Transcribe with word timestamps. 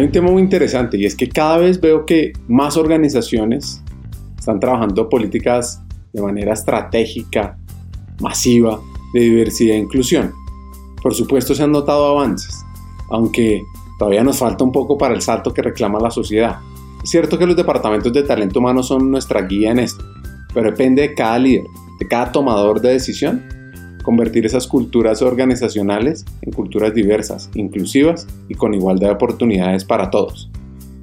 Hay 0.00 0.06
un 0.06 0.12
tema 0.12 0.30
muy 0.30 0.40
interesante 0.40 0.96
y 0.96 1.04
es 1.04 1.14
que 1.14 1.28
cada 1.28 1.58
vez 1.58 1.78
veo 1.78 2.06
que 2.06 2.32
más 2.48 2.78
organizaciones 2.78 3.82
están 4.38 4.58
trabajando 4.58 5.10
políticas 5.10 5.82
de 6.14 6.22
manera 6.22 6.54
estratégica, 6.54 7.58
masiva, 8.18 8.80
de 9.12 9.20
diversidad 9.20 9.76
e 9.76 9.80
inclusión. 9.80 10.32
Por 11.02 11.14
supuesto 11.14 11.54
se 11.54 11.64
han 11.64 11.72
notado 11.72 12.06
avances, 12.06 12.64
aunque 13.10 13.60
todavía 13.98 14.24
nos 14.24 14.38
falta 14.38 14.64
un 14.64 14.72
poco 14.72 14.96
para 14.96 15.12
el 15.12 15.20
salto 15.20 15.52
que 15.52 15.60
reclama 15.60 16.00
la 16.00 16.10
sociedad. 16.10 16.60
Es 17.04 17.10
cierto 17.10 17.38
que 17.38 17.44
los 17.44 17.54
departamentos 17.54 18.10
de 18.10 18.22
talento 18.22 18.58
humano 18.58 18.82
son 18.82 19.10
nuestra 19.10 19.42
guía 19.42 19.70
en 19.70 19.80
esto, 19.80 20.02
pero 20.54 20.70
depende 20.70 21.02
de 21.02 21.14
cada 21.14 21.38
líder, 21.38 21.66
de 21.98 22.08
cada 22.08 22.32
tomador 22.32 22.80
de 22.80 22.92
decisión, 22.92 23.44
convertir 24.10 24.44
esas 24.44 24.66
culturas 24.66 25.22
organizacionales 25.22 26.24
en 26.42 26.50
culturas 26.50 26.92
diversas, 26.92 27.48
inclusivas 27.54 28.26
y 28.48 28.56
con 28.56 28.74
igualdad 28.74 29.06
de 29.06 29.14
oportunidades 29.14 29.84
para 29.84 30.10
todos. 30.10 30.50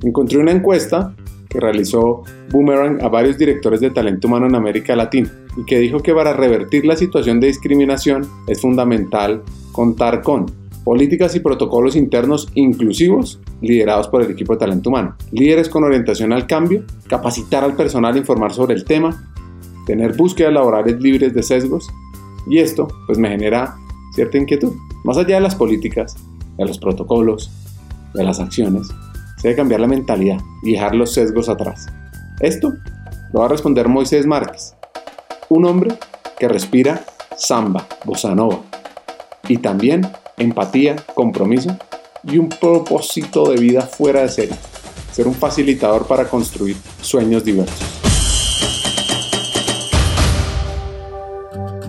Encontré 0.03 0.39
una 0.39 0.51
encuesta 0.51 1.15
que 1.47 1.61
realizó 1.61 2.23
Boomerang 2.51 3.01
a 3.01 3.07
varios 3.07 3.37
directores 3.37 3.79
de 3.79 3.91
talento 3.91 4.27
humano 4.27 4.47
en 4.47 4.55
América 4.55 4.93
Latina 4.93 5.31
y 5.55 5.63
que 5.63 5.79
dijo 5.79 5.99
que 5.99 6.13
para 6.13 6.33
revertir 6.33 6.85
la 6.85 6.97
situación 6.97 7.39
de 7.39 7.47
discriminación 7.47 8.27
es 8.45 8.59
fundamental 8.59 9.41
contar 9.71 10.21
con 10.21 10.47
políticas 10.83 11.33
y 11.33 11.39
protocolos 11.39 11.95
internos 11.95 12.49
inclusivos 12.55 13.39
liderados 13.61 14.09
por 14.09 14.21
el 14.21 14.31
equipo 14.31 14.51
de 14.51 14.59
talento 14.59 14.89
humano, 14.89 15.15
líderes 15.31 15.69
con 15.69 15.85
orientación 15.85 16.33
al 16.33 16.45
cambio, 16.45 16.83
capacitar 17.07 17.63
al 17.63 17.77
personal 17.77 18.15
a 18.15 18.17
informar 18.17 18.51
sobre 18.51 18.75
el 18.75 18.83
tema, 18.83 19.31
tener 19.85 20.17
búsquedas 20.17 20.51
laborales 20.51 20.99
libres 20.99 21.33
de 21.33 21.41
sesgos 21.41 21.89
y 22.49 22.59
esto 22.59 22.87
pues 23.05 23.17
me 23.17 23.29
genera 23.29 23.75
cierta 24.13 24.37
inquietud. 24.37 24.73
Más 25.03 25.17
allá 25.17 25.35
de 25.35 25.41
las 25.41 25.55
políticas, 25.55 26.15
de 26.57 26.65
los 26.65 26.79
protocolos, 26.79 27.51
de 28.13 28.23
las 28.23 28.39
acciones, 28.39 28.87
se 29.37 29.49
debe 29.49 29.57
cambiar 29.57 29.79
la 29.79 29.87
mentalidad 29.87 30.39
y 30.63 30.73
dejar 30.73 30.95
los 30.95 31.13
sesgos 31.13 31.49
atrás. 31.49 31.87
Esto 32.39 32.73
lo 33.33 33.39
va 33.39 33.45
a 33.45 33.49
responder 33.49 33.87
Moisés 33.87 34.25
Márquez, 34.25 34.75
un 35.49 35.65
hombre 35.65 35.95
que 36.39 36.47
respira 36.47 37.03
samba, 37.37 37.87
bossa 38.05 38.33
nova 38.33 38.59
y 39.47 39.57
también 39.57 40.07
empatía, 40.37 40.95
compromiso 41.13 41.77
y 42.23 42.37
un 42.37 42.49
propósito 42.49 43.49
de 43.49 43.59
vida 43.59 43.81
fuera 43.81 44.21
de 44.21 44.29
serie, 44.29 44.55
ser 45.11 45.27
un 45.27 45.33
facilitador 45.33 46.05
para 46.07 46.27
construir 46.27 46.75
sueños 47.01 47.43
diversos. 47.43 48.06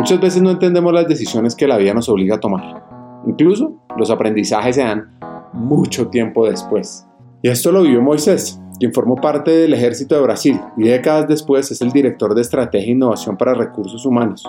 Muchas 0.00 0.18
veces 0.18 0.40
no 0.40 0.50
entendemos 0.50 0.94
las 0.94 1.06
decisiones 1.06 1.54
que 1.54 1.68
la 1.68 1.76
vida 1.76 1.92
nos 1.92 2.08
obliga 2.08 2.36
a 2.36 2.40
tomar. 2.40 2.82
Incluso 3.26 3.82
los 3.98 4.10
aprendizajes 4.10 4.76
se 4.76 4.82
dan 4.82 5.18
mucho 5.52 6.08
tiempo 6.08 6.48
después. 6.48 7.06
Y 7.42 7.50
esto 7.50 7.70
lo 7.70 7.82
vivió 7.82 8.00
Moisés, 8.00 8.58
quien 8.78 8.94
formó 8.94 9.16
parte 9.16 9.50
del 9.50 9.74
ejército 9.74 10.14
de 10.14 10.22
Brasil 10.22 10.58
y 10.78 10.84
décadas 10.84 11.28
después 11.28 11.70
es 11.70 11.82
el 11.82 11.92
director 11.92 12.34
de 12.34 12.40
estrategia 12.40 12.88
e 12.88 12.92
innovación 12.92 13.36
para 13.36 13.52
recursos 13.52 14.06
humanos 14.06 14.42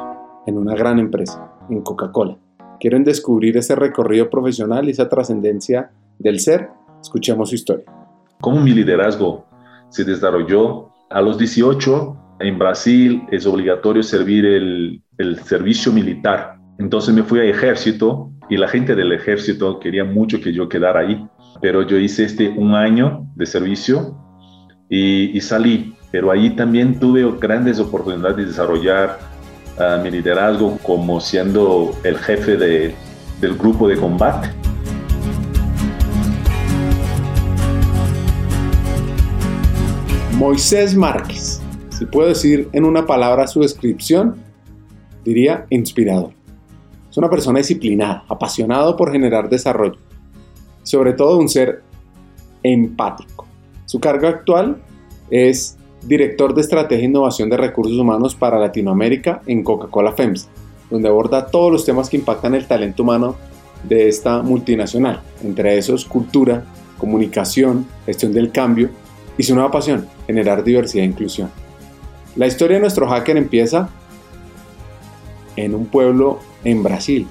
en 0.47 0.57
una 0.57 0.73
gran 0.73 0.99
empresa, 0.99 1.51
en 1.69 1.81
Coca-Cola. 1.81 2.37
¿Quieren 2.79 3.03
descubrir 3.03 3.57
ese 3.57 3.75
recorrido 3.75 4.29
profesional 4.29 4.87
y 4.87 4.91
esa 4.91 5.09
trascendencia 5.09 5.91
del 6.17 6.39
ser? 6.39 6.69
Escuchemos 7.01 7.49
su 7.49 7.55
historia. 7.55 7.91
¿Cómo 8.39 8.61
mi 8.61 8.71
liderazgo 8.71 9.43
se 9.89 10.05
desarrolló? 10.05 10.91
A 11.09 11.19
los 11.21 11.37
18 11.37 12.15
en 12.41 12.57
Brasil 12.57 13.23
es 13.31 13.45
obligatorio 13.45 14.03
servir 14.03 14.45
el, 14.45 15.01
el 15.17 15.39
servicio 15.43 15.91
militar. 15.91 16.55
Entonces 16.79 17.13
me 17.13 17.23
fui 17.23 17.39
al 17.39 17.47
ejército 17.47 18.31
y 18.49 18.57
la 18.57 18.67
gente 18.67 18.95
del 18.95 19.11
ejército 19.11 19.79
quería 19.79 20.03
mucho 20.03 20.41
que 20.41 20.51
yo 20.51 20.67
quedara 20.67 21.01
ahí. 21.01 21.25
Pero 21.61 21.85
yo 21.87 21.97
hice 21.97 22.23
este 22.23 22.49
un 22.49 22.73
año 22.73 23.25
de 23.35 23.45
servicio 23.45 24.17
y, 24.89 25.37
y 25.37 25.41
salí. 25.41 25.95
Pero 26.11 26.31
ahí 26.31 26.49
también 26.55 26.99
tuve 26.99 27.29
grandes 27.39 27.79
oportunidades 27.79 28.37
de 28.37 28.45
desarrollar 28.45 29.19
uh, 29.77 30.03
mi 30.03 30.11
liderazgo 30.11 30.77
como 30.83 31.21
siendo 31.21 31.91
el 32.03 32.17
jefe 32.17 32.57
de, 32.57 32.95
del 33.39 33.55
grupo 33.55 33.87
de 33.87 33.95
combate. 33.95 34.49
Moisés 40.33 40.95
Márquez, 40.95 41.60
si 42.01 42.07
puedo 42.07 42.29
decir 42.29 42.67
en 42.73 42.83
una 42.83 43.05
palabra 43.05 43.45
su 43.45 43.59
descripción, 43.59 44.37
diría 45.23 45.67
inspirador. 45.69 46.31
Es 47.07 47.15
una 47.15 47.29
persona 47.29 47.59
disciplinada, 47.59 48.25
apasionado 48.27 48.97
por 48.97 49.11
generar 49.11 49.49
desarrollo, 49.49 49.99
sobre 50.81 51.13
todo 51.13 51.37
un 51.37 51.47
ser 51.47 51.83
empático. 52.63 53.45
Su 53.85 53.99
cargo 53.99 54.25
actual 54.25 54.81
es 55.29 55.77
director 56.01 56.55
de 56.55 56.61
estrategia 56.61 57.03
e 57.03 57.07
innovación 57.07 57.51
de 57.51 57.57
recursos 57.57 57.95
humanos 57.95 58.33
para 58.33 58.57
Latinoamérica 58.57 59.43
en 59.45 59.63
Coca-Cola 59.63 60.13
FEMSA, 60.13 60.49
donde 60.89 61.07
aborda 61.07 61.51
todos 61.51 61.71
los 61.71 61.85
temas 61.85 62.09
que 62.09 62.17
impactan 62.17 62.55
el 62.55 62.65
talento 62.65 63.03
humano 63.03 63.35
de 63.83 64.07
esta 64.07 64.41
multinacional, 64.41 65.21
entre 65.43 65.77
esos 65.77 66.05
cultura, 66.05 66.65
comunicación, 66.97 67.85
gestión 68.07 68.33
del 68.33 68.51
cambio 68.51 68.89
y 69.37 69.43
su 69.43 69.53
nueva 69.53 69.69
pasión, 69.69 70.07
generar 70.25 70.63
diversidad 70.63 71.03
e 71.03 71.07
inclusión. 71.07 71.51
La 72.35 72.47
historia 72.47 72.77
de 72.77 72.81
nuestro 72.81 73.07
hacker 73.07 73.35
empieza 73.35 73.89
en 75.57 75.75
un 75.75 75.87
pueblo 75.87 76.39
en 76.63 76.81
Brasil, 76.81 77.27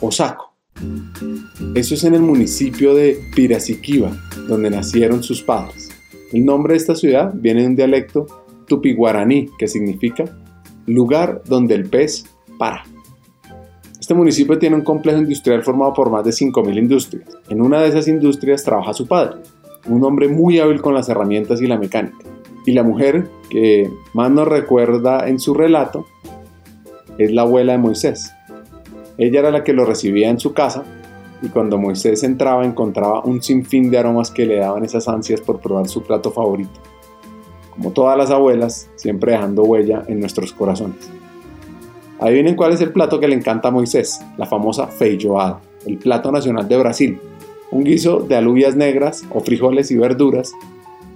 Osako. 0.00 0.52
Eso 1.74 1.94
es 1.94 2.04
en 2.04 2.14
el 2.14 2.20
municipio 2.20 2.94
de 2.94 3.18
Piracicaba, 3.34 4.12
donde 4.48 4.68
nacieron 4.68 5.22
sus 5.22 5.42
padres. 5.42 5.88
El 6.32 6.44
nombre 6.44 6.74
de 6.74 6.78
esta 6.78 6.94
ciudad 6.94 7.32
viene 7.34 7.62
de 7.62 7.68
un 7.68 7.76
dialecto 7.76 8.26
tupi-guaraní 8.66 9.48
que 9.58 9.68
significa 9.68 10.24
lugar 10.86 11.42
donde 11.46 11.74
el 11.74 11.88
pez 11.88 12.24
para. 12.58 12.84
Este 13.98 14.12
municipio 14.12 14.58
tiene 14.58 14.76
un 14.76 14.82
complejo 14.82 15.18
industrial 15.18 15.62
formado 15.62 15.94
por 15.94 16.10
más 16.10 16.24
de 16.24 16.30
5.000 16.32 16.78
industrias. 16.78 17.28
En 17.48 17.62
una 17.62 17.80
de 17.80 17.88
esas 17.88 18.06
industrias 18.08 18.64
trabaja 18.64 18.92
su 18.92 19.06
padre, 19.06 19.40
un 19.86 20.04
hombre 20.04 20.28
muy 20.28 20.58
hábil 20.58 20.82
con 20.82 20.92
las 20.92 21.08
herramientas 21.08 21.62
y 21.62 21.66
la 21.66 21.78
mecánica. 21.78 22.18
Y 22.64 22.72
la 22.72 22.82
mujer 22.82 23.28
que 23.50 23.90
más 24.12 24.30
nos 24.30 24.46
recuerda 24.48 25.28
en 25.28 25.38
su 25.38 25.54
relato 25.54 26.06
es 27.18 27.32
la 27.32 27.42
abuela 27.42 27.72
de 27.72 27.78
Moisés. 27.78 28.32
Ella 29.18 29.40
era 29.40 29.50
la 29.50 29.64
que 29.64 29.72
lo 29.72 29.84
recibía 29.84 30.30
en 30.30 30.38
su 30.38 30.52
casa 30.52 30.84
y 31.42 31.48
cuando 31.48 31.76
Moisés 31.76 32.22
entraba 32.22 32.64
encontraba 32.64 33.22
un 33.24 33.42
sinfín 33.42 33.90
de 33.90 33.98
aromas 33.98 34.30
que 34.30 34.46
le 34.46 34.56
daban 34.56 34.84
esas 34.84 35.08
ansias 35.08 35.40
por 35.40 35.60
probar 35.60 35.88
su 35.88 36.02
plato 36.02 36.30
favorito. 36.30 36.80
Como 37.70 37.90
todas 37.90 38.16
las 38.16 38.30
abuelas, 38.30 38.90
siempre 38.96 39.32
dejando 39.32 39.64
huella 39.64 40.04
en 40.06 40.20
nuestros 40.20 40.52
corazones. 40.52 41.10
Adivinen 42.20 42.54
cuál 42.54 42.72
es 42.72 42.80
el 42.80 42.92
plato 42.92 43.18
que 43.18 43.26
le 43.26 43.34
encanta 43.34 43.68
a 43.68 43.72
Moisés, 43.72 44.20
la 44.36 44.46
famosa 44.46 44.86
feijoada, 44.86 45.60
el 45.86 45.98
plato 45.98 46.30
nacional 46.30 46.68
de 46.68 46.78
Brasil, 46.78 47.20
un 47.72 47.82
guiso 47.82 48.20
de 48.20 48.36
alubias 48.36 48.76
negras 48.76 49.24
o 49.30 49.40
frijoles 49.40 49.90
y 49.90 49.96
verduras, 49.96 50.52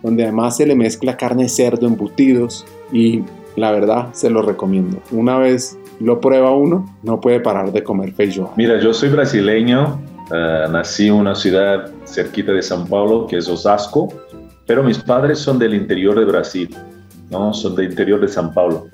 donde 0.02 0.24
además 0.24 0.56
se 0.56 0.66
le 0.66 0.74
mezcla 0.74 1.16
carne 1.16 1.44
de 1.44 1.48
cerdo, 1.48 1.86
embutidos 1.86 2.64
y 2.92 3.22
la 3.56 3.70
verdad 3.72 4.08
se 4.12 4.30
lo 4.30 4.42
recomiendo. 4.42 4.98
Una 5.10 5.38
vez 5.38 5.78
lo 6.00 6.20
prueba 6.20 6.54
uno, 6.54 6.84
no 7.02 7.20
puede 7.20 7.40
parar 7.40 7.72
de 7.72 7.82
comer 7.82 8.12
feijoada. 8.12 8.52
Mira, 8.56 8.78
yo 8.80 8.92
soy 8.92 9.08
brasileño, 9.08 10.00
uh, 10.30 10.70
nací 10.70 11.08
en 11.08 11.14
una 11.14 11.34
ciudad 11.34 11.90
cerquita 12.04 12.52
de 12.52 12.60
São 12.60 12.86
Paulo, 12.88 13.26
que 13.26 13.38
es 13.38 13.48
Osasco, 13.48 14.08
pero 14.66 14.82
mis 14.82 14.98
padres 14.98 15.38
son 15.38 15.58
del 15.58 15.74
interior 15.74 16.18
de 16.18 16.24
Brasil, 16.24 16.76
¿no? 17.30 17.54
Son 17.54 17.74
del 17.74 17.90
interior 17.90 18.20
de 18.20 18.26
São 18.26 18.52
Paulo, 18.52 18.86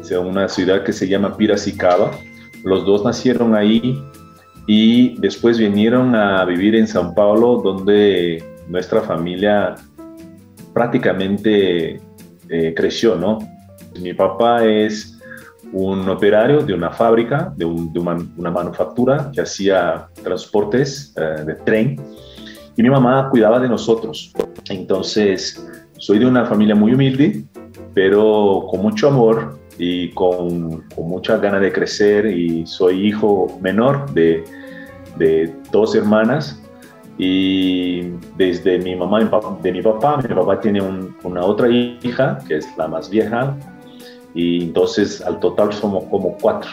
o 0.00 0.04
sea, 0.04 0.20
una 0.20 0.48
ciudad 0.48 0.82
que 0.82 0.92
se 0.92 1.08
llama 1.08 1.36
Piracicaba. 1.36 2.12
Los 2.64 2.84
dos 2.86 3.04
nacieron 3.04 3.54
ahí 3.54 4.02
y 4.66 5.18
después 5.20 5.58
vinieron 5.58 6.14
a 6.14 6.44
vivir 6.44 6.74
en 6.74 6.86
São 6.86 7.14
Paulo, 7.14 7.60
donde 7.62 8.42
nuestra 8.68 9.02
familia 9.02 9.74
prácticamente 10.76 12.02
eh, 12.50 12.74
creció, 12.76 13.16
¿no? 13.16 13.38
Mi 13.98 14.12
papá 14.12 14.62
es 14.66 15.18
un 15.72 16.06
operario 16.06 16.60
de 16.60 16.74
una 16.74 16.90
fábrica, 16.90 17.50
de, 17.56 17.64
una, 17.64 18.50
manufactura 18.50 19.30
que 19.32 19.40
hacía 19.40 20.06
transportes 20.22 21.14
eh, 21.16 21.44
de 21.46 21.54
tren 21.54 21.96
y 22.76 22.82
mi 22.82 22.90
mamá 22.90 23.30
cuidaba 23.30 23.58
de 23.58 23.70
nosotros. 23.70 24.34
Entonces, 24.68 25.66
soy 25.96 26.18
de 26.18 26.26
una 26.26 26.44
familia 26.44 26.74
muy 26.74 26.92
humilde, 26.92 27.42
pero 27.94 28.66
con 28.70 28.82
mucho 28.82 29.08
amor 29.08 29.58
y 29.78 30.10
con, 30.10 30.82
con 30.94 31.08
muchas 31.08 31.40
ganas 31.40 31.62
de 31.62 31.72
crecer 31.72 32.26
y 32.26 32.66
soy 32.66 33.08
hijo 33.08 33.58
menor 33.62 34.12
de, 34.12 34.44
de 35.16 35.54
dos 35.72 35.94
hermanas 35.94 36.60
y 37.18 38.02
desde 38.36 38.78
mi 38.78 38.94
mamá 38.94 39.18
de 39.18 39.72
mi 39.72 39.82
papá, 39.82 40.16
mi 40.18 40.34
papá 40.34 40.60
tiene 40.60 40.82
una 41.22 41.44
otra 41.44 41.68
hija 41.68 42.38
que 42.46 42.58
es 42.58 42.76
la 42.76 42.88
más 42.88 43.08
vieja 43.08 43.56
y 44.34 44.64
entonces 44.64 45.22
al 45.22 45.40
total 45.40 45.72
somos 45.72 46.04
como 46.04 46.36
cuatro. 46.38 46.70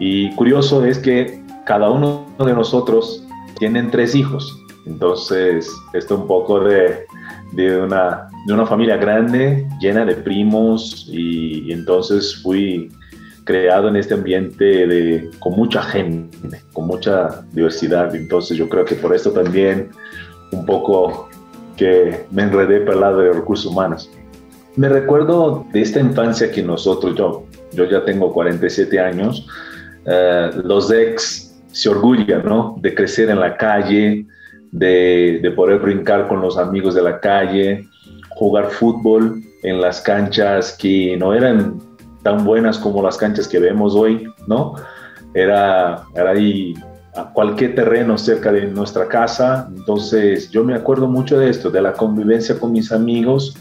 Y 0.00 0.30
curioso 0.36 0.84
es 0.84 0.98
que 0.98 1.42
cada 1.66 1.90
uno 1.90 2.26
de 2.38 2.54
nosotros 2.54 3.26
tienen 3.58 3.90
tres 3.90 4.14
hijos. 4.14 4.58
Entonces, 4.86 5.70
esto 5.92 6.16
un 6.16 6.26
poco 6.26 6.60
de, 6.60 7.04
de, 7.52 7.80
una, 7.82 8.30
de 8.46 8.54
una 8.54 8.64
familia 8.64 8.96
grande, 8.96 9.68
llena 9.80 10.04
de 10.04 10.14
primos, 10.14 11.06
y, 11.10 11.70
entonces 11.70 12.40
fui 12.42 12.90
creado 13.48 13.88
en 13.88 13.96
este 13.96 14.12
ambiente 14.12 14.62
de, 14.86 15.30
con 15.38 15.54
mucha 15.54 15.82
gente, 15.82 16.60
con 16.74 16.86
mucha 16.86 17.46
diversidad. 17.50 18.14
Entonces, 18.14 18.58
yo 18.58 18.68
creo 18.68 18.84
que 18.84 18.94
por 18.94 19.14
esto 19.14 19.32
también 19.32 19.88
un 20.52 20.66
poco 20.66 21.30
que 21.74 22.26
me 22.30 22.42
enredé 22.42 22.80
por 22.80 22.92
el 22.92 23.00
lado 23.00 23.20
de 23.20 23.32
recursos 23.32 23.64
humanos. 23.72 24.10
Me 24.76 24.90
recuerdo 24.90 25.64
de 25.72 25.80
esta 25.80 25.98
infancia 25.98 26.52
que 26.52 26.62
nosotros, 26.62 27.16
yo, 27.16 27.46
yo 27.72 27.86
ya 27.86 28.04
tengo 28.04 28.34
47 28.34 29.00
años, 29.00 29.46
eh, 30.04 30.50
los 30.62 30.92
ex 30.92 31.58
se 31.72 31.88
orgullan, 31.88 32.44
¿no? 32.44 32.76
De 32.82 32.94
crecer 32.94 33.30
en 33.30 33.40
la 33.40 33.56
calle, 33.56 34.26
de, 34.72 35.40
de, 35.42 35.50
poder 35.52 35.78
brincar 35.78 36.28
con 36.28 36.42
los 36.42 36.58
amigos 36.58 36.94
de 36.94 37.00
la 37.00 37.18
calle, 37.18 37.88
jugar 38.28 38.68
fútbol 38.68 39.42
en 39.62 39.80
las 39.80 40.02
canchas 40.02 40.76
que 40.78 41.16
no 41.16 41.32
eran 41.32 41.87
tan 42.28 42.44
buenas 42.44 42.78
como 42.78 43.02
las 43.02 43.16
canchas 43.16 43.48
que 43.48 43.58
vemos 43.58 43.94
hoy, 43.94 44.30
¿no? 44.46 44.74
Era, 45.34 46.04
era 46.14 46.30
ahí 46.30 46.74
a 47.16 47.32
cualquier 47.32 47.74
terreno 47.74 48.18
cerca 48.18 48.52
de 48.52 48.66
nuestra 48.66 49.08
casa. 49.08 49.68
Entonces 49.74 50.50
yo 50.50 50.62
me 50.62 50.74
acuerdo 50.74 51.08
mucho 51.08 51.38
de 51.38 51.48
esto, 51.48 51.70
de 51.70 51.80
la 51.80 51.94
convivencia 51.94 52.58
con 52.58 52.72
mis 52.72 52.92
amigos, 52.92 53.56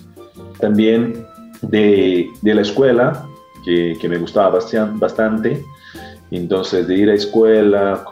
también 0.60 1.26
de, 1.62 2.28
de 2.42 2.54
la 2.54 2.62
escuela, 2.62 3.26
que, 3.64 3.98
que 4.00 4.10
me 4.10 4.18
gustaba 4.18 4.60
bastante 5.00 5.64
entonces, 6.32 6.88
de 6.88 6.96
ir 6.96 7.10
a 7.10 7.14
escuela, 7.14 8.04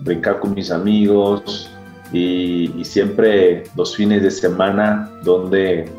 brincar 0.00 0.38
con 0.40 0.54
mis 0.54 0.70
amigos 0.70 1.70
y, 2.12 2.70
siempre 2.84 3.64
los 3.76 3.96
fines 3.96 4.22
de 4.22 4.30
semana 4.30 5.10
donde 5.24 5.90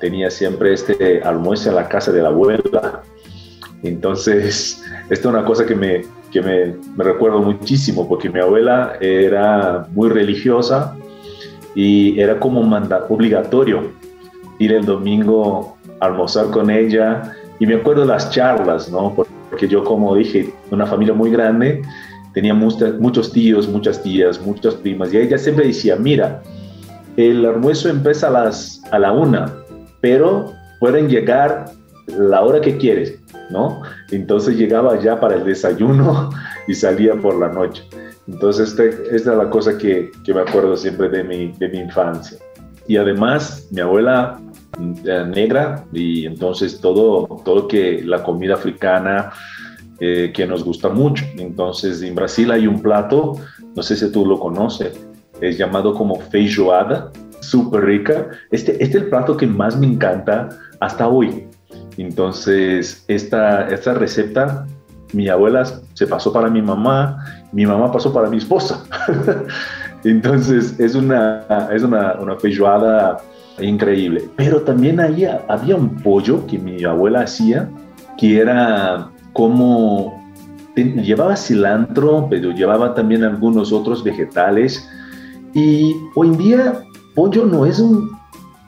tenía 0.00 0.30
siempre 0.30 0.72
este 0.72 1.20
almuerzo 1.22 1.70
en 1.70 1.76
la 1.76 1.88
casa 1.88 2.12
de 2.12 2.22
la 2.22 2.28
abuela. 2.28 3.02
Entonces, 3.82 4.82
esta 5.10 5.14
es 5.14 5.34
una 5.34 5.44
cosa 5.44 5.66
que 5.66 5.74
me, 5.74 6.02
que 6.30 6.42
me, 6.42 6.76
me 6.96 7.04
recuerdo 7.04 7.40
muchísimo 7.40 8.08
porque 8.08 8.28
mi 8.28 8.40
abuela 8.40 8.96
era 9.00 9.86
muy 9.92 10.08
religiosa 10.08 10.96
y 11.74 12.18
era 12.18 12.38
como 12.40 12.62
manda, 12.62 13.06
obligatorio 13.08 13.92
ir 14.58 14.72
el 14.72 14.84
domingo 14.84 15.76
a 16.00 16.06
almorzar 16.06 16.50
con 16.50 16.70
ella 16.70 17.36
y 17.58 17.66
me 17.66 17.76
acuerdo 17.76 18.04
las 18.04 18.30
charlas, 18.30 18.90
¿no? 18.90 19.14
porque 19.14 19.68
yo 19.68 19.82
como 19.84 20.14
dije, 20.14 20.52
una 20.70 20.86
familia 20.86 21.14
muy 21.14 21.30
grande, 21.30 21.82
tenía 22.34 22.54
muchos 22.54 23.32
tíos, 23.32 23.68
muchas 23.68 24.02
tías, 24.02 24.40
muchas 24.40 24.74
primas, 24.74 25.12
y 25.12 25.18
ella 25.18 25.38
siempre 25.38 25.66
decía, 25.66 25.96
mira, 25.96 26.42
el 27.16 27.44
almuerzo 27.44 27.88
empieza 27.88 28.28
a, 28.28 28.30
las, 28.30 28.82
a 28.92 28.98
la 28.98 29.12
una, 29.12 29.52
pero 30.00 30.52
pueden 30.80 31.08
llegar 31.08 31.72
la 32.06 32.42
hora 32.42 32.60
que 32.60 32.76
quieres, 32.76 33.18
¿no? 33.50 33.82
Entonces 34.10 34.56
llegaba 34.56 34.98
ya 35.00 35.20
para 35.20 35.36
el 35.36 35.44
desayuno 35.44 36.30
y 36.68 36.74
salía 36.74 37.14
por 37.14 37.38
la 37.38 37.48
noche. 37.48 37.82
Entonces 38.26 38.70
este, 38.70 38.88
esta 39.14 39.32
es 39.32 39.38
la 39.38 39.50
cosa 39.50 39.76
que, 39.78 40.10
que, 40.24 40.34
me 40.34 40.40
acuerdo 40.40 40.76
siempre 40.76 41.08
de 41.08 41.24
mi, 41.24 41.52
de 41.52 41.68
mi 41.68 41.78
infancia. 41.78 42.38
Y 42.86 42.96
además 42.96 43.68
mi 43.70 43.80
abuela 43.80 44.38
negra 44.78 45.84
y 45.92 46.26
entonces 46.26 46.80
todo, 46.80 47.26
todo 47.44 47.66
que 47.68 48.02
la 48.04 48.22
comida 48.22 48.54
africana 48.54 49.32
eh, 50.00 50.32
que 50.34 50.46
nos 50.46 50.64
gusta 50.64 50.88
mucho. 50.88 51.24
Entonces 51.36 52.02
en 52.02 52.14
Brasil 52.14 52.50
hay 52.50 52.66
un 52.66 52.80
plato, 52.80 53.36
no 53.74 53.82
sé 53.82 53.96
si 53.96 54.10
tú 54.12 54.24
lo 54.24 54.38
conoces, 54.38 54.98
es 55.40 55.58
llamado 55.58 55.94
como 55.94 56.20
feijoada, 56.20 57.10
súper 57.40 57.84
rica. 57.84 58.28
Este, 58.50 58.72
este 58.82 58.98
es 58.98 59.04
el 59.04 59.10
plato 59.10 59.36
que 59.36 59.46
más 59.46 59.78
me 59.78 59.86
encanta 59.86 60.48
hasta 60.80 61.08
hoy. 61.08 61.46
Entonces 61.96 63.04
esta, 63.08 63.68
esta 63.68 63.94
receta 63.94 64.66
mi 65.12 65.28
abuela 65.28 65.64
se 65.94 66.06
pasó 66.06 66.32
para 66.32 66.48
mi 66.48 66.62
mamá, 66.62 67.24
mi 67.52 67.66
mamá 67.66 67.90
pasó 67.90 68.12
para 68.12 68.28
mi 68.28 68.36
esposa. 68.36 68.84
Entonces 70.04 70.78
es 70.78 70.94
una, 70.94 71.44
es 71.72 71.82
una, 71.82 72.14
una 72.20 72.36
feijoada 72.36 73.18
increíble. 73.60 74.28
Pero 74.36 74.60
también 74.62 75.00
ahí 75.00 75.26
había 75.48 75.76
un 75.76 75.96
pollo 75.96 76.46
que 76.46 76.58
mi 76.58 76.84
abuela 76.84 77.22
hacía, 77.22 77.68
que 78.16 78.38
era 78.38 79.10
como 79.32 80.18
llevaba 80.76 81.36
cilantro, 81.36 82.28
pero 82.30 82.52
llevaba 82.52 82.94
también 82.94 83.24
algunos 83.24 83.72
otros 83.72 84.04
vegetales. 84.04 84.88
Y 85.54 85.94
hoy 86.14 86.28
en 86.28 86.38
día 86.38 86.82
pollo 87.18 87.44
no 87.44 87.66
es 87.66 87.80
un, 87.80 88.16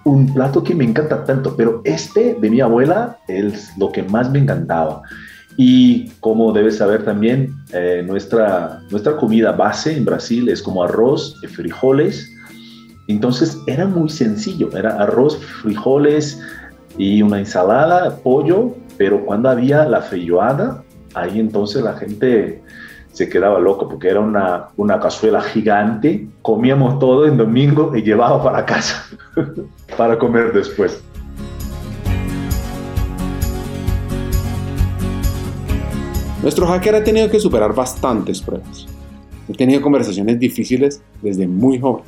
un 0.02 0.34
plato 0.34 0.64
que 0.64 0.74
me 0.74 0.82
encanta 0.82 1.24
tanto, 1.24 1.54
pero 1.56 1.82
este 1.84 2.34
de 2.34 2.50
mi 2.50 2.60
abuela 2.60 3.16
es 3.28 3.70
lo 3.78 3.92
que 3.92 4.02
más 4.02 4.28
me 4.28 4.40
encantaba. 4.40 5.02
Y 5.56 6.08
como 6.18 6.52
debes 6.52 6.78
saber 6.78 7.04
también, 7.04 7.54
eh, 7.72 8.02
nuestra, 8.04 8.80
nuestra 8.90 9.16
comida 9.16 9.52
base 9.52 9.96
en 9.96 10.04
Brasil 10.04 10.48
es 10.48 10.62
como 10.62 10.82
arroz, 10.82 11.36
y 11.44 11.46
frijoles, 11.46 12.28
entonces 13.06 13.56
era 13.68 13.86
muy 13.86 14.08
sencillo, 14.08 14.76
era 14.76 15.00
arroz, 15.00 15.38
frijoles 15.62 16.42
y 16.98 17.22
una 17.22 17.38
ensalada, 17.38 18.16
pollo, 18.16 18.74
pero 18.98 19.24
cuando 19.24 19.48
había 19.48 19.84
la 19.84 20.02
feijoada, 20.02 20.82
ahí 21.14 21.38
entonces 21.38 21.84
la 21.84 21.92
gente 21.92 22.60
se 23.12 23.28
quedaba 23.28 23.58
loco 23.58 23.88
porque 23.88 24.08
era 24.08 24.20
una, 24.20 24.68
una 24.76 25.00
cazuela 25.00 25.40
gigante, 25.40 26.26
comíamos 26.42 26.98
todo 26.98 27.26
en 27.26 27.36
domingo 27.36 27.92
y 27.94 28.02
llevaba 28.02 28.42
para 28.42 28.64
casa 28.64 29.04
para 29.96 30.18
comer 30.18 30.52
después. 30.52 31.02
Nuestro 36.42 36.66
hacker 36.66 36.94
ha 36.94 37.04
tenido 37.04 37.28
que 37.28 37.38
superar 37.38 37.74
bastantes 37.74 38.40
pruebas. 38.40 38.86
Ha 39.50 39.52
tenido 39.52 39.82
conversaciones 39.82 40.38
difíciles 40.38 41.02
desde 41.20 41.46
muy 41.46 41.78
joven 41.78 42.04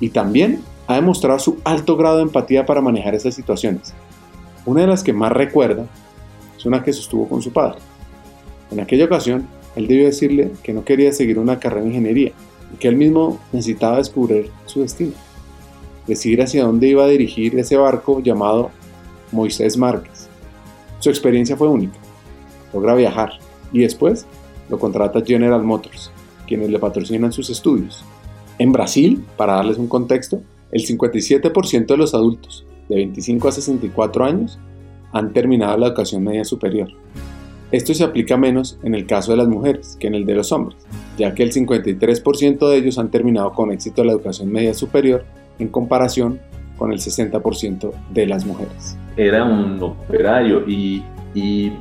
y 0.00 0.10
también 0.10 0.60
ha 0.86 0.96
demostrado 0.96 1.38
su 1.38 1.58
alto 1.64 1.96
grado 1.96 2.16
de 2.16 2.24
empatía 2.24 2.66
para 2.66 2.82
manejar 2.82 3.14
esas 3.14 3.34
situaciones. 3.34 3.94
Una 4.66 4.82
de 4.82 4.86
las 4.88 5.02
que 5.02 5.14
más 5.14 5.32
recuerda 5.32 5.86
es 6.58 6.66
una 6.66 6.82
que 6.82 6.92
sostuvo 6.92 7.26
con 7.26 7.40
su 7.40 7.52
padre. 7.52 7.78
En 8.70 8.80
aquella 8.80 9.06
ocasión, 9.06 9.46
él 9.76 9.86
debió 9.86 10.06
decirle 10.06 10.52
que 10.62 10.72
no 10.72 10.84
quería 10.84 11.12
seguir 11.12 11.38
una 11.38 11.58
carrera 11.58 11.82
de 11.82 11.88
ingeniería 11.88 12.32
y 12.72 12.76
que 12.76 12.88
él 12.88 12.96
mismo 12.96 13.40
necesitaba 13.52 13.98
descubrir 13.98 14.50
su 14.66 14.80
destino, 14.80 15.12
decidir 16.06 16.42
hacia 16.42 16.64
dónde 16.64 16.88
iba 16.88 17.04
a 17.04 17.08
dirigir 17.08 17.58
ese 17.58 17.76
barco 17.76 18.20
llamado 18.20 18.70
Moisés 19.32 19.76
Márquez. 19.76 20.28
Su 21.00 21.10
experiencia 21.10 21.56
fue 21.56 21.68
única. 21.68 21.98
Logra 22.72 22.94
viajar 22.94 23.32
y 23.72 23.80
después 23.80 24.26
lo 24.68 24.78
contrata 24.78 25.24
General 25.24 25.62
Motors, 25.62 26.10
quienes 26.46 26.70
le 26.70 26.78
patrocinan 26.78 27.32
sus 27.32 27.50
estudios 27.50 28.04
en 28.58 28.70
Brasil, 28.70 29.24
para 29.36 29.54
darles 29.54 29.78
un 29.78 29.88
contexto, 29.88 30.40
el 30.70 30.86
57% 30.86 31.86
de 31.86 31.96
los 31.96 32.14
adultos 32.14 32.64
de 32.88 32.96
25 32.96 33.48
a 33.48 33.52
64 33.52 34.24
años 34.24 34.58
han 35.12 35.32
terminado 35.32 35.76
la 35.76 35.88
educación 35.88 36.22
media 36.22 36.44
superior. 36.44 36.88
Esto 37.74 37.92
se 37.92 38.04
aplica 38.04 38.36
menos 38.36 38.78
en 38.84 38.94
el 38.94 39.04
caso 39.04 39.32
de 39.32 39.38
las 39.38 39.48
mujeres 39.48 39.96
que 39.98 40.06
en 40.06 40.14
el 40.14 40.26
de 40.26 40.34
los 40.34 40.52
hombres, 40.52 40.78
ya 41.18 41.34
que 41.34 41.42
el 41.42 41.52
53% 41.52 42.68
de 42.68 42.76
ellos 42.76 42.98
han 42.98 43.10
terminado 43.10 43.52
con 43.52 43.72
éxito 43.72 44.04
la 44.04 44.12
educación 44.12 44.52
media 44.52 44.74
superior 44.74 45.24
en 45.58 45.66
comparación 45.68 46.38
con 46.78 46.92
el 46.92 47.00
60% 47.00 47.90
de 48.10 48.26
las 48.26 48.46
mujeres. 48.46 48.96
Era 49.16 49.44
un 49.44 49.82
operario 49.82 50.62
y, 50.68 51.02
y, 51.34 51.72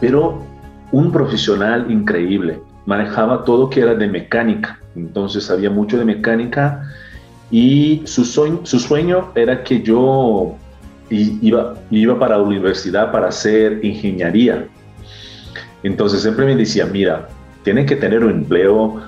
pero 0.00 0.42
un 0.90 1.12
profesional 1.12 1.90
increíble. 1.90 2.58
Manejaba 2.86 3.44
todo 3.44 3.68
que 3.68 3.80
era 3.80 3.94
de 3.94 4.08
mecánica 4.08 4.80
entonces 4.96 5.44
sabía 5.44 5.68
mucho 5.68 5.98
de 5.98 6.04
mecánica 6.04 6.82
y 7.50 8.02
su 8.06 8.24
sueño, 8.24 8.60
su 8.64 8.80
sueño 8.80 9.30
era 9.34 9.62
que 9.62 9.82
yo 9.82 10.56
iba, 11.10 11.74
iba 11.90 12.18
para 12.18 12.38
la 12.38 12.42
universidad 12.42 13.12
para 13.12 13.28
hacer 13.28 13.84
ingeniería. 13.84 14.66
Entonces 15.86 16.22
siempre 16.22 16.46
me 16.46 16.56
decía, 16.56 16.86
mira, 16.86 17.28
tienes 17.62 17.86
que 17.86 17.96
tener 17.96 18.24
un 18.24 18.30
empleo 18.30 19.00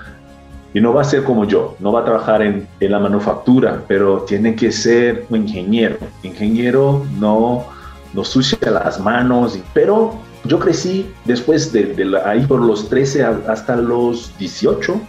y 0.74 0.80
no 0.80 0.92
va 0.92 1.00
a 1.00 1.04
ser 1.04 1.24
como 1.24 1.44
yo, 1.44 1.76
no 1.80 1.92
va 1.92 2.00
a 2.00 2.04
trabajar 2.04 2.42
en, 2.42 2.68
en 2.78 2.92
la 2.92 2.98
manufactura, 2.98 3.82
pero 3.88 4.22
tiene 4.22 4.54
que 4.54 4.70
ser 4.70 5.24
un 5.30 5.42
ingeniero. 5.42 5.96
Ingeniero 6.22 7.04
no, 7.18 7.66
no 8.14 8.24
sucia 8.24 8.58
las 8.70 9.00
manos, 9.00 9.58
pero 9.72 10.18
yo 10.44 10.58
crecí 10.58 11.10
después 11.24 11.72
de, 11.72 11.94
de 11.94 12.18
ahí 12.24 12.46
por 12.46 12.60
los 12.60 12.88
13 12.88 13.24
hasta 13.24 13.76
los 13.76 14.36
18, 14.38 15.00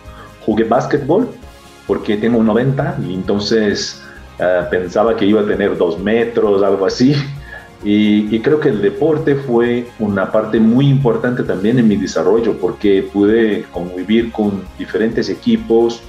jugué 0.45 0.63
básquetbol 0.63 1.27
porque 1.85 2.17
tengo 2.17 2.41
90 2.43 2.97
y 3.07 3.13
entonces 3.13 4.01
uh, 4.39 4.69
pensaba 4.69 5.15
que 5.15 5.25
iba 5.25 5.41
a 5.41 5.45
tener 5.45 5.77
dos 5.77 5.99
metros, 5.99 6.63
algo 6.63 6.85
así. 6.85 7.15
Y, 7.83 8.36
y, 8.36 8.39
creo 8.41 8.59
que 8.59 8.69
el 8.69 8.81
deporte 8.81 9.36
fue 9.36 9.88
una 10.00 10.31
parte 10.33 10.59
muy 10.59 10.89
importante 10.89 11.43
también 11.43 11.79
en 11.79 11.88
mi 11.88 11.95
desarrollo 11.95 12.57
porque 12.57 13.07
pude 13.13 13.63
convivir 13.71 14.33
con 14.33 14.63
diferentes 14.77 15.29
equipos 15.29 16.01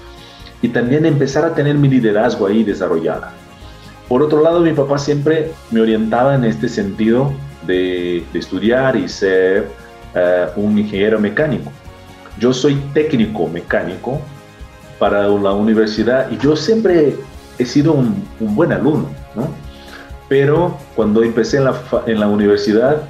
y 0.63 0.69
también 0.69 1.07
empezar 1.07 1.45
a 1.45 1.55
tener 1.55 1.77
mi 1.77 1.89
liderazgo 1.89 2.47
ahí 2.47 2.65
desarrollada. 2.65 3.33
Por 4.09 4.23
otro 4.23 4.43
lado, 4.43 4.61
mi 4.61 4.73
papá 4.73 4.99
siempre 4.99 5.53
me 5.71 5.81
orientaba 5.81 6.35
en 6.35 6.45
este 6.45 6.69
sentido 6.69 7.33
de, 7.67 8.25
de 8.33 8.39
estudiar 8.39 8.97
y 8.97 9.09
ser 9.09 9.69
uh, 10.15 10.61
un 10.61 10.79
ingeniero 10.79 11.21
mecánico. 11.21 11.71
Yo 12.39 12.53
soy 12.53 12.75
técnico 12.93 13.47
mecánico 13.47 14.21
para 14.99 15.29
la 15.29 15.53
universidad 15.53 16.31
y 16.31 16.39
yo 16.39 16.57
siempre 16.57 17.15
he 17.59 17.65
sido 17.65 17.93
un, 17.93 18.25
un 18.41 18.55
buen 18.55 18.73
alumno, 18.73 19.09
¿no? 19.35 19.49
Pero 20.31 20.79
cuando 20.95 21.25
empecé 21.25 21.57
en 21.57 21.65
la, 21.65 21.75
en 22.07 22.21
la 22.21 22.29
universidad, 22.29 23.03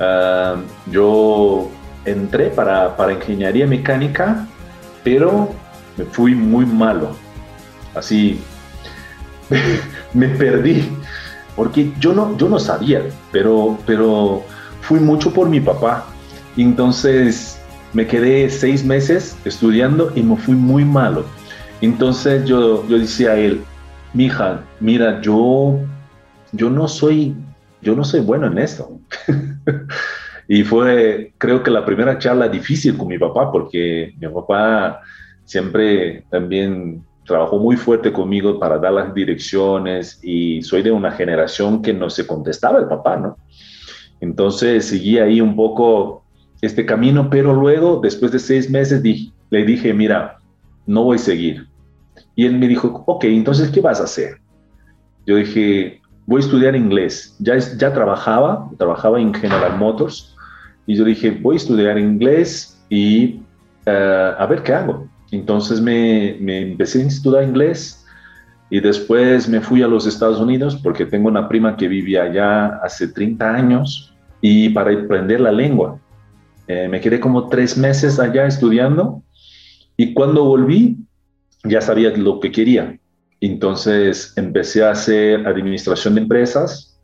uh, 0.00 0.60
yo 0.90 1.70
entré 2.04 2.46
para, 2.46 2.96
para 2.96 3.12
ingeniería 3.12 3.68
mecánica, 3.68 4.48
pero 5.04 5.50
me 5.96 6.04
fui 6.06 6.34
muy 6.34 6.66
malo. 6.66 7.10
Así, 7.94 8.40
me 10.12 10.26
perdí, 10.30 10.88
porque 11.54 11.92
yo 12.00 12.12
no, 12.14 12.36
yo 12.36 12.48
no 12.48 12.58
sabía, 12.58 13.02
pero, 13.30 13.78
pero 13.86 14.42
fui 14.80 14.98
mucho 14.98 15.32
por 15.32 15.48
mi 15.48 15.60
papá. 15.60 16.04
Entonces 16.56 17.60
me 17.92 18.08
quedé 18.08 18.50
seis 18.50 18.84
meses 18.84 19.36
estudiando 19.44 20.10
y 20.16 20.22
me 20.24 20.36
fui 20.36 20.56
muy 20.56 20.84
malo. 20.84 21.26
Entonces 21.80 22.44
yo, 22.44 22.84
yo 22.88 22.98
decía 22.98 23.30
a 23.30 23.36
él, 23.36 23.62
mija, 24.14 24.62
mira, 24.80 25.20
yo 25.20 25.78
yo 26.52 26.70
no 26.70 26.88
soy, 26.88 27.34
yo 27.82 27.94
no 27.94 28.04
soy 28.04 28.20
bueno 28.20 28.46
en 28.46 28.58
esto. 28.58 28.98
y 30.48 30.62
fue, 30.62 31.32
creo 31.38 31.62
que 31.62 31.70
la 31.70 31.84
primera 31.84 32.18
charla 32.18 32.48
difícil 32.48 32.96
con 32.96 33.08
mi 33.08 33.18
papá, 33.18 33.50
porque 33.50 34.14
mi 34.18 34.28
papá 34.28 35.00
siempre 35.44 36.24
también 36.30 37.02
trabajó 37.24 37.58
muy 37.58 37.76
fuerte 37.76 38.12
conmigo 38.12 38.58
para 38.58 38.78
dar 38.78 38.92
las 38.92 39.14
direcciones 39.14 40.18
y 40.22 40.62
soy 40.62 40.82
de 40.82 40.90
una 40.90 41.12
generación 41.12 41.80
que 41.82 41.94
no 41.94 42.10
se 42.10 42.26
contestaba 42.26 42.78
el 42.80 42.88
papá, 42.88 43.16
¿no? 43.16 43.36
Entonces 44.20 44.86
seguí 44.86 45.18
ahí 45.18 45.40
un 45.40 45.56
poco 45.56 46.24
este 46.60 46.84
camino, 46.84 47.30
pero 47.30 47.54
luego, 47.54 48.00
después 48.02 48.32
de 48.32 48.38
seis 48.38 48.68
meses, 48.68 49.02
le 49.50 49.64
dije, 49.64 49.94
mira, 49.94 50.38
no 50.86 51.04
voy 51.04 51.16
a 51.16 51.20
seguir. 51.20 51.66
Y 52.34 52.46
él 52.46 52.58
me 52.58 52.68
dijo, 52.68 53.02
ok, 53.06 53.24
entonces, 53.24 53.70
¿qué 53.70 53.80
vas 53.80 54.00
a 54.00 54.04
hacer? 54.04 54.40
Yo 55.26 55.36
dije, 55.36 55.99
voy 56.30 56.40
a 56.40 56.44
estudiar 56.44 56.76
inglés. 56.76 57.34
Ya, 57.40 57.58
ya 57.58 57.92
trabajaba, 57.92 58.70
trabajaba 58.78 59.20
en 59.20 59.34
General 59.34 59.76
Motors 59.76 60.36
y 60.86 60.94
yo 60.94 61.04
dije, 61.04 61.32
voy 61.32 61.54
a 61.54 61.56
estudiar 61.56 61.98
inglés 61.98 62.80
y 62.88 63.40
uh, 63.88 64.38
a 64.38 64.46
ver 64.46 64.62
qué 64.62 64.72
hago. 64.72 65.08
Entonces 65.32 65.80
me, 65.80 66.36
me, 66.40 66.60
empecé 66.70 67.02
a 67.02 67.06
estudiar 67.08 67.42
inglés 67.42 68.06
y 68.70 68.78
después 68.78 69.48
me 69.48 69.60
fui 69.60 69.82
a 69.82 69.88
los 69.88 70.06
Estados 70.06 70.38
Unidos 70.38 70.76
porque 70.76 71.04
tengo 71.04 71.26
una 71.26 71.48
prima 71.48 71.76
que 71.76 71.88
vivía 71.88 72.22
allá 72.22 72.76
hace 72.84 73.08
30 73.08 73.52
años 73.52 74.14
y 74.40 74.68
para 74.68 74.92
aprender 74.92 75.40
la 75.40 75.50
lengua. 75.50 75.98
Eh, 76.68 76.86
me 76.86 77.00
quedé 77.00 77.18
como 77.18 77.48
tres 77.48 77.76
meses 77.76 78.20
allá 78.20 78.46
estudiando 78.46 79.24
y 79.96 80.14
cuando 80.14 80.44
volví 80.44 80.96
ya 81.64 81.80
sabía 81.80 82.10
lo 82.16 82.38
que 82.38 82.52
quería. 82.52 82.99
Entonces 83.40 84.32
empecé 84.36 84.84
a 84.84 84.90
hacer 84.90 85.46
administración 85.46 86.14
de 86.14 86.22
empresas. 86.22 87.00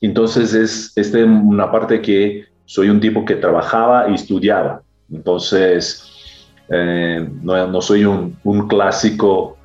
Entonces 0.00 0.54
es 0.54 0.92
este, 0.96 1.24
una 1.24 1.70
parte 1.70 2.00
que 2.00 2.44
soy 2.66 2.90
un 2.90 3.00
tipo 3.00 3.24
que 3.24 3.36
trabajaba 3.36 4.08
y 4.10 4.14
estudiaba. 4.14 4.82
Entonces 5.10 6.08
eh, 6.68 7.26
no, 7.42 7.66
no, 7.66 7.80
soy 7.80 8.04
un, 8.04 8.36
un 8.44 8.68
clásico 8.68 9.56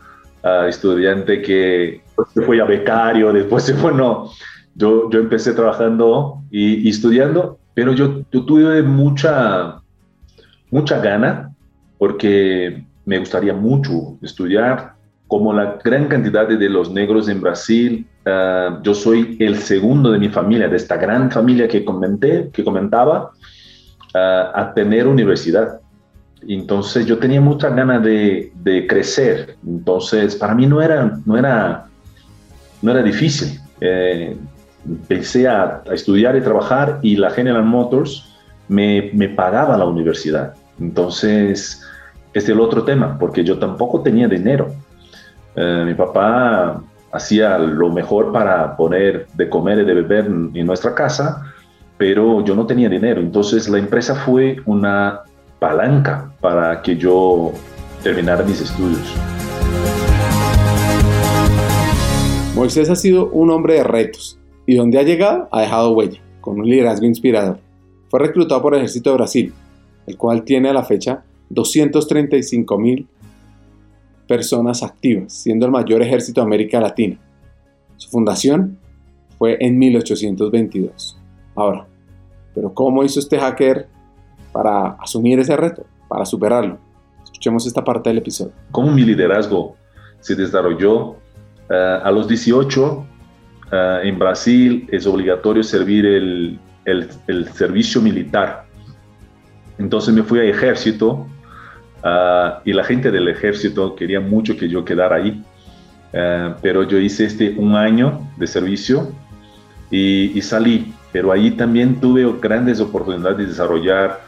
uh, 0.44 0.66
estudiante 0.68 1.42
que 1.42 2.02
se 2.34 2.42
fue 2.42 2.62
a 2.62 2.66
becario, 2.66 3.34
después 3.34 3.64
se 3.64 3.74
fue, 3.74 3.94
no. 3.94 4.30
Yo, 4.76 5.10
yo 5.12 5.20
empecé 5.20 5.54
trabajando 5.54 6.42
y, 6.50 6.88
y 6.88 6.90
estudiando, 6.90 7.60
pero 7.74 7.94
yo, 7.94 8.22
yo 8.32 8.46
tuve 8.46 8.82
mucha, 8.82 9.82
mucha 10.72 11.00
gana 11.00 11.54
porque 11.98 12.86
me 13.06 13.20
gustaría 13.20 13.54
mucho 13.54 14.18
estudiar, 14.22 14.93
como 15.28 15.54
la 15.54 15.80
gran 15.84 16.08
cantidad 16.08 16.48
de 16.48 16.70
los 16.70 16.92
negros 16.92 17.28
en 17.30 17.42
Brasil, 17.42 18.06
uh, 18.26 18.82
yo 18.84 18.94
soy 18.94 19.38
el 19.40 19.58
segundo 19.58 20.12
de 20.12 20.20
mi 20.20 20.30
familia, 20.30 20.68
de 20.68 20.78
esta 20.78 20.98
gran 20.98 21.32
familia 21.32 21.68
que 21.68 21.84
comenté, 21.84 22.50
que 22.54 22.64
comentaba, 22.64 23.32
uh, 24.14 24.18
a 24.54 24.72
tener 24.76 25.08
universidad. 25.08 25.80
Entonces 26.48 27.06
yo 27.06 27.18
tenía 27.18 27.42
mucha 27.42 27.70
ganas 27.70 28.04
de, 28.04 28.52
de, 28.56 28.86
crecer. 28.86 29.56
Entonces 29.66 30.36
para 30.36 30.54
mí 30.54 30.66
no 30.66 30.82
era, 30.82 31.18
no 31.26 31.38
era, 31.38 31.86
no 32.82 32.92
era 32.92 33.02
difícil. 33.02 33.60
Eh, 33.80 34.36
empecé 34.86 35.48
a, 35.48 35.82
a, 35.90 35.94
estudiar 35.94 36.36
y 36.36 36.42
trabajar 36.42 37.00
y 37.02 37.16
la 37.16 37.32
General 37.32 37.64
Motors 37.64 38.34
me, 38.68 39.10
me 39.14 39.30
pagaba 39.30 39.78
la 39.78 39.86
universidad. 39.86 40.54
Entonces, 40.80 41.82
este 42.34 42.40
es 42.40 42.50
el 42.50 42.60
otro 42.60 42.84
tema, 42.84 43.18
porque 43.20 43.44
yo 43.44 43.60
tampoco 43.60 44.02
tenía 44.02 44.28
dinero. 44.28 44.74
Eh, 45.56 45.84
mi 45.86 45.94
papá 45.94 46.82
hacía 47.12 47.58
lo 47.58 47.92
mejor 47.92 48.32
para 48.32 48.76
poner 48.76 49.28
de 49.36 49.50
comer 49.50 49.80
y 49.80 49.86
de 49.86 49.94
beber 49.94 50.26
en 50.26 50.66
nuestra 50.66 50.96
casa, 50.96 51.54
pero 51.98 52.44
yo 52.44 52.56
no 52.56 52.66
tenía 52.66 52.90
dinero. 52.90 53.22
Entonces 53.22 53.70
la 53.70 53.78
empresa 53.78 54.16
fue 54.16 54.58
una 54.66 55.22
palanca 55.60 56.32
para 56.42 56.82
que 56.82 56.98
yo 56.98 57.52
terminara 58.02 58.44
mis 58.44 58.62
estudios. 58.62 59.16
Moisés 62.56 62.90
ha 62.90 62.96
sido 62.96 63.30
un 63.30 63.50
hombre 63.50 63.76
de 63.76 63.84
retos 63.84 64.40
y 64.66 64.76
donde 64.76 65.00
ha 65.00 65.04
llegado 65.04 65.48
ha 65.52 65.62
dejado 65.62 65.92
huella, 65.92 66.20
con 66.42 66.60
un 66.60 66.68
liderazgo 66.68 67.06
inspirador. 67.06 67.60
Fue 68.10 68.20
reclutado 68.20 68.62
por 68.62 68.74
el 68.74 68.80
Ejército 68.82 69.12
de 69.12 69.16
Brasil, 69.16 69.54
el 70.06 70.18
cual 70.18 70.44
tiene 70.44 70.70
a 70.70 70.74
la 70.74 70.84
fecha 70.84 71.24
235 71.50 72.78
mil 72.78 73.08
personas 74.34 74.82
activas, 74.82 75.32
siendo 75.32 75.68
el 75.68 75.72
mayor 75.72 76.02
ejército 76.02 76.42
de 76.42 76.48
América 76.48 76.82
Latina. 76.82 77.20
Su 77.98 78.10
fundación 78.10 78.80
fue 79.38 79.58
en 79.60 79.78
1822. 79.78 81.20
Ahora, 81.54 81.86
pero 82.56 82.74
¿cómo 82.74 83.04
hizo 83.04 83.20
este 83.20 83.38
hacker 83.38 83.88
para 84.52 84.88
asumir 84.94 85.38
ese 85.40 85.56
reto, 85.56 85.86
para 86.10 86.26
superarlo? 86.26 86.80
Escuchemos 87.24 87.68
esta 87.68 87.84
parte 87.84 88.10
del 88.10 88.18
episodio. 88.18 88.54
¿Cómo 88.72 88.92
mi 88.92 89.04
liderazgo 89.04 89.76
se 90.20 90.34
desarrolló? 90.34 91.22
Uh, 91.70 92.02
a 92.04 92.12
los 92.12 92.28
18, 92.28 92.82
uh, 92.82 93.06
en 94.04 94.18
Brasil 94.18 94.88
es 94.92 95.06
obligatorio 95.06 95.62
servir 95.62 96.08
el, 96.08 96.60
el, 96.86 97.08
el 97.28 97.48
servicio 97.54 98.02
militar. 98.02 98.66
Entonces 99.78 100.12
me 100.12 100.24
fui 100.24 100.40
al 100.40 100.48
ejército 100.48 101.28
Uh, 102.04 102.60
y 102.66 102.74
la 102.74 102.84
gente 102.84 103.12
del 103.12 103.30
ejército 103.30 103.96
quería 103.96 104.20
mucho 104.20 104.58
que 104.58 104.68
yo 104.68 104.84
quedara 104.84 105.16
ahí. 105.16 105.42
Uh, 106.14 106.54
pero 106.62 106.84
yo 106.84 106.98
hice 106.98 107.26
este 107.26 107.56
un 107.58 107.76
año 107.76 108.28
de 108.38 108.46
servicio 108.46 109.12
y, 109.90 110.38
y, 110.38 110.42
salí. 110.42 110.94
Pero 111.14 111.32
ahí 111.32 111.52
también 111.52 112.02
tuve 112.02 112.30
grandes 112.42 112.82
oportunidades 112.82 113.38
de 113.38 113.46
desarrollar 113.46 114.22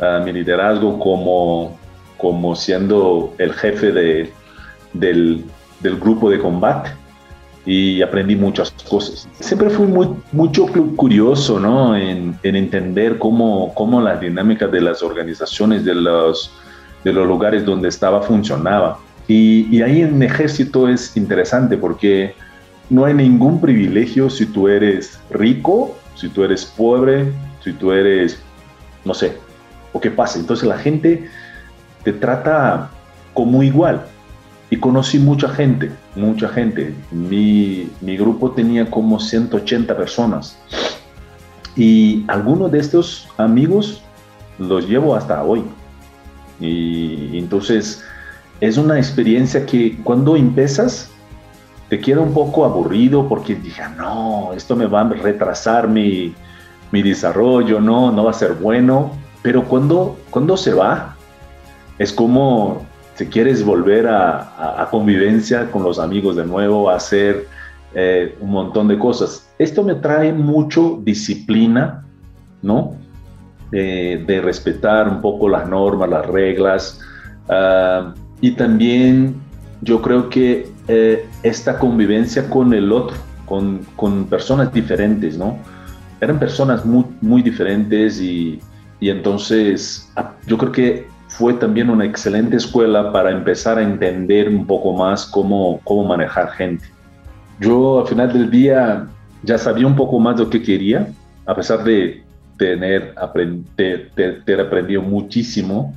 uh, 0.00 0.22
mi 0.22 0.32
liderazgo 0.32 0.98
como, 0.98 1.78
como 2.18 2.54
siendo 2.54 3.34
el 3.38 3.54
jefe 3.54 3.90
de, 3.90 4.32
del, 4.92 5.44
del, 5.80 5.96
grupo 5.96 6.28
de 6.28 6.38
combate 6.38 6.90
y 7.64 8.02
aprendí 8.02 8.36
muchas 8.36 8.70
cosas. 8.88 9.26
Siempre 9.40 9.70
fui 9.70 9.86
muy, 9.86 10.08
mucho 10.32 10.66
curioso 10.96 11.58
¿no? 11.58 11.96
en, 11.96 12.38
en 12.42 12.56
entender 12.56 13.18
cómo, 13.18 13.72
cómo 13.74 14.02
la 14.02 14.16
dinámica 14.16 14.66
de 14.66 14.82
las 14.82 15.02
organizaciones, 15.02 15.84
de 15.86 15.94
los 15.94 16.52
de 17.04 17.12
los 17.12 17.26
lugares 17.26 17.64
donde 17.64 17.88
estaba 17.88 18.22
funcionaba. 18.22 18.98
Y, 19.28 19.68
y, 19.74 19.82
ahí 19.82 20.02
en 20.02 20.22
ejército 20.22 20.88
es 20.88 21.16
interesante 21.16 21.78
porque 21.78 22.34
no 22.90 23.04
hay 23.04 23.14
ningún 23.14 23.60
privilegio 23.60 24.28
si 24.28 24.46
tú 24.46 24.68
eres 24.68 25.18
rico, 25.30 25.96
si 26.14 26.28
tú 26.28 26.44
eres 26.44 26.64
pobre, 26.64 27.32
si 27.62 27.72
tú 27.72 27.92
eres, 27.92 28.38
no 29.04 29.14
sé, 29.14 29.38
o 29.92 30.00
qué 30.00 30.10
pasa. 30.10 30.38
Entonces 30.38 30.68
la 30.68 30.76
gente 30.76 31.28
te 32.02 32.12
trata 32.12 32.90
como 33.32 33.62
igual. 33.62 34.06
Y 34.70 34.78
conocí 34.78 35.18
mucha 35.18 35.48
gente, 35.48 35.90
mucha 36.16 36.48
gente. 36.48 36.94
Mi, 37.10 37.90
mi 38.00 38.16
grupo 38.16 38.50
tenía 38.50 38.90
como 38.90 39.20
180 39.20 39.96
personas. 39.96 40.58
Y 41.76 42.24
algunos 42.28 42.72
de 42.72 42.78
estos 42.80 43.28
amigos 43.36 44.02
los 44.58 44.88
llevo 44.88 45.14
hasta 45.14 45.42
hoy. 45.42 45.64
Y 46.60 47.38
entonces 47.38 48.02
es 48.60 48.78
una 48.78 48.98
experiencia 48.98 49.66
que 49.66 49.98
cuando 50.04 50.36
empiezas 50.36 51.10
te 51.88 52.00
queda 52.00 52.20
un 52.20 52.32
poco 52.32 52.64
aburrido 52.64 53.28
porque 53.28 53.54
dije, 53.54 53.82
ah, 53.82 53.94
no, 53.96 54.52
esto 54.54 54.74
me 54.76 54.86
va 54.86 55.02
a 55.02 55.08
retrasar 55.08 55.88
mi, 55.88 56.34
mi 56.90 57.02
desarrollo, 57.02 57.80
no, 57.80 58.10
no 58.10 58.24
va 58.24 58.30
a 58.30 58.34
ser 58.34 58.54
bueno. 58.54 59.12
Pero 59.42 59.64
cuando, 59.64 60.16
cuando 60.30 60.56
se 60.56 60.72
va, 60.72 61.16
es 61.98 62.12
como 62.12 62.86
si 63.14 63.26
quieres 63.26 63.64
volver 63.64 64.08
a, 64.08 64.82
a, 64.82 64.90
convivencia 64.90 65.70
con 65.70 65.84
los 65.84 65.98
amigos 65.98 66.36
de 66.36 66.44
nuevo, 66.44 66.90
a 66.90 66.96
hacer 66.96 67.46
eh, 67.94 68.36
un 68.40 68.50
montón 68.50 68.88
de 68.88 68.98
cosas. 68.98 69.48
Esto 69.58 69.84
me 69.84 69.94
trae 69.94 70.32
mucho 70.32 70.98
disciplina, 71.04 72.04
¿no? 72.62 72.96
De 73.74 74.40
respetar 74.40 75.08
un 75.08 75.20
poco 75.20 75.48
las 75.48 75.68
normas, 75.68 76.08
las 76.08 76.26
reglas. 76.26 77.00
Ah, 77.48 78.14
y 78.40 78.52
también 78.52 79.34
yo 79.82 80.00
creo 80.02 80.28
que 80.28 80.68
eh, 80.88 81.26
esta 81.42 81.78
convivencia 81.78 82.48
con 82.48 82.72
el 82.74 82.92
otro, 82.92 83.16
con, 83.46 83.80
con, 83.96 84.26
personas 84.26 84.72
diferentes, 84.72 85.36
¿no? 85.36 85.58
Eran 86.20 86.38
personas 86.38 86.84
muy, 86.84 87.04
muy 87.20 87.42
diferentes 87.42 88.20
y, 88.20 88.60
y 89.00 89.10
entonces 89.10 90.10
ah, 90.16 90.32
yo 90.46 90.56
creo 90.56 90.72
que 90.72 91.06
fue 91.28 91.54
también 91.54 91.90
una 91.90 92.04
excelente 92.04 92.56
escuela 92.56 93.12
para 93.12 93.30
empezar 93.30 93.78
a 93.78 93.82
entender 93.82 94.48
un 94.48 94.66
poco 94.66 94.92
más 94.92 95.26
cómo, 95.26 95.80
cómo 95.84 96.04
manejar 96.04 96.50
gente. 96.52 96.84
Yo 97.60 98.00
al 98.00 98.06
final 98.06 98.32
del 98.32 98.50
día 98.50 99.06
ya 99.42 99.58
sabía 99.58 99.86
un 99.86 99.96
poco 99.96 100.18
más 100.18 100.36
de 100.36 100.44
lo 100.44 100.50
que 100.50 100.62
quería, 100.62 101.08
a 101.46 101.54
pesar 101.54 101.84
de 101.84 102.23
tener, 102.56 103.14
aprender, 103.16 104.10
ter 104.14 104.60
aprendido 104.60 105.02
muchísimo. 105.02 105.94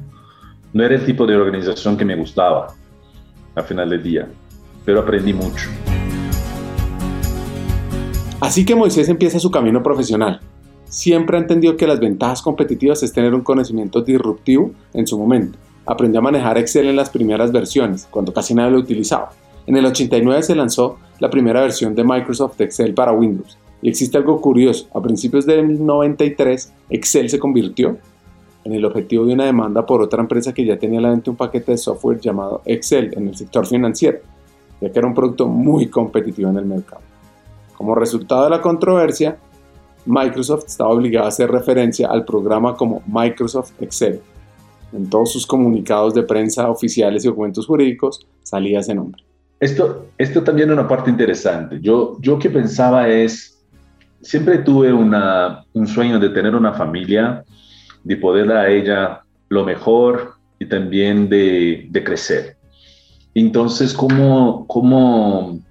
No 0.74 0.84
era 0.84 0.96
el 0.96 1.06
tipo 1.06 1.26
de 1.26 1.36
organización 1.36 1.98
que 1.98 2.06
me 2.06 2.16
gustaba 2.16 2.74
al 3.56 3.64
final 3.64 3.90
del 3.90 4.04
día, 4.04 4.28
pero 4.86 5.00
aprendí 5.00 5.34
mucho. 5.34 5.70
Así 8.40 8.66
que 8.66 8.76
Moisés 8.76 9.10
empieza 9.10 9.40
su 9.40 9.50
camino 9.50 9.82
profesional. 9.82 10.40
Siempre 10.86 11.38
ha 11.38 11.42
entendido 11.42 11.76
que 11.76 11.88
las 11.88 12.00
ventajas 12.00 12.42
competitivas 12.42 13.02
es 13.04 13.12
tener 13.12 13.34
un 13.34 13.42
conocimiento 13.42 14.02
disruptivo 14.02 14.72
en 14.94 15.08
su 15.08 15.18
momento. 15.18 15.58
Aprendió 15.86 16.20
a 16.20 16.24
manejar 16.24 16.58
Excel 16.58 16.88
en 16.88 16.96
las 16.96 17.10
primeras 17.10 17.52
versiones, 17.52 18.08
cuando 18.10 18.34
casi 18.34 18.54
nadie 18.54 18.72
lo 18.72 18.80
utilizaba. 18.80 19.32
En 19.66 19.76
el 19.76 19.86
89 19.86 20.44
se 20.44 20.56
lanzó 20.56 20.98
la 21.20 21.30
primera 21.30 21.62
versión 21.62 21.96
de 21.96 22.04
Microsoft 22.04 22.62
Excel 22.62 22.94
para 22.94 23.12
Windows 23.12 23.58
y 23.81 23.89
existe 23.89 24.17
algo 24.17 24.41
curioso. 24.41 24.88
A 24.93 25.01
principios 25.01 25.46
del 25.46 25.86
93, 25.86 26.74
Excel 26.89 27.29
se 27.29 27.39
convirtió 27.39 27.98
en 28.63 28.74
el 28.74 28.86
objetivo 28.86 29.25
de 29.25 29.34
una 29.34 29.46
demanda 29.46 29.86
por 29.86 30.01
otra 30.01 30.22
empresa 30.22 30.53
que 30.53 30.65
ya 30.65 30.77
tenía 30.77 31.00
a 31.00 31.03
la 31.03 31.10
venta 31.10 31.31
un 31.31 31.38
paquete 31.38 31.72
de 31.72 31.77
software 31.77 32.19
llamado 32.19 32.62
Excel 32.65 33.13
en 33.15 33.29
el 33.29 33.36
sector 33.36 33.65
financiero, 33.65 34.19
ya 34.81 34.91
que 34.91 35.00
era 35.00 35.07
un 35.07 35.13
producto 35.13 35.48
muy 35.48 35.88
competitivo 35.88 36.50
en 36.50 36.57
el 36.57 36.65
mercado. 36.65 37.01
Como 37.77 37.96
resultado 37.96 38.43
de 38.43 38.50
la 38.50 38.62
controversia, 38.62 39.38
Microsoft 40.05 40.65
estaba 40.67 40.89
obligado 40.89 41.25
a 41.25 41.29
hacer 41.29 41.51
referencia 41.51 42.07
al 42.07 42.25
programa 42.25 42.75
como 42.75 43.03
Microsoft 43.07 43.72
Excel. 43.81 44.22
En 44.93 45.10
todos 45.10 45.31
sus 45.31 45.46
comunicados 45.46 46.13
de 46.13 46.24
prensa 46.24 46.70
oficiales 46.70 47.24
y 47.24 47.27
documentos 47.27 47.68
jurídicos 47.68 48.25
salía 48.44 48.79
ese 48.79 48.96
nombre. 48.96 49.24
Esto, 49.59 50.07
esto 50.18 50.44
también 50.44 50.70
es 50.70 50.74
una 50.74 50.87
parte 50.87 51.09
interesante. 51.09 51.79
Yo, 51.81 52.18
yo 52.22 52.40
que 52.40 52.50
pensaba 52.50 53.09
es, 53.09 53.56
siempre 54.27 54.57
tuve 54.57 54.92
un 54.92 55.87
sueño 55.87 56.20
de 56.20 56.27
tener 56.27 56.53
una 56.53 56.74
familia, 56.74 57.46
de 58.03 58.18
poder 58.18 58.48
dar 58.48 58.57
a 58.57 58.70
ella 58.70 59.22
lo 59.48 59.63
mejor 59.63 60.33
y 60.59 60.66
también 60.66 61.29
de, 61.29 61.90
crecer. 62.03 62.57
Entonces, 63.33 63.94
como, 63.94 65.61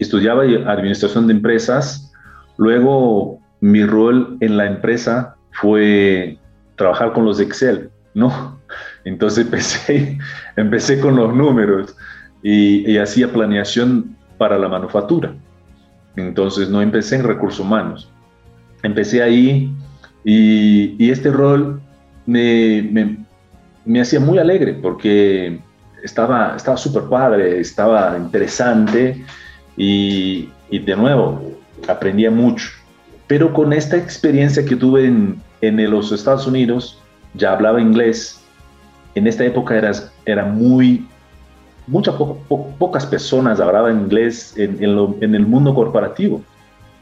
estudiaba 0.00 0.42
administración 0.42 1.28
de 1.28 1.34
empresas, 1.34 2.12
luego 2.56 3.38
mi 3.60 3.84
rol 3.84 4.36
en 4.40 4.56
la 4.56 4.66
empresa 4.66 5.36
fue 5.52 6.38
trabajar 6.74 7.12
con 7.12 7.24
los 7.24 7.38
Excel, 7.38 7.90
¿no? 8.14 8.60
Entonces 9.04 9.46
empecé, 10.56 11.00
con 11.00 11.14
los 11.14 11.32
números 11.32 11.96
y 12.42 12.98
hacía 12.98 13.32
planeación 13.32 14.16
para 14.38 14.58
la 14.58 14.68
manufactura. 14.68 15.36
Entonces 16.16 16.68
no 16.70 16.80
empecé 16.80 17.16
en 17.16 17.24
recursos 17.24 17.60
humanos. 17.60 18.10
Empecé 18.82 19.22
ahí 19.22 19.72
y, 20.24 21.10
este 21.10 21.30
rol 21.30 21.80
me, 22.24 23.16
me, 23.84 24.00
hacía 24.00 24.18
muy 24.18 24.38
alegre 24.38 24.74
porque 24.74 25.60
estaba 26.02 26.56
estaba 26.56 26.76
súper 26.76 27.04
padre, 27.04 27.60
estaba 27.60 28.16
interesante 28.18 29.24
y, 29.76 30.48
y, 30.70 30.78
de 30.78 30.96
nuevo 30.96 31.58
aprendía 31.86 32.30
mucho. 32.30 32.70
Pero 33.26 33.52
con 33.52 33.72
esta 33.72 33.96
experiencia 33.96 34.64
que 34.64 34.76
tuve 34.76 35.06
en, 35.06 35.40
en 35.60 35.90
los 35.90 36.12
Estados 36.12 36.46
Unidos, 36.46 36.98
ya 37.34 37.52
hablaba 37.52 37.80
inglés. 37.80 38.40
En 39.14 39.26
esta 39.26 39.44
época 39.44 39.76
era, 39.76 39.92
era 40.24 40.44
muy 40.44 41.06
muchas 41.86 42.14
pocas 42.78 43.06
personas 43.06 43.60
hablaban 43.60 44.00
inglés 44.02 44.54
en, 44.56 44.82
el 44.82 45.46
mundo 45.46 45.74
corporativo. 45.74 46.42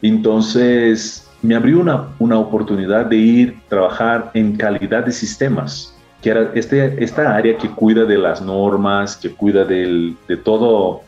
Entonces 0.01 1.27
me 1.41 1.55
abrió 1.55 1.79
una, 1.79 2.09
una 2.19 2.37
oportunidad 2.37 3.05
de 3.05 3.17
ir 3.17 3.57
a 3.65 3.69
trabajar 3.69 4.31
en 4.33 4.55
calidad 4.55 5.05
de 5.05 5.11
sistemas, 5.11 5.95
que 6.21 6.29
era 6.29 6.51
este, 6.55 7.03
esta 7.03 7.35
área 7.35 7.57
que 7.57 7.69
cuida 7.69 8.05
de 8.05 8.17
las 8.17 8.41
normas, 8.41 9.15
que 9.15 9.31
cuida 9.31 9.63
de 9.63 10.15
todo 10.43 11.01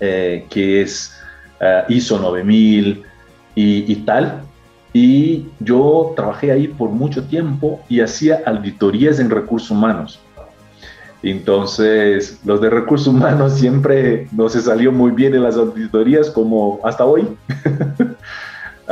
eh, 0.00 0.46
que 0.48 0.80
es 0.80 1.14
eh, 1.60 1.84
ISO 1.90 2.18
9000 2.18 3.02
y, 3.54 3.92
y 3.92 3.96
tal. 3.96 4.42
Y 4.94 5.46
yo 5.60 6.14
trabajé 6.16 6.50
ahí 6.50 6.68
por 6.68 6.88
mucho 6.88 7.24
tiempo 7.24 7.80
y 7.88 8.00
hacía 8.00 8.40
auditorías 8.46 9.20
en 9.20 9.30
recursos 9.30 9.70
humanos 9.70 10.18
entonces, 11.22 12.40
los 12.44 12.60
de 12.60 12.70
recursos 12.70 13.08
humanos 13.08 13.54
siempre 13.54 14.26
no 14.32 14.48
se 14.48 14.62
salió 14.62 14.90
muy 14.90 15.10
bien 15.10 15.34
en 15.34 15.42
las 15.42 15.56
auditorías 15.56 16.30
como 16.30 16.80
hasta 16.84 17.04
hoy. 17.04 17.28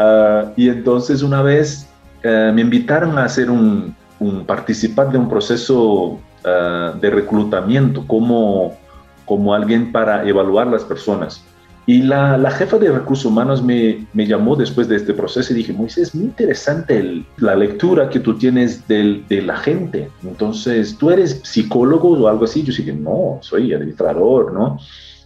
Ah, 0.00 0.52
y 0.54 0.68
entonces 0.68 1.22
una 1.22 1.42
vez 1.42 1.88
eh, 2.22 2.52
me 2.54 2.60
invitaron 2.60 3.18
a 3.18 3.26
un, 3.50 3.96
un, 4.20 4.46
participar 4.46 5.10
de 5.10 5.18
un 5.18 5.28
proceso 5.28 6.20
ah, 6.44 6.94
de 7.00 7.10
reclutamiento 7.10 8.06
como, 8.06 8.76
como 9.24 9.52
alguien 9.52 9.90
para 9.90 10.24
evaluar 10.24 10.68
las 10.68 10.84
personas. 10.84 11.44
Y 11.88 12.02
la, 12.02 12.36
la, 12.36 12.50
jefa 12.50 12.76
de 12.76 12.92
recursos 12.92 13.24
humanos 13.24 13.62
me, 13.62 14.06
me, 14.12 14.26
llamó 14.26 14.56
después 14.56 14.88
de 14.88 14.96
este 14.96 15.14
proceso 15.14 15.54
y 15.54 15.56
dije, 15.56 15.72
Moisés, 15.72 16.14
muy 16.14 16.24
interesante 16.24 17.24
la 17.38 17.56
lectura 17.56 18.10
que 18.10 18.20
tú 18.20 18.36
tienes 18.36 18.86
del, 18.86 19.26
de 19.26 19.40
la 19.40 19.56
gente. 19.56 20.10
Entonces, 20.22 20.98
¿tú 20.98 21.10
eres 21.10 21.40
psicólogo 21.44 22.10
o 22.10 22.28
algo 22.28 22.44
así? 22.44 22.62
Yo 22.62 22.74
dije, 22.74 22.92
no, 22.92 23.38
soy 23.40 23.72
administrador, 23.72 24.52
¿no? 24.52 24.78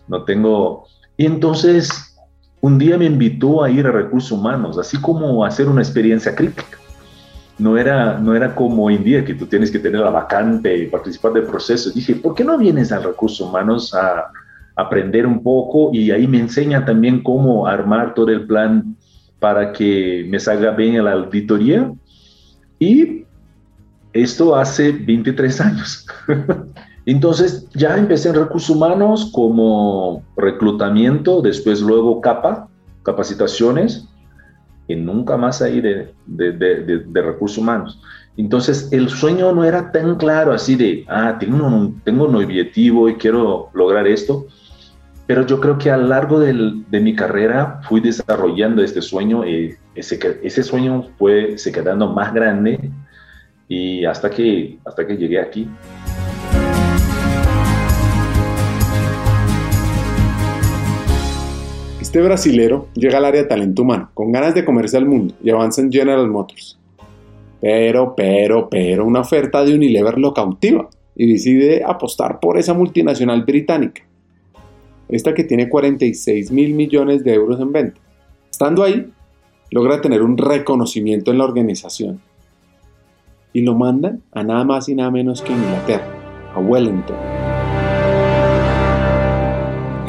No 0.06 0.22
tengo... 0.22 0.86
Y 1.16 1.26
entonces, 1.26 2.16
un 2.60 2.78
día 2.78 2.96
me 2.96 3.06
invitó 3.06 3.64
a 3.64 3.68
ir 3.68 3.84
a 3.88 3.90
recursos 3.90 4.30
humanos, 4.30 4.78
así 4.78 5.00
como 5.00 5.44
hacer 5.44 5.68
una 5.68 5.82
experiencia 5.82 6.32
crítica. 6.36 6.78
No 7.58 7.76
era, 7.76 8.20
no 8.20 8.36
era 8.36 8.54
como 8.54 8.84
hoy 8.84 8.94
en 8.94 9.02
día 9.02 9.24
que 9.24 9.34
tú 9.34 9.46
tienes 9.46 9.72
que 9.72 9.80
tener 9.80 10.00
la 10.00 10.10
vacante 10.10 10.76
y 10.76 10.86
participar 10.86 11.32
del 11.32 11.42
proceso. 11.42 11.90
Dije, 11.90 12.14
¿por 12.14 12.36
qué 12.36 12.44
no 12.44 12.56
vienes 12.56 12.92
a 12.92 13.00
recursos 13.00 13.40
humanos 13.40 13.92
a 13.94 14.30
aprender 14.76 15.26
un 15.26 15.42
poco 15.42 15.90
y 15.92 16.10
ahí 16.10 16.26
me 16.26 16.38
enseña 16.38 16.84
también 16.84 17.22
cómo 17.22 17.66
armar 17.66 18.14
todo 18.14 18.28
el 18.28 18.46
plan 18.46 18.96
para 19.38 19.72
que 19.72 20.26
me 20.28 20.38
salga 20.38 20.70
bien 20.70 20.96
en 20.96 21.04
la 21.04 21.12
auditoría. 21.12 21.92
Y 22.78 23.24
esto 24.12 24.56
hace 24.56 24.92
23 24.92 25.60
años. 25.60 26.06
Entonces 27.06 27.68
ya 27.74 27.96
empecé 27.96 28.28
en 28.28 28.36
recursos 28.36 28.70
humanos 28.70 29.30
como 29.32 30.22
reclutamiento, 30.36 31.42
después 31.42 31.80
luego 31.80 32.20
capa, 32.20 32.68
capacitaciones, 33.02 34.08
y 34.86 34.94
nunca 34.94 35.36
más 35.36 35.62
ahí 35.62 35.80
de, 35.80 36.12
de, 36.26 36.52
de, 36.52 37.04
de 37.06 37.22
recursos 37.22 37.58
humanos. 37.58 38.00
Entonces 38.36 38.88
el 38.92 39.08
sueño 39.08 39.52
no 39.52 39.64
era 39.64 39.92
tan 39.92 40.16
claro 40.16 40.52
así 40.52 40.74
de, 40.74 41.04
ah, 41.08 41.36
tengo 41.38 41.66
un, 41.66 42.00
tengo 42.02 42.24
un 42.24 42.36
objetivo 42.36 43.08
y 43.08 43.16
quiero 43.16 43.68
lograr 43.74 44.06
esto, 44.06 44.46
pero 45.26 45.46
yo 45.46 45.60
creo 45.60 45.78
que 45.78 45.90
a 45.90 45.96
lo 45.96 46.08
largo 46.08 46.40
del, 46.40 46.84
de 46.90 47.00
mi 47.00 47.14
carrera 47.14 47.80
fui 47.88 48.00
desarrollando 48.00 48.82
este 48.82 49.00
sueño, 49.00 49.44
eh, 49.44 49.76
ese, 49.94 50.62
sueño 50.62 51.04
fue 51.16 51.56
se 51.58 51.70
quedando 51.70 52.08
más 52.08 52.34
grande 52.34 52.90
y 53.68 54.04
hasta 54.04 54.28
que, 54.30 54.78
hasta 54.84 55.06
que 55.06 55.16
llegué 55.16 55.40
aquí. 55.40 55.68
Este 62.00 62.20
brasilero 62.20 62.88
llega 62.94 63.18
al 63.18 63.24
área 63.24 63.42
de 63.42 63.48
talento 63.48 63.82
humano 63.82 64.10
con 64.12 64.32
ganas 64.32 64.54
de 64.54 64.64
comerse 64.64 64.96
al 64.96 65.06
mundo 65.06 65.34
y 65.42 65.50
avanza 65.50 65.80
en 65.80 65.90
General 65.90 66.28
Motors. 66.28 66.78
Pero, 67.60 68.14
pero, 68.16 68.68
pero, 68.68 69.06
una 69.06 69.20
oferta 69.20 69.64
de 69.64 69.72
Unilever 69.74 70.18
lo 70.18 70.34
cautiva 70.34 70.90
y 71.14 71.32
decide 71.32 71.82
apostar 71.86 72.40
por 72.40 72.58
esa 72.58 72.74
multinacional 72.74 73.44
británica. 73.44 74.02
Esta 75.12 75.34
que 75.34 75.44
tiene 75.44 75.68
46 75.68 76.50
mil 76.50 76.74
millones 76.74 77.22
de 77.22 77.34
euros 77.34 77.60
en 77.60 77.70
venta. 77.70 78.00
Estando 78.50 78.82
ahí, 78.82 79.12
logra 79.70 80.00
tener 80.00 80.22
un 80.22 80.38
reconocimiento 80.38 81.30
en 81.30 81.38
la 81.38 81.44
organización. 81.44 82.20
Y 83.52 83.60
lo 83.60 83.74
mandan 83.74 84.22
a 84.32 84.42
nada 84.42 84.64
más 84.64 84.88
y 84.88 84.94
nada 84.94 85.10
menos 85.10 85.42
que 85.42 85.52
Inglaterra, 85.52 86.06
a 86.54 86.58
Wellington 86.58 87.42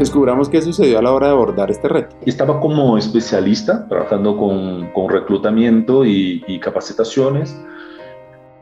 descubramos 0.03 0.49
qué 0.49 0.61
sucedió 0.61 0.99
a 0.99 1.01
la 1.01 1.13
hora 1.13 1.27
de 1.27 1.33
abordar 1.33 1.71
este 1.71 1.87
reto. 1.87 2.15
Estaba 2.25 2.59
como 2.59 2.97
especialista 2.97 3.87
trabajando 3.87 4.37
con, 4.37 5.09
reclutamiento 5.09 6.03
y, 6.05 6.59
capacitaciones 6.59 7.57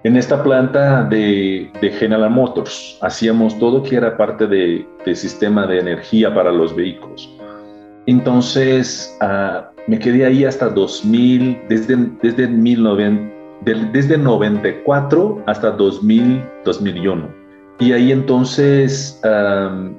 en 0.04 0.18
esta 0.18 0.44
planta 0.44 1.04
de, 1.04 1.72
de, 1.80 1.90
General 1.92 2.30
Motors. 2.30 2.98
Hacíamos 3.02 3.58
todo 3.60 3.84
que 3.84 3.96
era 3.96 4.18
parte 4.18 4.48
del 4.48 4.88
de 5.06 5.16
sistema 5.16 5.68
de 5.68 5.80
energía 5.80 6.34
para 6.34 6.52
los 6.52 6.76
vehículos. 6.76 7.30
Entonces 8.08 9.18
uh, 9.22 9.64
me 9.88 10.00
quedé 10.00 10.26
ahí 10.26 10.46
hasta 10.46 10.70
2000, 10.70 11.62
desde, 11.70 11.98
desde, 12.22 12.48
19, 12.48 13.32
desde 13.92 14.18
94 14.18 15.44
hasta 15.46 15.72
2000, 15.72 16.44
2001. 16.66 17.30
Y 17.80 17.92
ahí 17.94 18.12
entonces 18.12 19.22
um, 19.24 19.94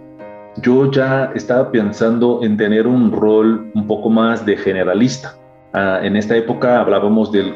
yo 0.62 0.91
ya 0.91 1.33
estaba 1.35 1.71
pensando 1.71 2.41
en 2.43 2.57
tener 2.57 2.87
un 2.87 3.12
rol 3.12 3.71
un 3.75 3.87
poco 3.87 4.11
más 4.11 4.45
de 4.45 4.57
generalista. 4.57 5.37
Ah, 5.73 6.01
en 6.03 6.17
esta 6.17 6.37
época 6.37 6.81
hablábamos 6.81 7.33
del 7.33 7.55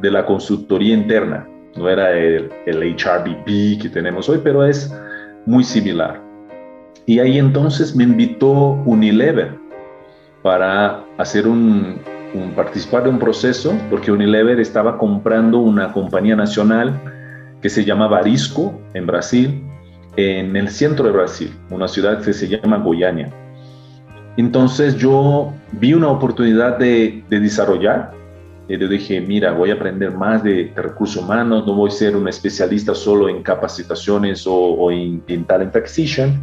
de 0.00 0.10
la 0.10 0.26
consultoría 0.26 0.94
interna, 0.94 1.46
no 1.76 1.88
era 1.88 2.12
el, 2.12 2.50
el 2.66 2.96
HRBP 2.96 3.82
que 3.82 3.90
tenemos 3.92 4.28
hoy, 4.28 4.40
pero 4.42 4.64
es 4.64 4.92
muy 5.46 5.64
similar. 5.64 6.20
Y 7.06 7.18
ahí 7.18 7.38
entonces 7.38 7.96
me 7.96 8.04
invitó 8.04 8.52
Unilever 8.84 9.58
para 10.42 11.04
hacer 11.18 11.46
un, 11.46 11.98
participar 12.54 13.04
de 13.04 13.10
un 13.10 13.18
proceso, 13.18 13.74
porque 13.90 14.12
Unilever 14.12 14.60
estaba 14.60 14.98
comprando 14.98 15.58
una 15.58 15.92
compañía 15.92 16.36
nacional 16.36 17.00
que 17.60 17.68
se 17.68 17.84
llama 17.84 18.06
Arisco 18.16 18.80
en 18.94 19.06
Brasil, 19.06 19.62
en 20.16 20.56
el 20.56 20.68
centro 20.68 21.06
de 21.06 21.12
Brasil, 21.12 21.52
una 21.70 21.88
ciudad 21.88 22.22
que 22.22 22.32
se 22.32 22.48
llama 22.48 22.78
Goiânia. 22.78 23.32
Entonces 24.36 24.96
yo 24.96 25.52
vi 25.72 25.94
una 25.94 26.08
oportunidad 26.08 26.78
de, 26.78 27.22
desarrollar 27.28 28.12
yo 28.68 28.88
dije, 28.88 29.20
mira, 29.20 29.52
voy 29.52 29.70
a 29.70 29.74
aprender 29.74 30.12
más 30.12 30.42
de, 30.42 30.72
recursos 30.76 31.22
humanos, 31.22 31.66
no 31.66 31.74
voy 31.74 31.88
a 31.88 31.92
ser 31.92 32.16
un 32.16 32.28
especialista 32.28 32.94
solo 32.94 33.28
en 33.28 33.42
capacitaciones 33.42 34.44
o, 34.46 34.90
en, 34.90 35.44
talent 35.44 35.74
acquisition. 35.74 36.40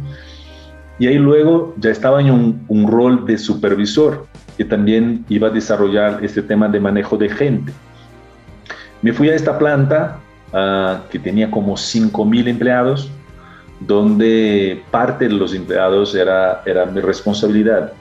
Y 0.98 1.06
ahí 1.06 1.16
luego 1.16 1.74
ya 1.78 1.90
estaba 1.90 2.20
en 2.20 2.30
un, 2.68 2.86
rol 2.86 3.24
de 3.24 3.38
supervisor, 3.38 4.26
que 4.56 4.64
también 4.64 5.24
iba 5.28 5.48
a 5.48 5.50
desarrollar 5.50 6.22
este 6.22 6.42
tema 6.42 6.68
de 6.68 6.78
manejo 6.78 7.16
de 7.16 7.30
gente. 7.30 7.72
Me 9.00 9.12
fui 9.12 9.30
a 9.30 9.34
esta 9.34 9.58
planta 9.58 10.20
ah, 10.52 11.02
que 11.10 11.18
tenía 11.18 11.50
como 11.50 11.74
5.000 11.74 12.48
empleados, 12.48 13.10
donde 13.80 14.82
parte 14.90 15.26
de 15.26 15.32
los 15.32 15.54
empleados 15.54 16.14
era, 16.14 16.62
era 16.66 16.84
mi 16.84 17.00
responsabilidad. 17.00 17.92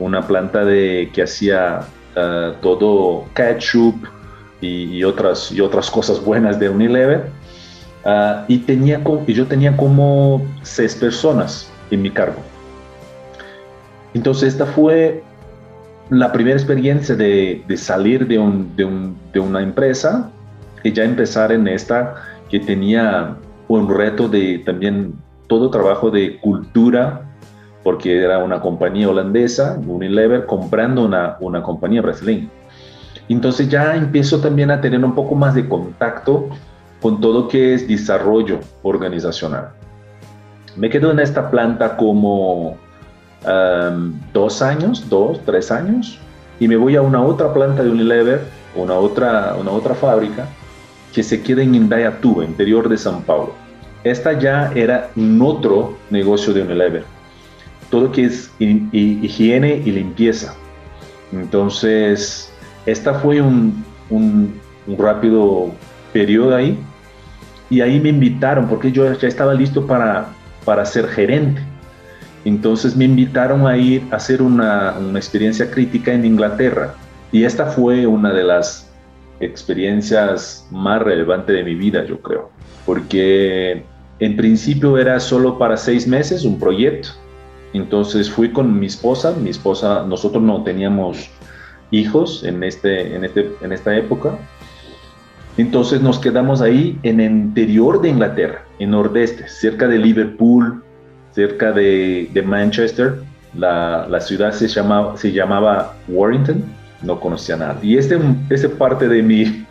Una 0.00 0.26
planta 0.26 0.64
de, 0.64 1.08
que 1.14 1.22
hacía 1.22 1.86
ah, 2.16 2.52
todo 2.60 3.24
ketchup 3.34 4.06
y, 4.60 5.04
otras, 5.04 5.52
y 5.52 5.60
otras 5.60 5.90
cosas 5.90 6.24
buenas 6.24 6.58
de 6.58 6.68
Unilever. 6.68 7.26
Uh, 8.04 8.44
y, 8.48 8.58
tenía, 8.58 9.00
y 9.26 9.32
yo 9.32 9.46
tenía 9.46 9.74
como 9.74 10.46
seis 10.62 10.94
personas 10.94 11.70
en 11.90 12.02
mi 12.02 12.10
cargo. 12.10 12.36
Entonces 14.12 14.52
esta 14.52 14.66
fue 14.66 15.22
la 16.10 16.30
primera 16.30 16.56
experiencia 16.56 17.16
de, 17.16 17.62
de 17.66 17.76
salir 17.76 18.26
de, 18.26 18.38
un, 18.38 18.76
de, 18.76 18.84
un, 18.84 19.16
de 19.32 19.40
una 19.40 19.62
empresa 19.62 20.30
y 20.82 20.92
ya 20.92 21.04
empezar 21.04 21.50
en 21.50 21.66
esta 21.66 22.14
que 22.50 22.60
tenía 22.60 23.36
un 23.68 23.88
reto 23.88 24.28
de 24.28 24.58
también 24.58 25.14
todo 25.46 25.70
trabajo 25.70 26.10
de 26.10 26.38
cultura, 26.40 27.22
porque 27.84 28.20
era 28.24 28.38
una 28.38 28.60
compañía 28.60 29.08
holandesa, 29.08 29.78
Unilever, 29.86 30.46
comprando 30.46 31.04
una, 31.04 31.36
una 31.38 31.62
compañía 31.62 32.02
brasileña. 32.02 32.48
Entonces 33.28 33.68
ya 33.68 33.94
empiezo 33.94 34.40
también 34.40 34.70
a 34.70 34.80
tener 34.80 35.04
un 35.04 35.14
poco 35.14 35.34
más 35.34 35.54
de 35.54 35.68
contacto 35.68 36.48
con 37.00 37.20
todo 37.20 37.46
que 37.48 37.74
es 37.74 37.86
desarrollo 37.86 38.58
organizacional. 38.82 39.68
Me 40.76 40.88
quedo 40.88 41.10
en 41.10 41.20
esta 41.20 41.50
planta 41.50 41.96
como 41.96 42.76
dos 44.32 44.62
años, 44.62 45.08
dos, 45.10 45.38
tres 45.44 45.70
años, 45.70 46.18
y 46.58 46.66
me 46.66 46.76
voy 46.76 46.96
a 46.96 47.02
una 47.02 47.22
otra 47.22 47.52
planta 47.52 47.82
de 47.82 47.90
Unilever, 47.90 48.40
una 48.74 48.94
otra, 48.94 49.54
una 49.60 49.70
otra 49.70 49.94
fábrica, 49.94 50.46
que 51.12 51.22
se 51.22 51.42
queda 51.42 51.62
en 51.62 51.74
Indaiatuba, 51.74 52.44
interior 52.44 52.88
de 52.88 52.96
São 52.96 53.22
Paulo. 53.22 53.52
Esta 54.02 54.32
ya 54.32 54.72
era 54.74 55.10
un 55.14 55.40
otro 55.42 55.96
negocio 56.10 56.52
de 56.52 56.62
Unilever. 56.62 57.13
Todo 57.94 58.10
que 58.10 58.24
es 58.24 58.50
higiene 58.58 59.80
y 59.84 59.92
limpieza. 59.92 60.52
Entonces, 61.30 62.52
esta 62.86 63.14
fue 63.14 63.40
un, 63.40 63.84
un, 64.10 64.60
rápido 64.98 65.70
periodo 66.12 66.56
ahí. 66.56 66.76
Y 67.70 67.82
ahí 67.82 68.00
me 68.00 68.08
invitaron, 68.08 68.66
porque 68.66 68.90
yo 68.90 69.12
ya 69.12 69.28
estaba 69.28 69.54
listo 69.54 69.86
para, 69.86 70.26
para 70.64 70.84
ser 70.84 71.06
gerente. 71.06 71.62
Entonces 72.44 72.96
me 72.96 73.04
invitaron 73.04 73.64
a 73.64 73.76
ir 73.76 74.02
a 74.10 74.16
hacer 74.16 74.42
una, 74.42 74.96
una 74.98 75.20
experiencia 75.20 75.70
crítica 75.70 76.12
en 76.12 76.24
Inglaterra. 76.24 76.96
Y 77.30 77.44
esta 77.44 77.66
fue 77.66 78.08
una 78.08 78.32
de 78.32 78.42
las 78.42 78.90
experiencias 79.38 80.66
más 80.72 81.00
relevantes 81.00 81.54
de 81.54 81.62
mi 81.62 81.76
vida, 81.76 82.04
yo 82.04 82.18
creo, 82.18 82.50
porque 82.86 83.84
en 84.18 84.36
principio 84.36 84.98
era 84.98 85.20
solo 85.20 85.56
para 85.60 85.76
seis 85.76 86.08
meses 86.08 86.44
un 86.44 86.58
proyecto. 86.58 87.10
Entonces 87.74 88.30
fui 88.30 88.50
con 88.50 88.78
mi 88.78 88.86
esposa, 88.86 89.32
mi 89.32 89.50
esposa, 89.50 90.04
nosotros 90.06 90.42
no 90.42 90.62
teníamos 90.62 91.28
hijos 91.90 92.42
en, 92.44 92.62
este, 92.62 93.14
en, 93.14 93.24
este, 93.24 93.52
en 93.60 93.72
esta 93.72 93.94
época. 93.94 94.38
Entonces 95.58 96.00
nos 96.00 96.18
quedamos 96.18 96.62
ahí 96.62 96.98
en 97.02 97.20
el 97.20 97.30
interior 97.30 98.00
de 98.00 98.08
Inglaterra, 98.08 98.64
en 98.78 98.90
nordeste, 98.90 99.46
cerca 99.48 99.86
de 99.86 99.98
Liverpool, 99.98 100.82
cerca 101.32 101.72
de, 101.72 102.42
Manchester. 102.46 103.20
La, 103.54 104.06
la, 104.08 104.20
ciudad 104.20 104.52
se 104.52 104.66
llamaba, 104.66 105.16
se 105.16 105.30
llamaba 105.30 105.94
Warrington 106.08 106.64
no 107.04 107.20
conocía 107.20 107.56
nada. 107.56 107.78
Y 107.82 107.96
este 107.96 108.18
es 108.50 108.66
parte 108.66 109.08
de, 109.08 109.22
mi, 109.22 109.64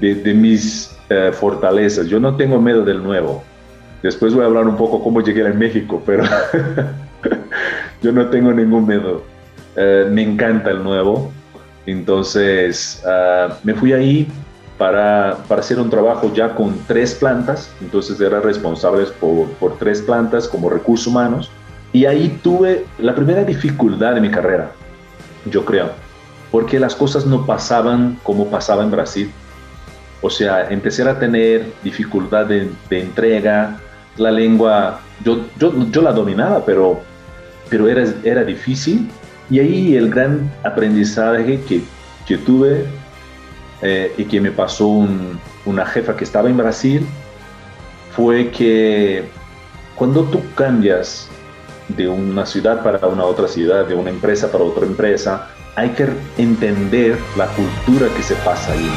de, 0.00 0.34
mis 0.34 0.96
eh, 1.08 1.30
fortalezas. 1.32 2.06
Yo 2.06 2.20
no 2.20 2.36
tengo 2.36 2.60
miedo 2.60 2.84
del 2.84 3.02
nuevo. 3.02 3.42
Después 4.02 4.34
voy 4.34 4.42
a 4.42 4.46
hablar 4.46 4.66
un 4.66 4.76
poco 4.76 5.02
cómo 5.02 5.20
llegué 5.20 5.46
a 5.46 5.52
México, 5.52 6.02
pero 6.04 6.24
yo 8.02 8.12
no 8.12 8.26
tengo 8.28 8.52
ningún 8.52 8.86
miedo. 8.86 9.22
Eh, 9.76 10.06
me 10.10 10.22
encanta 10.22 10.70
el 10.70 10.82
nuevo. 10.82 11.32
Entonces 11.86 13.02
ah, 13.06 13.56
me 13.64 13.74
fui 13.74 13.92
ahí 13.92 14.28
para, 14.76 15.38
para, 15.48 15.60
hacer 15.60 15.80
un 15.80 15.90
trabajo 15.90 16.32
ya 16.34 16.54
con 16.54 16.78
tres 16.86 17.14
plantas. 17.14 17.72
Entonces 17.80 18.20
era 18.20 18.40
responsable 18.40 19.06
por, 19.20 19.48
por 19.52 19.78
tres 19.78 20.02
plantas 20.02 20.48
como 20.48 20.70
recursos 20.70 21.06
humanos. 21.06 21.50
Y 21.92 22.04
ahí 22.04 22.38
tuve 22.42 22.84
la 22.98 23.14
primera 23.14 23.44
dificultad 23.44 24.14
de 24.14 24.20
mi 24.20 24.30
carrera, 24.30 24.72
yo 25.50 25.64
creo 25.64 25.88
porque 26.50 26.80
las 26.80 26.94
cosas 26.94 27.26
no 27.26 27.44
pasaban 27.44 28.18
como 28.22 28.46
pasaba 28.46 28.82
en 28.82 28.90
Brasil. 28.90 29.30
O 30.20 30.30
sea, 30.30 30.68
empecé 30.70 31.08
a 31.08 31.18
tener 31.18 31.72
dificultad 31.82 32.46
de, 32.46 32.70
entrega, 32.90 33.78
la 34.16 34.30
lengua, 34.30 35.00
yo, 35.24 35.44
yo, 35.58 35.72
yo, 35.90 36.02
la 36.02 36.12
dominaba, 36.12 36.64
pero, 36.64 37.00
pero 37.68 37.88
era, 37.88 38.04
era 38.24 38.44
difícil. 38.44 39.08
Y 39.50 39.60
ahí 39.60 39.96
el 39.96 40.10
gran 40.10 40.50
aprendizaje 40.62 41.60
que, 41.62 41.82
que 42.26 42.36
tuve 42.38 42.84
eh, 43.80 44.12
y 44.18 44.24
que 44.24 44.40
me 44.40 44.50
pasó 44.50 45.06
una 45.64 45.86
jefa 45.86 46.16
que 46.16 46.24
estaba 46.24 46.48
en 46.48 46.56
Brasil 46.56 47.06
fue 48.14 48.50
que 48.50 49.24
cuando 49.94 50.24
tú 50.24 50.42
cambias 50.54 51.28
de 51.88 52.08
una 52.08 52.44
ciudad 52.44 52.82
para 52.82 53.06
una 53.06 53.24
otra 53.24 53.48
ciudad, 53.48 53.86
de 53.86 53.94
una 53.94 54.10
empresa 54.10 54.50
para 54.52 54.64
otra 54.64 54.84
empresa, 54.84 55.48
hay 55.76 55.90
que 55.90 56.08
entender 56.36 57.16
la 57.36 57.46
cultura 57.46 58.08
que 58.16 58.22
se 58.22 58.34
pasa 58.36 58.72
ahí, 58.72 58.90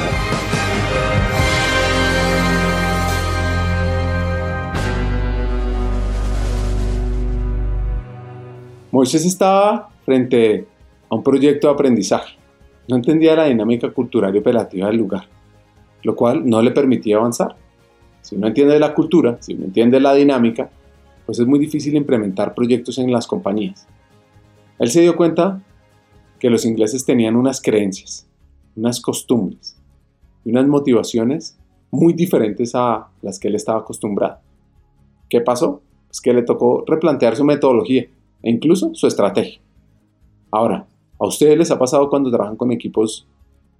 Moisés 8.91 9.25
estaba 9.25 9.89
frente 10.03 10.67
a 11.09 11.15
un 11.15 11.23
proyecto 11.23 11.67
de 11.67 11.73
aprendizaje. 11.73 12.35
No 12.89 12.97
entendía 12.97 13.37
la 13.37 13.45
dinámica 13.45 13.89
cultural 13.91 14.35
y 14.35 14.39
operativa 14.39 14.87
del 14.87 14.97
lugar, 14.97 15.29
lo 16.03 16.13
cual 16.13 16.45
no 16.45 16.61
le 16.61 16.71
permitía 16.71 17.15
avanzar. 17.15 17.55
Si 18.21 18.35
uno 18.35 18.47
entiende 18.47 18.77
la 18.79 18.93
cultura, 18.93 19.37
si 19.39 19.53
uno 19.53 19.65
entiende 19.65 20.01
la 20.01 20.13
dinámica, 20.13 20.69
pues 21.25 21.39
es 21.39 21.47
muy 21.47 21.57
difícil 21.57 21.95
implementar 21.95 22.53
proyectos 22.53 22.97
en 22.97 23.13
las 23.13 23.27
compañías. 23.27 23.87
Él 24.77 24.91
se 24.91 24.99
dio 24.99 25.15
cuenta 25.15 25.61
que 26.37 26.49
los 26.49 26.65
ingleses 26.65 27.05
tenían 27.05 27.37
unas 27.37 27.61
creencias, 27.61 28.27
unas 28.75 28.99
costumbres 28.99 29.77
y 30.43 30.49
unas 30.49 30.67
motivaciones 30.67 31.57
muy 31.91 32.11
diferentes 32.11 32.75
a 32.75 33.07
las 33.21 33.39
que 33.39 33.47
él 33.47 33.55
estaba 33.55 33.79
acostumbrado. 33.79 34.39
¿Qué 35.29 35.39
pasó? 35.39 35.81
Pues 36.07 36.19
que 36.19 36.33
le 36.33 36.43
tocó 36.43 36.83
replantear 36.85 37.37
su 37.37 37.45
metodología 37.45 38.07
e 38.43 38.49
incluso 38.49 38.93
su 38.93 39.07
estrategia. 39.07 39.61
Ahora, 40.51 40.85
¿a 41.19 41.25
ustedes 41.25 41.57
les 41.57 41.71
ha 41.71 41.79
pasado 41.79 42.09
cuando 42.09 42.29
trabajan 42.29 42.57
con 42.57 42.71
equipos 42.71 43.27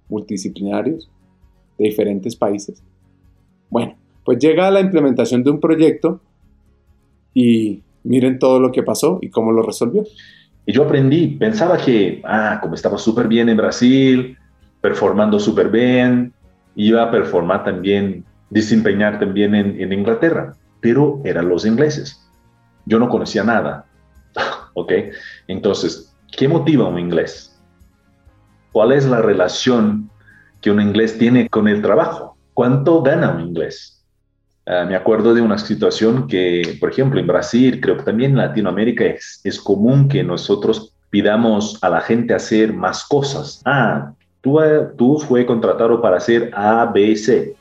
multidisciplinarios 0.08 1.10
de 1.78 1.84
diferentes 1.84 2.36
países? 2.36 2.82
Bueno, 3.68 3.96
pues 4.24 4.38
llega 4.38 4.70
la 4.70 4.80
implementación 4.80 5.42
de 5.42 5.50
un 5.50 5.60
proyecto 5.60 6.20
y 7.34 7.82
miren 8.04 8.38
todo 8.38 8.60
lo 8.60 8.72
que 8.72 8.82
pasó 8.82 9.18
y 9.20 9.30
cómo 9.30 9.52
lo 9.52 9.62
resolvió. 9.62 10.04
Y 10.64 10.72
yo 10.72 10.84
aprendí, 10.84 11.28
pensaba 11.28 11.76
que, 11.76 12.22
ah, 12.24 12.58
como 12.62 12.74
estaba 12.74 12.98
súper 12.98 13.26
bien 13.26 13.48
en 13.48 13.56
Brasil, 13.56 14.38
performando 14.80 15.40
súper 15.40 15.70
bien, 15.70 16.32
iba 16.76 17.02
a 17.02 17.10
performar 17.10 17.64
también, 17.64 18.24
desempeñar 18.50 19.18
también 19.18 19.54
en, 19.54 19.80
en 19.80 19.92
Inglaterra, 19.92 20.54
pero 20.80 21.20
eran 21.24 21.48
los 21.48 21.66
ingleses. 21.66 22.28
Yo 22.86 22.98
no 22.98 23.08
conocía 23.08 23.44
nada, 23.44 23.86
¿ok? 24.74 24.92
Entonces, 25.48 26.14
¿qué 26.36 26.48
motiva 26.48 26.88
un 26.88 26.98
inglés? 26.98 27.60
¿Cuál 28.72 28.92
es 28.92 29.06
la 29.06 29.20
relación 29.20 30.10
que 30.60 30.70
un 30.70 30.80
inglés 30.80 31.18
tiene 31.18 31.48
con 31.48 31.68
el 31.68 31.82
trabajo? 31.82 32.36
¿Cuánto 32.54 33.02
gana 33.02 33.30
un 33.30 33.40
inglés? 33.40 34.02
Ah, 34.66 34.84
me 34.88 34.94
acuerdo 34.94 35.34
de 35.34 35.40
una 35.40 35.58
situación 35.58 36.28
que, 36.28 36.76
por 36.78 36.90
ejemplo, 36.90 37.18
en 37.18 37.26
Brasil, 37.26 37.80
creo 37.80 37.96
que 37.96 38.04
también 38.04 38.32
en 38.32 38.38
Latinoamérica 38.38 39.04
es, 39.04 39.60
común 39.60 40.08
que 40.08 40.22
nosotros 40.22 40.94
pidamos 41.10 41.78
a 41.82 41.90
la 41.90 42.00
gente 42.00 42.32
hacer 42.32 42.72
más 42.72 43.04
cosas. 43.04 43.60
Ah, 43.64 44.12
tú, 44.40 44.60
eh, 44.60 44.88
tú 44.96 45.18
fue 45.18 45.44
contratado 45.44 46.00
para 46.00 46.18
hacer 46.18 46.50
A, 46.54 46.86
B, 46.86 47.16
C, 47.16 47.54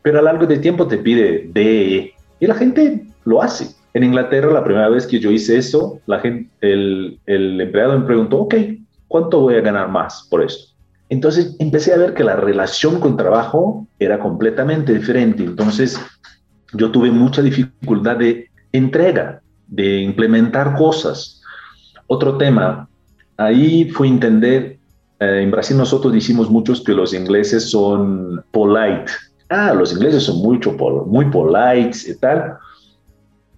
pero 0.00 0.18
a 0.18 0.22
lo 0.22 0.26
largo 0.26 0.46
del 0.46 0.60
tiempo 0.60 0.86
te 0.86 0.98
pide 0.98 1.48
D, 1.52 1.96
E, 1.96 2.14
y 2.40 2.46
la 2.46 2.54
gente 2.54 3.04
lo 3.24 3.42
hace. 3.42 3.74
En 3.94 4.04
Inglaterra, 4.04 4.52
la 4.52 4.64
primera 4.64 4.88
vez 4.88 5.06
que 5.06 5.20
yo 5.20 5.30
hice 5.30 5.58
eso, 5.58 6.00
la 6.06 6.20
gente, 6.20 6.50
el, 6.60 7.18
el 7.26 7.60
empleado 7.60 7.98
me 7.98 8.06
preguntó, 8.06 8.38
ok, 8.40 8.54
¿cuánto 9.08 9.40
voy 9.40 9.56
a 9.56 9.60
ganar 9.60 9.88
más 9.88 10.26
por 10.30 10.42
esto? 10.42 10.72
Entonces 11.12 11.56
empecé 11.58 11.92
a 11.92 11.98
ver 11.98 12.14
que 12.14 12.24
la 12.24 12.36
relación 12.36 12.98
con 12.98 13.18
trabajo 13.18 13.86
era 13.98 14.18
completamente 14.18 14.94
diferente. 14.94 15.44
Entonces 15.44 16.00
yo 16.72 16.90
tuve 16.90 17.10
mucha 17.10 17.42
dificultad 17.42 18.16
de 18.16 18.48
entrega, 18.72 19.42
de 19.66 20.00
implementar 20.00 20.74
cosas. 20.74 21.42
Otro 22.06 22.38
tema, 22.38 22.88
ahí 23.36 23.90
fue 23.90 24.08
entender, 24.08 24.78
eh, 25.20 25.40
en 25.42 25.50
Brasil 25.50 25.76
nosotros 25.76 26.14
decimos 26.14 26.50
muchos 26.50 26.82
que 26.82 26.92
los 26.92 27.12
ingleses 27.12 27.70
son 27.70 28.42
polite. 28.50 29.12
Ah, 29.50 29.74
los 29.74 29.92
ingleses 29.92 30.22
son 30.22 30.38
mucho, 30.38 30.72
muy 31.06 31.26
polite 31.26 32.10
y 32.10 32.14
tal. 32.16 32.56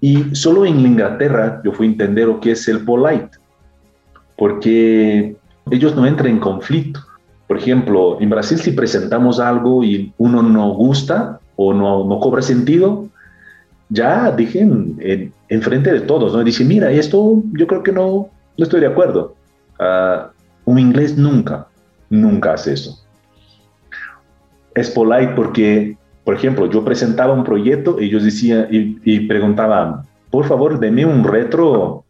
Y 0.04 0.34
solo 0.34 0.66
en 0.66 0.80
Inglaterra 0.80 1.62
yo 1.64 1.72
fui 1.72 1.86
a 1.86 1.90
entender 1.92 2.26
lo 2.26 2.38
que 2.38 2.50
es 2.50 2.68
el 2.68 2.84
polite, 2.84 3.38
porque 4.36 5.34
ellos 5.70 5.96
no 5.96 6.04
entran 6.04 6.28
en 6.32 6.40
conflicto. 6.40 7.00
Por 7.48 7.56
ejemplo, 7.56 8.20
en 8.20 8.28
Brasil 8.28 8.58
si 8.58 8.72
presentamos 8.72 9.40
algo 9.40 9.82
y 9.82 10.12
uno 10.18 10.42
no 10.42 10.74
gusta, 10.74 11.40
o 11.56 11.72
no, 11.72 12.04
no 12.04 12.20
cobra 12.20 12.42
sentido, 12.42 13.08
ya 13.88 14.30
dije 14.30 14.60
en, 14.60 15.32
en, 15.48 15.62
frente 15.62 15.90
de 15.90 16.00
todos, 16.02 16.34
¿no? 16.34 16.44
Dice, 16.44 16.66
mira, 16.66 16.92
esto 16.92 17.42
yo 17.54 17.66
creo 17.66 17.82
que 17.82 17.92
no, 17.92 18.28
no 18.58 18.62
estoy 18.62 18.82
de 18.82 18.88
acuerdo. 18.88 19.34
Uh, 19.80 20.28
un 20.66 20.78
inglés 20.78 21.16
nunca, 21.16 21.66
nunca 22.10 22.52
hace 22.52 22.74
eso. 22.74 23.02
Es 24.74 24.90
polite 24.90 25.32
porque, 25.34 25.96
por 26.24 26.34
ejemplo, 26.34 26.70
yo 26.70 26.84
presentaba 26.84 27.34
un 27.34 27.44
proyecto 27.44 28.00
y 28.00 28.06
ellos 28.06 28.24
decían 28.24 28.68
y, 28.70 28.98
y 29.04 29.20
preguntaban, 29.20 30.02
por 30.30 30.46
favor, 30.46 30.80
denme 30.80 31.04
un 31.04 31.22
retro 31.24 32.04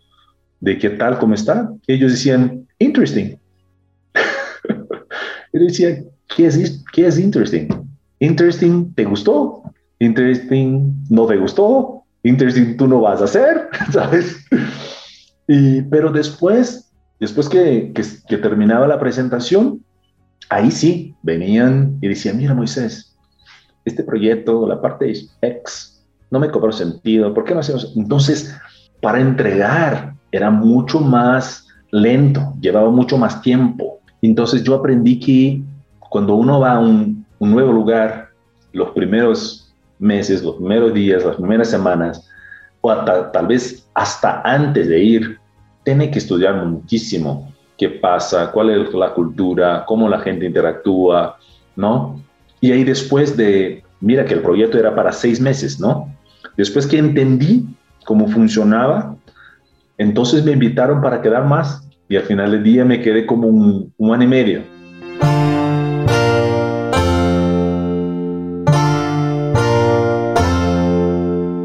de 0.61 0.79
qué 0.79 0.90
tal, 0.90 1.18
cómo 1.18 1.35
está. 1.35 1.70
ellos 1.87 2.12
decían, 2.12 2.66
interesting. 2.79 3.37
yo 5.53 5.61
decía, 5.61 6.03
¿qué 6.35 6.46
es, 6.46 6.83
¿qué 6.92 7.07
es 7.07 7.18
interesting? 7.18 7.68
Interesting, 8.18 8.94
¿te 8.94 9.05
gustó? 9.05 9.62
Interesting, 9.98 11.05
no 11.11 11.27
te 11.27 11.37
gustó. 11.37 12.03
Interesting, 12.22 12.79
tú 12.79 12.87
no 12.87 13.03
vas 13.03 13.20
a 13.20 13.24
hacer, 13.24 13.68
¿sabes? 13.92 14.46
Y, 15.46 15.83
pero 15.83 16.11
después, 16.11 16.90
después 17.20 17.48
que, 17.48 17.92
que, 17.92 18.38
terminaba 18.38 18.87
la 18.87 18.98
presentación, 18.98 19.85
ahí 20.48 20.70
sí 20.70 21.14
venían 21.22 21.98
y 22.00 22.09
decían, 22.09 22.38
mira 22.38 22.55
Moisés, 22.55 23.13
este 23.85 24.03
proyecto, 24.03 24.66
la 24.66 24.81
parte 24.81 25.12
X, 25.40 26.05
no 26.31 26.40
me 26.40 26.51
cobró 26.51 26.73
sentido, 26.73 27.33
¿por 27.33 27.44
qué 27.44 27.55
no 27.55 27.61
hacemos? 27.61 27.92
Entonces, 27.97 28.55
para 29.01 29.20
entregar 29.20 30.14
era 30.33 30.51
mucho 30.51 31.01
más 31.01 31.68
lento, 31.90 32.55
llevaba 32.61 32.90
mucho 32.90 33.16
más 33.16 33.40
tiempo. 33.42 34.01
Entonces 34.23 34.64
yo 34.64 34.75
aprendí 34.75 35.20
que 35.20 35.62
cuando 35.99 36.35
uno 36.35 36.61
va 36.61 36.73
a 36.73 36.79
un, 36.79 37.25
un 37.38 37.51
nuevo 37.51 37.73
lugar, 37.73 38.31
los 38.73 38.90
primeros 38.90 39.73
meses, 39.99 40.42
los 40.42 40.57
primeros 40.57 40.92
días, 40.92 41.25
las 41.25 41.37
primeras 41.37 41.70
semanas, 41.70 42.29
o 42.81 42.94
tal 43.33 43.47
vez 43.47 43.88
hasta 43.94 44.42
antes 44.42 44.88
de 44.88 45.03
ir, 45.03 45.38
tiene 45.85 46.11
que 46.11 46.18
estudiar 46.18 46.66
muchísimo 46.66 47.53
qué 47.77 47.88
pasa, 47.88 48.51
cuál 48.53 48.70
es 48.70 48.94
la 48.94 49.12
cultura, 49.12 49.85
cómo 49.87 50.09
la 50.09 50.18
gente 50.20 50.47
interactúa, 50.47 51.37
¿no? 51.77 52.20
Y 52.64 52.72
ahí 52.72 52.83
después 52.83 53.37
de, 53.37 53.85
mira 54.00 54.24
que 54.24 54.33
el 54.33 54.40
proyecto 54.40 54.79
era 54.79 54.94
para 54.94 55.12
seis 55.12 55.38
meses, 55.38 55.79
¿no? 55.79 56.11
Después 56.57 56.87
que 56.87 56.96
entendí 56.96 57.66
cómo 58.07 58.27
funcionaba, 58.27 59.16
entonces 59.98 60.42
me 60.46 60.53
invitaron 60.53 61.03
para 61.03 61.20
quedar 61.20 61.44
más 61.44 61.87
y 62.09 62.16
al 62.16 62.22
final 62.22 62.53
del 62.53 62.62
día 62.62 62.87
me 62.87 63.03
quedé 63.03 63.27
como 63.27 63.48
un, 63.48 63.92
un 63.98 64.14
año 64.14 64.22
y 64.22 64.29
medio. 64.29 64.62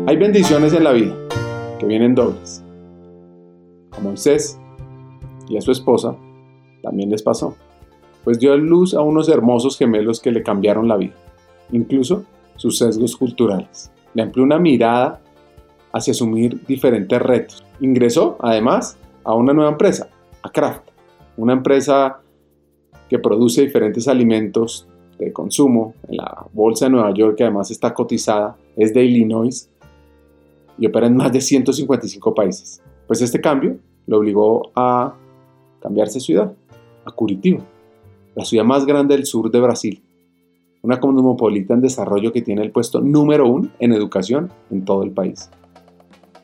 Hay 0.06 0.18
bendiciones 0.18 0.74
en 0.74 0.84
la 0.84 0.92
vida 0.92 1.16
que 1.80 1.86
vienen 1.86 2.14
dobles. 2.14 2.62
A 3.98 4.02
Moisés 4.02 4.60
y 5.48 5.56
a 5.56 5.62
su 5.62 5.72
esposa 5.72 6.14
también 6.84 7.10
les 7.10 7.24
pasó, 7.24 7.56
pues 8.30 8.38
dio 8.38 8.54
a 8.54 8.58
luz 8.58 8.94
a 8.94 9.02
unos 9.02 9.28
hermosos 9.28 9.76
gemelos 9.76 10.20
que 10.20 10.30
le 10.30 10.44
cambiaron 10.44 10.88
la 10.88 10.98
vida, 10.98 11.16
incluso 11.72 12.26
sus 12.58 12.78
sesgos 12.78 13.18
culturales. 13.18 13.92
Le 14.14 14.22
amplió 14.22 14.44
una 14.44 14.60
mirada 14.60 15.20
hacia 15.92 16.12
asumir 16.12 16.64
diferentes 16.68 17.20
retos. 17.20 17.66
Ingresó, 17.80 18.38
además, 18.40 19.00
a 19.24 19.34
una 19.34 19.52
nueva 19.52 19.72
empresa, 19.72 20.10
a 20.44 20.52
Kraft, 20.52 20.84
una 21.38 21.54
empresa 21.54 22.20
que 23.10 23.18
produce 23.18 23.64
diferentes 23.64 24.08
alimentos 24.08 24.88
de 25.18 25.34
consumo 25.34 25.96
en 26.08 26.18
la 26.18 26.46
bolsa 26.54 26.86
de 26.86 26.92
Nueva 26.92 27.12
York, 27.12 27.36
que 27.36 27.46
además 27.46 27.72
está 27.72 27.96
cotizada, 27.96 28.56
es 28.78 28.94
de 28.94 29.06
Illinois 29.06 29.72
y 30.78 30.86
opera 30.86 31.08
en 31.08 31.16
más 31.16 31.32
de 31.32 31.42
155 31.42 32.36
países. 32.36 32.80
Pues 33.08 33.24
este 33.24 33.42
cambio 33.42 33.78
lo 34.06 34.20
obligó 34.20 34.72
a 34.76 35.16
cambiarse 35.82 36.20
de 36.20 36.26
ciudad, 36.26 36.54
a 37.06 37.12
Curitiba, 37.12 37.64
la 38.40 38.46
ciudad 38.46 38.64
más 38.64 38.86
grande 38.86 39.16
del 39.16 39.26
sur 39.26 39.52
de 39.52 39.60
Brasil, 39.60 40.02
una 40.82 41.00
cosmopolita 41.00 41.74
en 41.74 41.82
desarrollo 41.82 42.32
que 42.32 42.42
tiene 42.42 42.62
el 42.62 42.72
puesto 42.72 43.02
número 43.02 43.48
uno 43.48 43.70
en 43.80 43.94
educación 43.94 44.50
en 44.72 44.86
todo 44.86 45.04
el 45.04 45.12
país. 45.12 45.50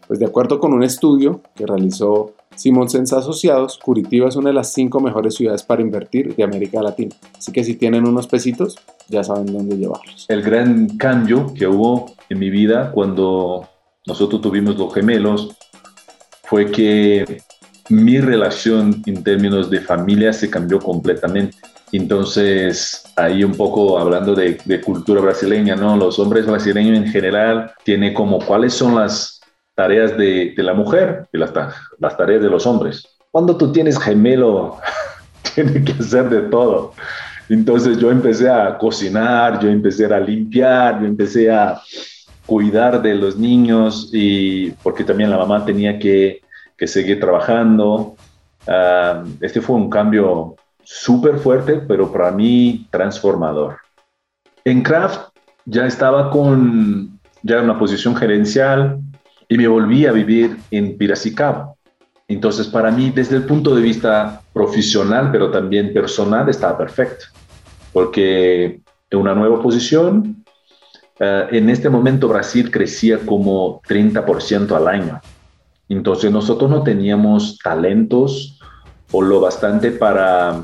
Pues 0.07 0.19
de 0.19 0.25
acuerdo 0.25 0.59
con 0.59 0.73
un 0.73 0.83
estudio 0.83 1.41
que 1.55 1.65
realizó 1.65 2.33
Simonsens 2.55 3.13
Asociados, 3.13 3.79
Curitiba 3.79 4.27
es 4.27 4.35
una 4.35 4.49
de 4.49 4.55
las 4.55 4.73
cinco 4.73 4.99
mejores 4.99 5.35
ciudades 5.35 5.63
para 5.63 5.81
invertir 5.81 6.35
de 6.35 6.43
América 6.43 6.81
Latina. 6.81 7.15
Así 7.37 7.51
que 7.51 7.63
si 7.63 7.75
tienen 7.75 8.05
unos 8.05 8.27
pesitos, 8.27 8.77
ya 9.09 9.23
saben 9.23 9.47
dónde 9.47 9.77
llevarlos. 9.77 10.25
El 10.27 10.41
gran 10.41 10.97
cambio 10.97 11.53
que 11.53 11.65
hubo 11.65 12.11
en 12.29 12.39
mi 12.39 12.49
vida 12.49 12.91
cuando 12.91 13.67
nosotros 14.05 14.41
tuvimos 14.41 14.77
los 14.77 14.93
gemelos, 14.93 15.55
fue 16.43 16.69
que 16.69 17.41
mi 17.89 18.19
relación 18.19 19.01
en 19.05 19.23
términos 19.23 19.69
de 19.69 19.79
familia 19.79 20.33
se 20.33 20.49
cambió 20.49 20.79
completamente. 20.79 21.57
Entonces, 21.91 23.03
ahí 23.15 23.43
un 23.43 23.55
poco 23.55 23.97
hablando 23.99 24.35
de, 24.35 24.57
cultura 24.81 25.21
brasileña, 25.21 25.75
¿no? 25.75 25.95
Los 25.95 26.19
hombres 26.19 26.45
brasileños 26.45 26.97
en 26.97 27.07
general 27.07 27.71
tienen 27.83 28.13
como 28.13 28.39
cuáles 28.39 28.73
son 28.73 28.95
las 28.95 29.41
tareas 29.75 30.17
de, 30.17 30.53
la 30.57 30.73
mujer 30.73 31.27
y 31.31 31.37
las, 31.37 31.53
tareas 31.53 32.41
de 32.41 32.49
los 32.49 32.65
hombres. 32.65 33.07
Cuando 33.31 33.55
tú 33.57 33.71
tienes 33.71 33.99
gemelo, 33.99 34.77
tiene 35.55 35.83
que 35.83 35.93
hacer 35.93 36.29
de 36.29 36.41
todo. 36.43 36.93
Entonces 37.49 37.97
yo 37.99 38.09
empecé 38.09 38.49
a 38.49 38.77
cocinar, 38.77 39.59
yo 39.59 39.69
empecé 39.69 40.05
a 40.05 40.19
limpiar, 40.19 40.99
yo 40.99 41.05
empecé 41.05 41.51
a 41.51 41.79
cuidar 42.45 43.01
de 43.01 43.13
los 43.15 43.37
niños 43.37 44.09
y 44.11 44.71
porque 44.83 45.03
también 45.03 45.29
la 45.29 45.37
mamá 45.37 45.63
tenía 45.63 45.99
que, 45.99 46.41
que 46.75 46.87
seguir 46.87 47.19
trabajando. 47.19 48.15
Ah, 48.67 49.23
este 49.41 49.61
fue 49.61 49.75
un 49.75 49.89
cambio 49.89 50.55
súper 50.85 51.39
fuerte, 51.39 51.81
pero 51.87 52.11
para 52.11 52.31
mí 52.31 52.87
transformador. 52.91 53.77
En 54.63 54.81
Kraft 54.81 55.29
ya 55.65 55.85
estaba 55.85 56.29
con 56.29 57.19
ya 57.43 57.61
una 57.61 57.77
posición 57.77 58.15
gerencial 58.15 58.99
y 59.47 59.57
me 59.57 59.67
volví 59.67 60.05
a 60.05 60.11
vivir 60.11 60.57
en 60.71 60.97
Piracicaba. 60.97 61.73
Entonces, 62.27 62.67
para 62.67 62.89
mí, 62.89 63.11
desde 63.11 63.35
el 63.35 63.43
punto 63.43 63.75
de 63.75 63.81
vista 63.81 64.41
profesional, 64.51 65.29
pero 65.31 65.51
también 65.51 65.93
personal, 65.93 66.49
estaba 66.49 66.77
perfecto, 66.77 67.25
porque 67.93 68.81
en 69.11 69.19
una 69.19 69.35
nueva 69.35 69.61
posición, 69.61 70.43
eh, 71.19 71.47
en 71.51 71.69
este 71.69 71.89
momento 71.89 72.27
Brasil 72.27 72.71
crecía 72.71 73.19
como 73.19 73.81
30% 73.87 74.75
al 74.75 74.87
año. 74.87 75.21
Entonces, 75.87 76.31
nosotros 76.31 76.69
no 76.69 76.81
teníamos 76.81 77.59
talentos 77.59 78.59
o 79.11 79.21
lo 79.21 79.39
bastante 79.39 79.91
para, 79.91 80.63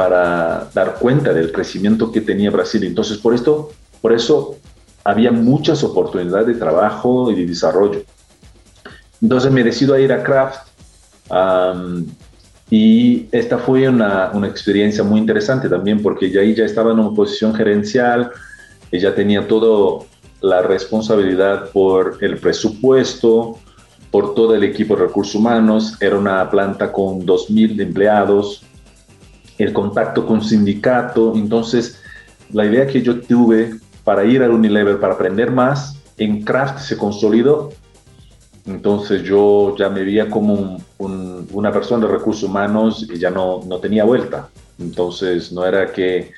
para 0.00 0.70
dar 0.72 0.94
cuenta 0.98 1.34
del 1.34 1.52
crecimiento 1.52 2.10
que 2.10 2.22
tenía 2.22 2.50
Brasil. 2.50 2.82
Entonces, 2.84 3.18
por 3.18 3.34
esto, 3.34 3.70
por 4.00 4.14
eso 4.14 4.56
había 5.04 5.30
muchas 5.30 5.84
oportunidades 5.84 6.46
de 6.46 6.54
trabajo 6.54 7.30
y 7.30 7.34
de 7.34 7.44
desarrollo. 7.44 8.00
Entonces 9.20 9.52
me 9.52 9.62
decido 9.62 9.92
a 9.92 10.00
ir 10.00 10.10
a 10.10 10.22
Kraft 10.22 10.68
y 12.70 13.28
esta 13.30 13.58
fue 13.58 13.90
una, 13.90 14.30
una, 14.32 14.46
experiencia 14.46 15.04
muy 15.04 15.20
interesante 15.20 15.68
también 15.68 16.00
porque 16.00 16.30
ya 16.30 16.40
ahí 16.40 16.54
ya 16.54 16.64
estaba 16.64 16.92
en 16.92 16.98
una 16.98 17.14
posición 17.14 17.54
gerencial, 17.54 18.30
ella 18.90 19.14
tenía 19.14 19.46
toda 19.46 20.06
la 20.40 20.62
responsabilidad 20.62 21.68
por 21.72 22.16
el 22.22 22.38
presupuesto, 22.38 23.58
por 24.10 24.34
todo 24.34 24.54
el 24.54 24.64
equipo 24.64 24.96
de 24.96 25.02
recursos 25.02 25.34
humanos, 25.34 25.98
era 26.00 26.16
una 26.16 26.48
planta 26.48 26.90
con 26.90 27.26
2.000 27.26 27.82
empleados, 27.82 28.64
el 29.62 29.72
contacto 29.72 30.26
con 30.26 30.42
sindicato, 30.42 31.34
entonces 31.34 32.00
la 32.50 32.64
idea 32.64 32.86
que 32.86 33.02
yo 33.02 33.20
tuve 33.20 33.78
para 34.04 34.24
ir 34.24 34.42
al 34.42 34.52
Unilever, 34.52 34.98
para 34.98 35.14
aprender 35.14 35.50
más, 35.50 35.96
en 36.16 36.42
Kraft 36.42 36.80
se 36.80 36.96
consolidó. 36.96 37.70
Entonces 38.66 39.22
yo 39.22 39.76
ya 39.76 39.88
me 39.88 40.02
veía 40.02 40.30
como 40.30 40.78
una 40.98 41.72
persona 41.72 42.06
de 42.06 42.12
recursos 42.12 42.44
humanos 42.44 43.06
y 43.12 43.18
ya 43.18 43.30
no, 43.30 43.60
no 43.66 43.78
tenía 43.78 44.04
vuelta. 44.04 44.48
Entonces 44.78 45.52
no 45.52 45.66
era 45.66 45.92
que 45.92 46.32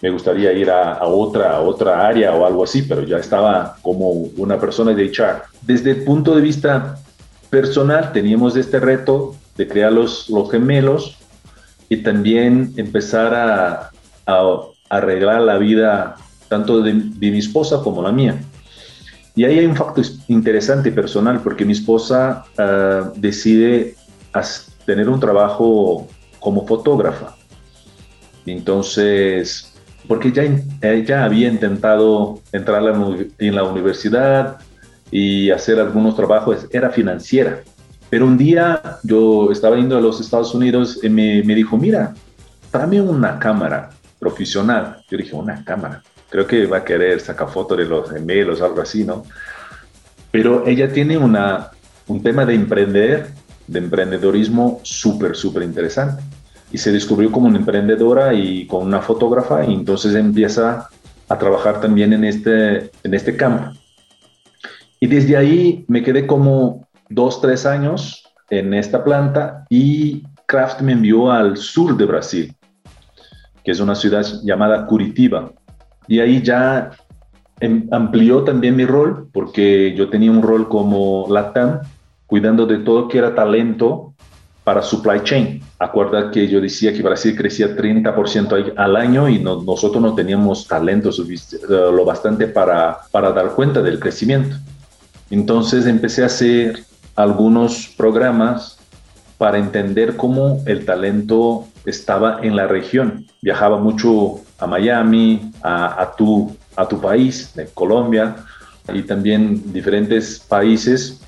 me 0.00 0.10
gustaría 0.10 0.52
ir 0.52 0.70
a, 0.70 1.04
otra, 1.04 1.56
a 1.56 1.60
otra 1.60 2.06
área 2.06 2.32
o 2.34 2.46
algo 2.46 2.64
así, 2.64 2.82
pero 2.82 3.02
ya 3.02 3.18
estaba 3.18 3.76
como 3.82 4.10
una 4.10 4.58
persona 4.58 4.94
de 4.94 5.04
HR. 5.04 5.42
Desde 5.62 5.90
el 5.90 6.04
punto 6.04 6.34
de 6.34 6.40
vista 6.40 6.98
personal 7.50 8.12
teníamos 8.12 8.56
este 8.56 8.80
reto 8.80 9.34
de 9.56 9.66
crear 9.66 9.92
los, 9.92 10.30
los 10.30 10.50
gemelos 10.50 11.17
y 11.88 11.98
también 11.98 12.72
empezar 12.76 13.34
a, 13.34 13.90
arreglar 14.90 15.40
la 15.42 15.56
vida 15.56 16.16
tanto 16.48 16.82
de, 16.82 16.92
mi 16.92 17.38
esposa 17.38 17.82
como 17.82 18.02
la 18.02 18.12
mía. 18.12 18.38
Y 19.34 19.44
ahí 19.44 19.58
hay 19.58 19.66
un 19.66 19.76
factor 19.76 20.04
interesante 20.28 20.90
personal, 20.92 21.40
porque 21.42 21.64
mi 21.64 21.72
esposa 21.72 22.44
ah, 22.58 23.10
decide 23.16 23.94
tener 24.84 25.08
un 25.08 25.20
trabajo 25.20 26.06
como 26.40 26.66
fotógrafa. 26.66 27.36
Entonces, 28.46 29.74
porque 30.06 30.32
ya, 30.32 30.44
ella 30.80 31.24
había 31.24 31.48
intentado 31.48 32.40
entrar 32.52 32.82
en 33.38 33.54
la 33.54 33.62
universidad 33.64 34.58
y 35.10 35.50
hacer 35.50 35.78
algunos 35.78 36.16
trabajos, 36.16 36.66
era 36.70 36.90
financiera. 36.90 37.62
Pero 38.10 38.26
un 38.26 38.38
día 38.38 38.98
yo 39.02 39.50
estaba 39.52 39.76
yendo 39.76 39.96
a 39.96 40.00
los 40.00 40.20
Estados 40.20 40.54
Unidos 40.54 41.00
y 41.02 41.08
me, 41.08 41.42
dijo, 41.42 41.76
mira, 41.76 42.14
tráeme 42.70 43.00
una 43.00 43.38
cámara 43.38 43.90
profesional. 44.18 45.02
Yo 45.10 45.18
dije, 45.18 45.34
una 45.34 45.64
cámara 45.64 46.02
creo 46.30 46.46
que 46.46 46.66
va 46.66 46.78
a 46.78 46.84
querer 46.84 47.20
sacar 47.20 47.48
fotos 47.48 47.78
de 47.78 47.84
los 47.84 48.10
gemelos, 48.10 48.60
algo 48.60 48.80
así, 48.80 49.04
¿no? 49.04 49.24
Pero 50.30 50.66
ella 50.66 50.92
tiene 50.92 51.16
una, 51.16 51.70
un 52.06 52.22
tema 52.22 52.44
de 52.44 52.54
emprender, 52.54 53.28
de 53.66 53.78
emprendedorismo 53.78 54.80
súper, 54.82 55.34
súper 55.34 55.62
interesante. 55.62 56.22
Y 56.70 56.78
se 56.78 56.92
descubrió 56.92 57.32
como 57.32 57.46
una 57.46 57.58
emprendedora 57.58 58.34
y 58.34 58.66
con 58.66 58.86
una 58.86 59.00
fotógrafa 59.00 59.64
y 59.64 59.72
entonces 59.72 60.14
empieza 60.14 60.88
a 61.28 61.38
trabajar 61.38 61.80
también 61.80 62.12
en 62.12 62.24
este, 62.24 62.90
en 63.02 63.14
este 63.14 63.36
campo. 63.36 63.72
Y 65.00 65.06
desde 65.06 65.36
ahí 65.36 65.84
me 65.88 66.02
quedé 66.02 66.26
como 66.26 66.87
dos, 67.08 67.40
tres 67.40 67.66
años 67.66 68.24
en 68.50 68.74
esta 68.74 69.04
planta 69.04 69.66
y 69.68 70.24
Kraft 70.46 70.80
me 70.80 70.92
envió 70.92 71.30
al 71.30 71.56
sur 71.56 71.96
de 71.96 72.06
Brasil, 72.06 72.54
que 73.62 73.70
es 73.70 73.80
una 73.80 73.94
ciudad 73.94 74.24
llamada 74.42 74.86
Curitiba. 74.86 75.52
Y 76.06 76.20
ahí 76.20 76.42
ya 76.42 76.90
em, 77.60 77.86
amplió 77.92 78.44
también 78.44 78.74
mi 78.74 78.86
rol, 78.86 79.28
porque 79.32 79.94
yo 79.94 80.08
tenía 80.08 80.30
un 80.30 80.42
rol 80.42 80.68
como 80.68 81.26
LATAM, 81.30 81.80
cuidando 82.26 82.66
de 82.66 82.78
todo 82.78 83.08
que 83.08 83.18
era 83.18 83.34
talento 83.34 84.14
para 84.64 84.82
supply 84.82 85.22
chain. 85.22 85.62
Acuerda 85.78 86.30
que 86.30 86.48
yo 86.48 86.60
decía 86.60 86.92
que 86.92 87.02
Brasil 87.02 87.36
crecía 87.36 87.76
30% 87.76 88.74
al 88.76 88.96
año 88.96 89.28
y 89.28 89.38
nosotros 89.38 90.02
no 90.02 90.14
teníamos 90.14 90.66
talento 90.66 91.10
eh, 91.10 91.66
lo 91.68 92.04
bastante 92.04 92.48
para, 92.48 92.98
para 93.10 93.32
dar 93.32 93.54
cuenta 93.54 93.82
del 93.82 93.98
crecimiento. 93.98 94.56
Entonces 95.30 95.86
empecé 95.86 96.22
a 96.22 96.26
hacer 96.26 96.84
algunos 97.18 97.88
programas 97.96 98.78
para 99.38 99.58
entender 99.58 100.16
cómo 100.16 100.62
el 100.66 100.84
talento 100.84 101.66
estaba 101.84 102.38
en 102.42 102.54
la 102.54 102.68
región. 102.68 103.26
Viajaba 103.42 103.76
mucho 103.76 104.40
a 104.60 104.68
Miami, 104.68 105.50
a, 105.60 106.12
tu, 106.16 106.56
a 106.76 106.86
tu 106.86 107.00
país, 107.00 107.52
de 107.56 107.66
Colombia, 107.66 108.36
y 108.94 109.02
también 109.02 109.72
diferentes 109.72 110.38
países, 110.38 111.20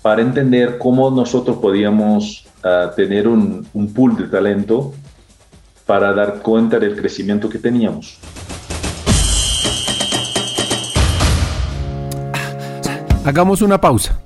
para 0.00 0.22
entender 0.22 0.78
cómo 0.78 1.10
nosotros 1.10 1.58
podíamos 1.58 2.46
ah, 2.64 2.92
tener 2.96 3.28
un, 3.28 3.66
un 3.74 3.92
pool 3.92 4.16
de 4.16 4.28
talento 4.28 4.94
para 5.84 6.14
dar 6.14 6.40
cuenta 6.40 6.78
del 6.78 6.96
crecimiento 6.96 7.50
que 7.50 7.58
teníamos. 7.58 8.18
Hagamos 13.22 13.60
una 13.60 13.78
pausa. 13.78 14.25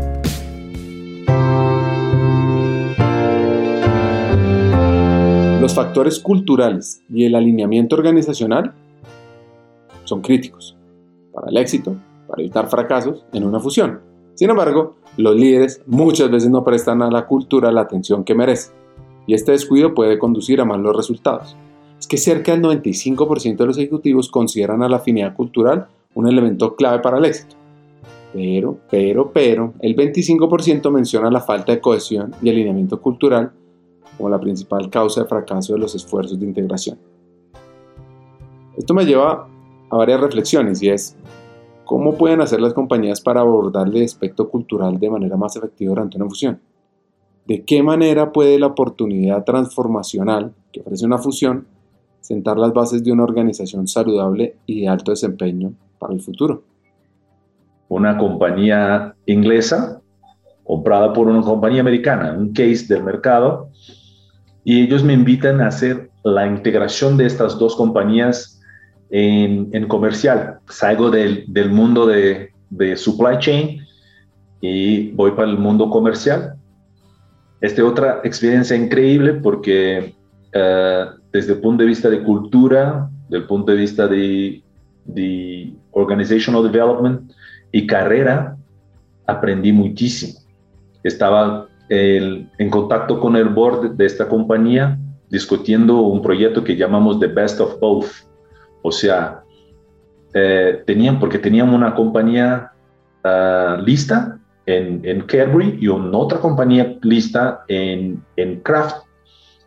Los 5.61 5.75
factores 5.75 6.19
culturales 6.19 7.03
y 7.07 7.25
el 7.25 7.35
alineamiento 7.35 7.95
organizacional 7.95 8.73
son 10.05 10.21
críticos 10.21 10.75
para 11.31 11.49
el 11.51 11.57
éxito, 11.57 11.97
para 12.27 12.41
evitar 12.41 12.67
fracasos 12.67 13.23
en 13.31 13.43
una 13.43 13.59
fusión. 13.59 13.99
Sin 14.33 14.49
embargo, 14.49 14.95
los 15.17 15.35
líderes 15.35 15.83
muchas 15.85 16.31
veces 16.31 16.49
no 16.49 16.63
prestan 16.63 17.03
a 17.03 17.11
la 17.11 17.27
cultura 17.27 17.71
la 17.71 17.81
atención 17.81 18.23
que 18.23 18.33
merece, 18.33 18.71
y 19.27 19.35
este 19.35 19.51
descuido 19.51 19.93
puede 19.93 20.17
conducir 20.17 20.59
a 20.61 20.65
malos 20.65 20.95
resultados. 20.95 21.55
Es 21.99 22.07
que 22.07 22.17
cerca 22.17 22.53
del 22.53 22.63
95% 22.63 23.57
de 23.57 23.65
los 23.67 23.77
ejecutivos 23.77 24.31
consideran 24.31 24.81
a 24.81 24.89
la 24.89 24.97
afinidad 24.97 25.35
cultural 25.35 25.89
un 26.15 26.27
elemento 26.27 26.75
clave 26.75 27.03
para 27.03 27.19
el 27.19 27.25
éxito. 27.25 27.55
Pero, 28.33 28.79
pero, 28.89 29.31
pero, 29.31 29.75
el 29.79 29.95
25% 29.95 30.89
menciona 30.89 31.29
la 31.29 31.41
falta 31.41 31.71
de 31.71 31.81
cohesión 31.81 32.33
y 32.41 32.49
alineamiento 32.49 32.99
cultural 32.99 33.51
como 34.21 34.29
la 34.29 34.39
principal 34.39 34.87
causa 34.91 35.23
de 35.23 35.27
fracaso 35.27 35.73
de 35.73 35.79
los 35.79 35.95
esfuerzos 35.95 36.39
de 36.39 36.45
integración. 36.45 36.99
Esto 38.77 38.93
me 38.93 39.03
lleva 39.03 39.47
a 39.89 39.97
varias 39.97 40.21
reflexiones 40.21 40.79
y 40.83 40.89
es, 40.89 41.17
¿cómo 41.85 42.13
pueden 42.13 42.39
hacer 42.39 42.61
las 42.61 42.75
compañías 42.75 43.19
para 43.19 43.41
abordar 43.41 43.87
el 43.87 44.03
aspecto 44.03 44.47
cultural 44.47 44.99
de 44.99 45.09
manera 45.09 45.37
más 45.37 45.55
efectiva 45.55 45.89
durante 45.89 46.17
una 46.17 46.27
fusión? 46.27 46.59
¿De 47.47 47.63
qué 47.65 47.81
manera 47.81 48.31
puede 48.31 48.59
la 48.59 48.67
oportunidad 48.67 49.43
transformacional 49.43 50.53
que 50.71 50.81
ofrece 50.81 51.07
una 51.07 51.17
fusión 51.17 51.65
sentar 52.19 52.59
las 52.59 52.73
bases 52.73 53.03
de 53.03 53.11
una 53.11 53.23
organización 53.23 53.87
saludable 53.87 54.55
y 54.67 54.81
de 54.81 54.87
alto 54.87 55.09
desempeño 55.09 55.73
para 55.97 56.13
el 56.13 56.21
futuro? 56.21 56.61
Una 57.89 58.19
compañía 58.19 59.15
inglesa 59.25 59.99
comprada 60.63 61.11
por 61.11 61.27
una 61.27 61.41
compañía 61.41 61.81
americana, 61.81 62.35
un 62.37 62.53
case 62.53 62.85
del 62.87 63.03
mercado, 63.03 63.70
y 64.63 64.81
ellos 64.81 65.03
me 65.03 65.13
invitan 65.13 65.61
a 65.61 65.67
hacer 65.67 66.09
la 66.23 66.45
integración 66.47 67.17
de 67.17 67.25
estas 67.25 67.57
dos 67.57 67.75
compañías 67.75 68.59
en, 69.09 69.87
comercial. 69.87 70.59
Salgo 70.69 71.09
del, 71.09 71.47
mundo 71.69 72.05
de, 72.05 72.51
supply 72.95 73.37
chain 73.39 73.81
y 74.61 75.11
voy 75.11 75.31
para 75.31 75.49
el 75.49 75.57
mundo 75.57 75.89
comercial. 75.89 76.55
Esta 77.59 77.83
otra 77.83 78.21
experiencia 78.23 78.75
increíble 78.75 79.33
porque 79.33 80.15
eh, 80.53 81.05
desde 81.31 81.53
el 81.53 81.59
punto 81.59 81.83
de 81.83 81.89
vista 81.89 82.09
de 82.09 82.23
cultura, 82.23 83.09
del 83.29 83.45
punto 83.45 83.71
de 83.71 83.77
vista 83.77 84.07
de, 84.07 84.63
de 85.05 85.73
organizational 85.91 86.63
development 86.63 87.31
y 87.71 87.87
carrera, 87.87 88.55
aprendí 89.25 89.71
muchísimo. 89.71 90.39
Estaba 91.03 91.67
en 91.93 92.69
contacto 92.69 93.19
con 93.19 93.35
el 93.35 93.49
board 93.49 93.97
de 93.97 94.05
esta 94.05 94.29
compañía 94.29 94.97
discutiendo 95.31 96.01
un 96.01 96.21
proyecto 96.21 96.63
que 96.63 96.75
llamamos 96.75 97.19
The 97.19 97.27
Best 97.27 97.59
of 97.59 97.79
Both. 97.79 98.27
O 98.81 98.91
sea, 98.91 99.43
eh, 100.33 100.83
tenían, 100.85 101.19
porque 101.19 101.39
tenían 101.39 101.73
una 101.73 101.95
compañía 101.95 102.71
ah, 103.23 103.81
lista 103.83 104.37
en, 104.65 105.01
en 105.03 105.21
Cadbury 105.21 105.79
y 105.81 105.87
una 105.87 106.17
otra 106.17 106.39
compañía 106.39 106.97
lista 107.01 107.63
en, 107.67 108.21
en 108.35 108.59
Kraft, 108.61 108.97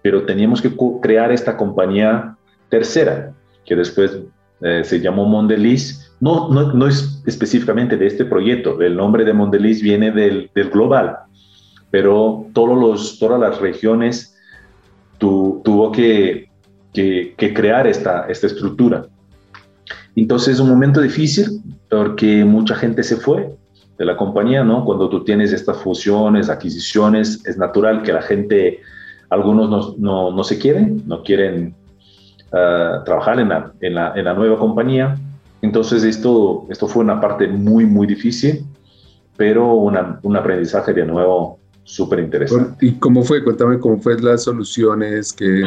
pero 0.02 0.24
teníamos 0.24 0.60
que 0.60 0.70
crear 1.00 1.32
esta 1.32 1.56
compañía 1.56 2.36
tercera, 2.68 3.32
que 3.64 3.74
después 3.74 4.18
eh, 4.60 4.82
se 4.84 5.00
llamó 5.00 5.24
Mondelez. 5.24 6.14
No, 6.20 6.48
no, 6.50 6.72
no, 6.72 6.86
es 6.86 7.22
específicamente 7.26 7.96
de 7.96 8.06
este 8.06 8.24
proyecto, 8.24 8.80
el 8.80 8.96
nombre 8.96 9.24
de 9.24 9.32
Mondelez 9.32 9.82
viene 9.82 10.10
del, 10.10 10.50
del 10.54 10.70
global, 10.70 11.18
pero 11.94 12.46
todos 12.52 12.76
los, 12.76 13.20
todas 13.20 13.38
las 13.38 13.60
regiones 13.60 14.36
tuvo 15.18 15.92
que, 15.92 16.48
que, 16.92 17.54
crear 17.54 17.86
esta, 17.86 18.26
esta 18.26 18.48
estructura. 18.48 19.06
Entonces 20.16 20.54
es 20.54 20.60
un 20.60 20.70
momento 20.70 21.00
difícil 21.00 21.62
porque 21.88 22.44
mucha 22.44 22.74
gente 22.74 23.04
se 23.04 23.16
fue 23.16 23.48
de 23.96 24.04
la 24.04 24.16
compañía, 24.16 24.64
¿no? 24.64 24.84
Cuando 24.84 25.08
tú 25.08 25.22
tienes 25.22 25.52
estas 25.52 25.76
fusiones, 25.76 26.50
adquisiciones, 26.50 27.46
es 27.46 27.56
natural 27.58 28.02
que 28.02 28.12
la 28.12 28.22
gente, 28.22 28.80
algunos 29.30 29.70
no, 29.70 29.94
no, 29.96 30.32
no 30.34 30.42
se 30.42 30.58
quieren, 30.58 31.00
no 31.06 31.22
quieren 31.22 31.76
uh, 32.48 33.04
trabajar 33.04 33.38
en 33.38 33.50
la, 33.50 33.72
en, 33.80 33.94
la, 33.94 34.14
en 34.16 34.24
la, 34.24 34.34
nueva 34.34 34.58
compañía. 34.58 35.16
Entonces 35.62 36.02
esto, 36.02 36.66
esto 36.70 36.88
fue 36.88 37.04
una 37.04 37.20
parte 37.20 37.46
muy, 37.46 37.86
muy 37.86 38.08
difícil, 38.08 38.64
pero 39.36 39.74
una, 39.74 40.18
un 40.24 40.36
aprendizaje 40.36 40.92
de 40.92 41.06
nuevo 41.06 41.60
súper 41.84 42.20
interesante. 42.20 42.86
¿Y 42.86 42.94
cómo 42.94 43.22
fue? 43.22 43.44
Cuéntame 43.44 43.78
cómo 43.78 43.98
fue 43.98 44.20
las 44.20 44.44
soluciones, 44.44 45.32
que, 45.32 45.62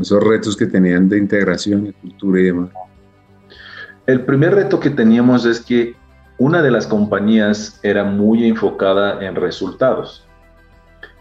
esos 0.00 0.22
retos 0.24 0.56
que 0.56 0.66
tenían 0.66 1.08
de 1.08 1.18
integración 1.18 1.84
de 1.84 1.92
cultura 1.92 2.40
y 2.40 2.44
demás. 2.44 2.70
El 4.06 4.24
primer 4.24 4.54
reto 4.54 4.80
que 4.80 4.90
teníamos 4.90 5.44
es 5.44 5.60
que 5.60 5.94
una 6.38 6.62
de 6.62 6.70
las 6.70 6.86
compañías 6.86 7.78
era 7.82 8.02
muy 8.02 8.48
enfocada 8.48 9.24
en 9.24 9.36
resultados 9.36 10.26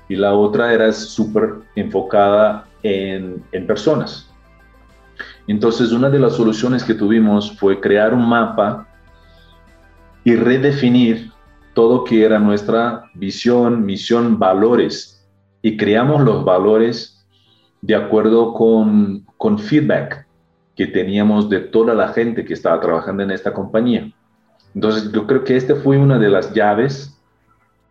y 0.08 0.16
la 0.16 0.34
otra 0.34 0.74
era 0.74 0.92
súper 0.94 1.56
enfocada 1.76 2.66
en, 2.84 3.44
en 3.52 3.68
personas. 3.68 4.30
Entonces, 5.48 5.92
una 5.92 6.10
de 6.10 6.20
las 6.20 6.34
soluciones 6.34 6.84
que 6.84 6.94
tuvimos 6.94 7.58
fue 7.58 7.80
crear 7.82 8.14
un 8.14 8.28
mapa 8.28 8.88
y 10.24 10.36
redefinir 10.36 11.32
todo 11.74 12.04
que 12.04 12.24
era 12.24 12.40
nuestra 12.40 13.04
visión, 13.14 13.86
misión, 13.86 14.40
valores. 14.40 15.28
Y 15.62 15.78
creamos 15.78 16.22
los 16.22 16.44
valores 16.44 17.26
de 17.82 17.96
acuerdo 17.96 18.54
con, 18.54 19.26
con 19.38 19.60
feedback 19.60 20.26
que 20.76 20.88
teníamos 20.88 21.50
de 21.50 21.60
toda 21.60 21.94
la 21.94 22.10
gente 22.10 22.46
que 22.46 22.54
estaba 22.54 22.80
trabajando 22.80 23.24
en 23.24 23.32
esta 23.32 23.54
compañía. 23.54 24.12
Entonces, 24.74 25.12
yo 25.12 25.28
creo 25.28 25.44
que 25.44 25.58
este 25.58 25.76
fue 25.76 25.98
una 25.98 26.18
de 26.18 26.30
las 26.30 26.54
llaves 26.54 27.20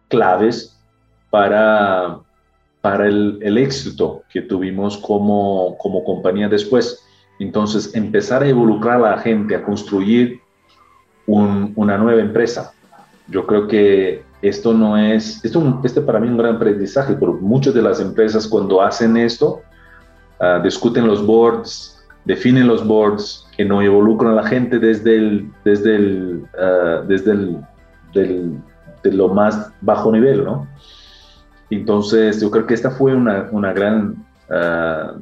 claves 0.09 0.81
para, 1.31 2.21
para 2.81 3.07
el, 3.07 3.39
el 3.43 3.59
éxito 3.59 4.23
que 4.31 4.41
tuvimos 4.41 4.97
como, 4.99 5.77
como 5.79 6.05
compañía 6.05 6.49
después. 6.49 7.05
Entonces, 7.39 7.95
empezar 7.95 8.43
a 8.43 8.49
involucrar 8.49 8.97
a 8.97 9.11
la 9.11 9.19
gente 9.19 9.55
a 9.55 9.63
construir 9.63 10.41
una 11.27 11.99
nueva 11.99 12.23
empresa 12.23 12.73
yo 13.29 13.47
creo 13.47 13.67
que 13.69 14.23
esto 14.43 14.73
no 14.73 14.97
es, 14.97 15.45
esto, 15.45 15.81
este 15.85 16.01
para 16.01 16.21
mí 16.21 16.27
es 16.27 16.33
un 16.33 16.39
gran 16.39 16.57
aprendizaje, 16.57 17.15
pero 17.15 17.35
muchas 17.35 17.75
de 17.75 17.83
las 17.83 18.01
empresas 18.01 18.47
cuando 18.47 18.83
hacen 18.83 19.17
esto, 19.17 19.63
uh, 20.41 20.63
discuten 20.63 21.07
los 21.07 21.25
boards, 21.25 22.07
definen 22.25 22.67
los 22.69 22.87
boards, 22.87 23.47
que 23.57 23.65
no 23.65 23.83
involucran 23.83 24.33
a 24.33 24.37
la 24.37 24.45
gente 24.45 24.79
desde 24.79 25.17
el, 25.17 25.51
desde 25.65 25.97
el, 25.97 26.45
uh, 26.55 27.07
desde 27.07 27.33
el, 27.33 27.59
del, 28.15 28.53
de 29.03 29.13
lo 29.13 29.29
más 29.29 29.73
bajo 29.81 30.13
nivel, 30.13 30.45
¿no? 30.45 30.67
Entonces, 31.71 32.41
yo 32.41 32.51
creo 32.51 32.67
que 32.67 32.75
esta 32.75 32.91
fue 32.91 33.15
una, 33.15 33.49
una 33.51 33.73
gran 33.73 34.25
uh, 34.49 35.21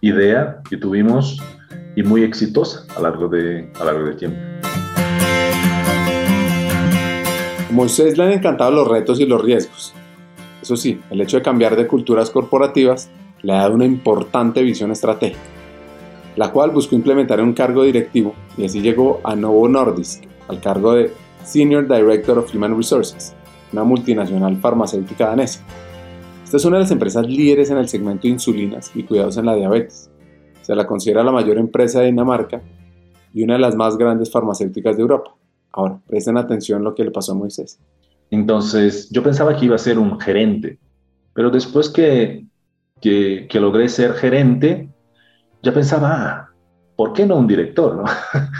idea 0.00 0.60
que 0.68 0.76
tuvimos 0.76 1.42
y 1.96 2.02
muy 2.02 2.22
exitosa 2.22 2.84
a 2.96 3.00
largo 3.00 3.28
de, 3.28 3.72
a 3.80 3.84
largo 3.84 4.04
de 4.04 4.14
tiempo. 4.14 4.38
Moisés 7.78 8.18
le 8.18 8.24
han 8.24 8.32
encantado 8.32 8.72
los 8.72 8.88
retos 8.88 9.20
y 9.20 9.24
los 9.24 9.40
riesgos. 9.40 9.94
Eso 10.60 10.76
sí, 10.76 11.00
el 11.10 11.20
hecho 11.20 11.36
de 11.36 11.44
cambiar 11.44 11.76
de 11.76 11.86
culturas 11.86 12.28
corporativas 12.28 13.08
le 13.42 13.52
ha 13.52 13.58
dado 13.58 13.74
una 13.74 13.84
importante 13.84 14.64
visión 14.64 14.90
estratégica, 14.90 15.38
la 16.34 16.50
cual 16.50 16.72
buscó 16.72 16.96
implementar 16.96 17.38
en 17.38 17.44
un 17.44 17.52
cargo 17.52 17.84
directivo 17.84 18.34
y 18.56 18.64
así 18.64 18.80
llegó 18.80 19.20
a 19.22 19.36
Novo 19.36 19.68
Nordisk, 19.68 20.24
al 20.48 20.60
cargo 20.60 20.94
de 20.94 21.12
Senior 21.44 21.86
Director 21.86 22.40
of 22.40 22.52
Human 22.52 22.76
Resources, 22.76 23.32
una 23.72 23.84
multinacional 23.84 24.56
farmacéutica 24.56 25.28
danesa. 25.28 25.64
Esta 26.42 26.56
es 26.56 26.64
una 26.64 26.78
de 26.78 26.82
las 26.82 26.90
empresas 26.90 27.28
líderes 27.28 27.70
en 27.70 27.78
el 27.78 27.88
segmento 27.88 28.22
de 28.22 28.30
insulinas 28.30 28.90
y 28.96 29.04
cuidados 29.04 29.36
en 29.36 29.46
la 29.46 29.54
diabetes. 29.54 30.10
Se 30.62 30.74
la 30.74 30.84
considera 30.84 31.22
la 31.22 31.30
mayor 31.30 31.58
empresa 31.58 32.00
de 32.00 32.06
Dinamarca 32.06 32.60
y 33.32 33.44
una 33.44 33.54
de 33.54 33.60
las 33.60 33.76
más 33.76 33.96
grandes 33.96 34.32
farmacéuticas 34.32 34.96
de 34.96 35.02
Europa. 35.02 35.37
Ahora, 35.78 36.00
presten 36.08 36.36
atención 36.36 36.82
lo 36.82 36.92
que 36.92 37.04
le 37.04 37.12
pasó 37.12 37.30
a 37.30 37.34
Moisés. 37.36 37.78
Entonces, 38.32 39.08
yo 39.10 39.22
pensaba 39.22 39.56
que 39.56 39.66
iba 39.66 39.76
a 39.76 39.78
ser 39.78 39.96
un 39.96 40.18
gerente, 40.18 40.76
pero 41.32 41.50
después 41.50 41.88
que, 41.88 42.44
que, 43.00 43.48
logré 43.60 43.88
ser 43.88 44.14
gerente, 44.14 44.88
ya 45.62 45.72
pensaba, 45.72 46.08
ah, 46.10 46.50
¿por 46.96 47.12
qué 47.12 47.24
no 47.24 47.36
un 47.36 47.46
director? 47.46 47.94
No? 47.94 48.04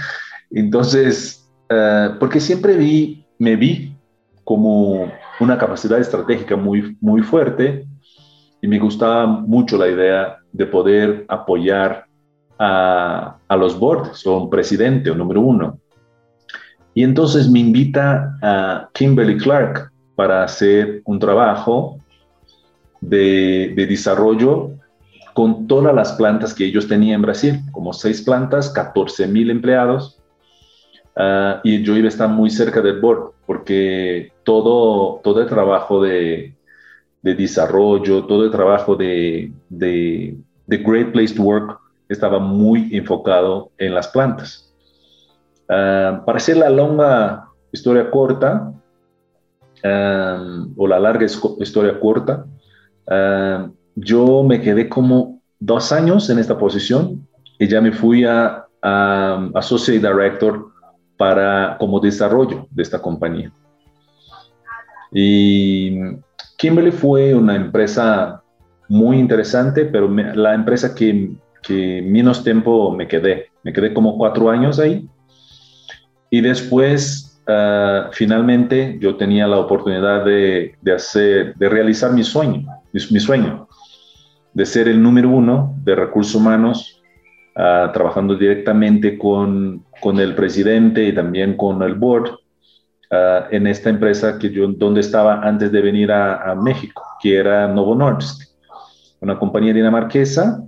Entonces, 0.52 1.50
eh, 1.68 2.10
porque 2.20 2.38
siempre 2.38 2.76
vi, 2.76 3.26
me 3.40 3.56
vi 3.56 3.96
como 4.44 5.10
una 5.40 5.58
capacidad 5.58 5.98
estratégica 5.98 6.54
muy, 6.54 6.96
muy 7.00 7.22
fuerte 7.22 7.84
y 8.62 8.68
me 8.68 8.78
gustaba 8.78 9.26
mucho 9.26 9.76
la 9.76 9.88
idea 9.88 10.38
de 10.52 10.66
poder 10.66 11.24
apoyar 11.26 12.06
a, 12.60 13.38
a 13.48 13.56
los 13.56 13.76
boards 13.76 14.24
o 14.24 14.44
un 14.44 14.48
presidente 14.48 15.10
o 15.10 15.16
número 15.16 15.40
uno. 15.40 15.80
Y 16.94 17.04
entonces 17.04 17.48
me 17.48 17.60
invita 17.60 18.38
a 18.42 18.88
Kimberly 18.92 19.38
Clark 19.38 19.92
para 20.16 20.42
hacer 20.42 21.02
un 21.04 21.18
trabajo 21.18 21.98
de, 23.00 23.72
desarrollo 23.76 24.72
con 25.32 25.68
todas 25.68 25.94
las 25.94 26.12
plantas 26.14 26.52
que 26.52 26.64
ellos 26.64 26.88
tenían 26.88 27.16
en 27.16 27.22
Brasil, 27.22 27.60
como 27.70 27.92
seis 27.92 28.22
plantas, 28.22 28.70
14 28.70 29.28
mil 29.28 29.50
empleados. 29.50 30.20
Ah, 31.14 31.60
y 31.62 31.82
yo 31.82 31.96
iba 31.96 32.06
a 32.06 32.08
estar 32.08 32.28
muy 32.28 32.50
cerca 32.50 32.80
del 32.80 33.00
board, 33.00 33.32
porque 33.46 34.32
todo, 34.42 35.20
todo 35.22 35.40
el 35.40 35.46
trabajo 35.48 36.02
de, 36.02 36.54
de 37.22 37.34
desarrollo, 37.34 38.24
todo 38.24 38.44
el 38.44 38.50
trabajo 38.50 38.96
de, 38.96 39.52
de 39.68 40.36
Great 40.66 41.12
Place 41.12 41.34
to 41.34 41.42
Work 41.42 41.78
estaba 42.08 42.38
muy 42.38 42.88
enfocado 42.96 43.70
en 43.78 43.94
las 43.94 44.08
plantas. 44.08 44.67
Ah, 45.68 46.22
para 46.24 46.38
hacer 46.38 46.56
la 46.56 46.70
longa 46.70 47.48
historia 47.72 48.10
corta, 48.10 48.72
ah, 49.84 50.64
o 50.76 50.86
la 50.86 50.98
larga 50.98 51.26
historia 51.26 52.00
corta, 52.00 52.46
ah, 53.08 53.68
yo 53.94 54.42
me 54.42 54.60
quedé 54.60 54.88
como 54.88 55.40
dos 55.60 55.92
años 55.92 56.30
en 56.30 56.38
esta 56.38 56.56
posición 56.56 57.26
y 57.58 57.66
ya 57.66 57.80
me 57.80 57.92
fui 57.92 58.24
a, 58.24 58.66
a 58.82 59.50
Associate 59.54 59.98
Director 59.98 60.68
para, 61.16 61.76
como 61.78 62.00
desarrollo 62.00 62.66
de 62.70 62.82
esta 62.82 63.02
compañía. 63.02 63.52
Y 65.12 65.98
Kimberly 66.56 66.92
fue 66.92 67.34
una 67.34 67.56
empresa 67.56 68.42
muy 68.88 69.18
interesante, 69.18 69.84
pero 69.84 70.08
la 70.08 70.54
empresa 70.54 70.94
que, 70.94 71.32
que 71.62 72.02
menos 72.02 72.44
tiempo 72.44 72.90
me 72.92 73.08
quedé. 73.08 73.50
Me 73.62 73.72
quedé 73.72 73.92
como 73.92 74.16
cuatro 74.16 74.48
años 74.48 74.78
ahí. 74.78 75.08
Y 76.30 76.40
después, 76.40 77.40
ah, 77.46 78.10
finalmente, 78.12 78.98
yo 79.00 79.16
tenía 79.16 79.46
la 79.46 79.58
oportunidad 79.58 80.24
de, 80.24 80.74
de, 80.80 80.92
hacer, 80.92 81.54
de 81.54 81.68
realizar 81.68 82.12
mi 82.12 82.22
sueño, 82.22 82.66
mi, 82.92 83.20
sueño, 83.20 83.68
de 84.52 84.66
ser 84.66 84.88
el 84.88 85.02
número 85.02 85.30
uno 85.30 85.74
de 85.84 85.94
recursos 85.94 86.34
humanos, 86.34 87.02
uh, 87.56 87.92
trabajando 87.92 88.34
directamente 88.34 89.18
con, 89.18 89.84
con, 90.00 90.20
el 90.20 90.34
presidente 90.34 91.04
y 91.04 91.14
también 91.14 91.56
con 91.56 91.82
el 91.82 91.94
board 91.94 92.30
uh, 92.30 93.44
en 93.50 93.66
esta 93.66 93.90
empresa 93.90 94.38
que 94.38 94.50
yo, 94.50 94.68
donde 94.68 95.00
estaba 95.00 95.40
antes 95.42 95.72
de 95.72 95.80
venir 95.80 96.12
a, 96.12 96.50
a 96.50 96.54
México, 96.54 97.02
que 97.22 97.36
era 97.36 97.68
Novo 97.68 97.94
Nordisk, 97.94 98.48
una 99.20 99.38
compañía 99.38 99.72
dinamarquesa 99.72 100.62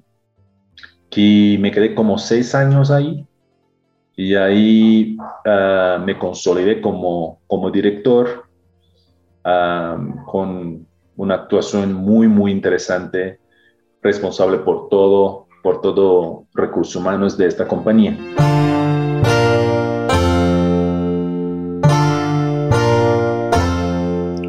que 1.10 1.58
me 1.60 1.70
quedé 1.70 1.94
como 1.94 2.18
seis 2.18 2.54
años 2.54 2.90
ahí 2.90 3.26
y 4.20 4.34
ahí 4.34 5.16
uh, 5.46 5.98
me 6.04 6.18
consolidé 6.18 6.82
como, 6.82 7.40
como 7.46 7.70
director 7.70 8.44
uh, 9.46 10.24
con 10.26 10.86
una 11.16 11.34
actuación 11.36 11.94
muy, 11.94 12.28
muy 12.28 12.52
interesante, 12.52 13.38
responsable 14.02 14.58
por 14.58 14.90
todo, 14.90 15.46
por 15.62 15.80
todo 15.80 16.44
recursos 16.52 16.96
humanos 16.96 17.38
de 17.38 17.46
esta 17.46 17.66
compañía. 17.66 18.14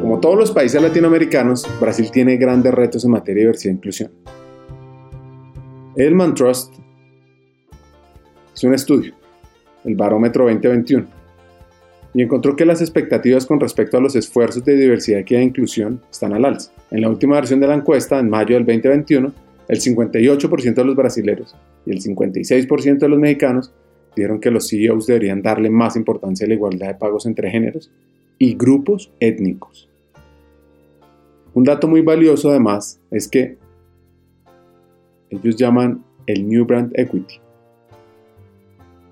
Como 0.02 0.20
todos 0.20 0.36
los 0.36 0.50
países 0.50 0.82
latinoamericanos, 0.82 1.66
Brasil 1.80 2.10
tiene 2.10 2.36
grandes 2.36 2.74
retos 2.74 3.06
en 3.06 3.12
materia 3.12 3.40
de 3.40 3.46
diversidad 3.46 3.72
e 3.72 3.76
inclusión. 3.76 4.12
Elman 5.96 6.34
Trust 6.34 6.74
es 8.54 8.64
un 8.64 8.74
estudio, 8.74 9.21
el 9.84 9.94
Barómetro 9.96 10.44
2021, 10.44 11.06
y 12.14 12.22
encontró 12.22 12.56
que 12.56 12.66
las 12.66 12.80
expectativas 12.80 13.46
con 13.46 13.58
respecto 13.58 13.96
a 13.96 14.00
los 14.00 14.16
esfuerzos 14.16 14.64
de 14.64 14.76
diversidad, 14.76 15.20
equidad 15.20 15.40
e 15.40 15.44
inclusión 15.44 16.00
están 16.10 16.34
al 16.34 16.44
alza. 16.44 16.70
En 16.90 17.00
la 17.00 17.08
última 17.08 17.36
versión 17.36 17.60
de 17.60 17.66
la 17.66 17.74
encuesta, 17.74 18.18
en 18.18 18.28
mayo 18.28 18.54
del 18.54 18.66
2021, 18.66 19.32
el 19.68 19.80
58% 19.80 20.74
de 20.74 20.84
los 20.84 20.96
brasileños 20.96 21.56
y 21.86 21.92
el 21.92 22.02
56% 22.02 22.98
de 22.98 23.08
los 23.08 23.18
mexicanos 23.18 23.72
dijeron 24.14 24.40
que 24.40 24.50
los 24.50 24.68
CEOs 24.68 25.06
deberían 25.06 25.40
darle 25.40 25.70
más 25.70 25.96
importancia 25.96 26.44
a 26.44 26.48
la 26.48 26.54
igualdad 26.54 26.88
de 26.88 26.94
pagos 26.94 27.24
entre 27.24 27.50
géneros 27.50 27.90
y 28.38 28.54
grupos 28.54 29.10
étnicos. 29.20 29.88
Un 31.54 31.64
dato 31.64 31.88
muy 31.88 32.02
valioso 32.02 32.50
además 32.50 33.00
es 33.10 33.28
que 33.28 33.56
ellos 35.30 35.56
llaman 35.56 36.04
el 36.26 36.46
New 36.46 36.66
Brand 36.66 36.92
Equity. 36.94 37.40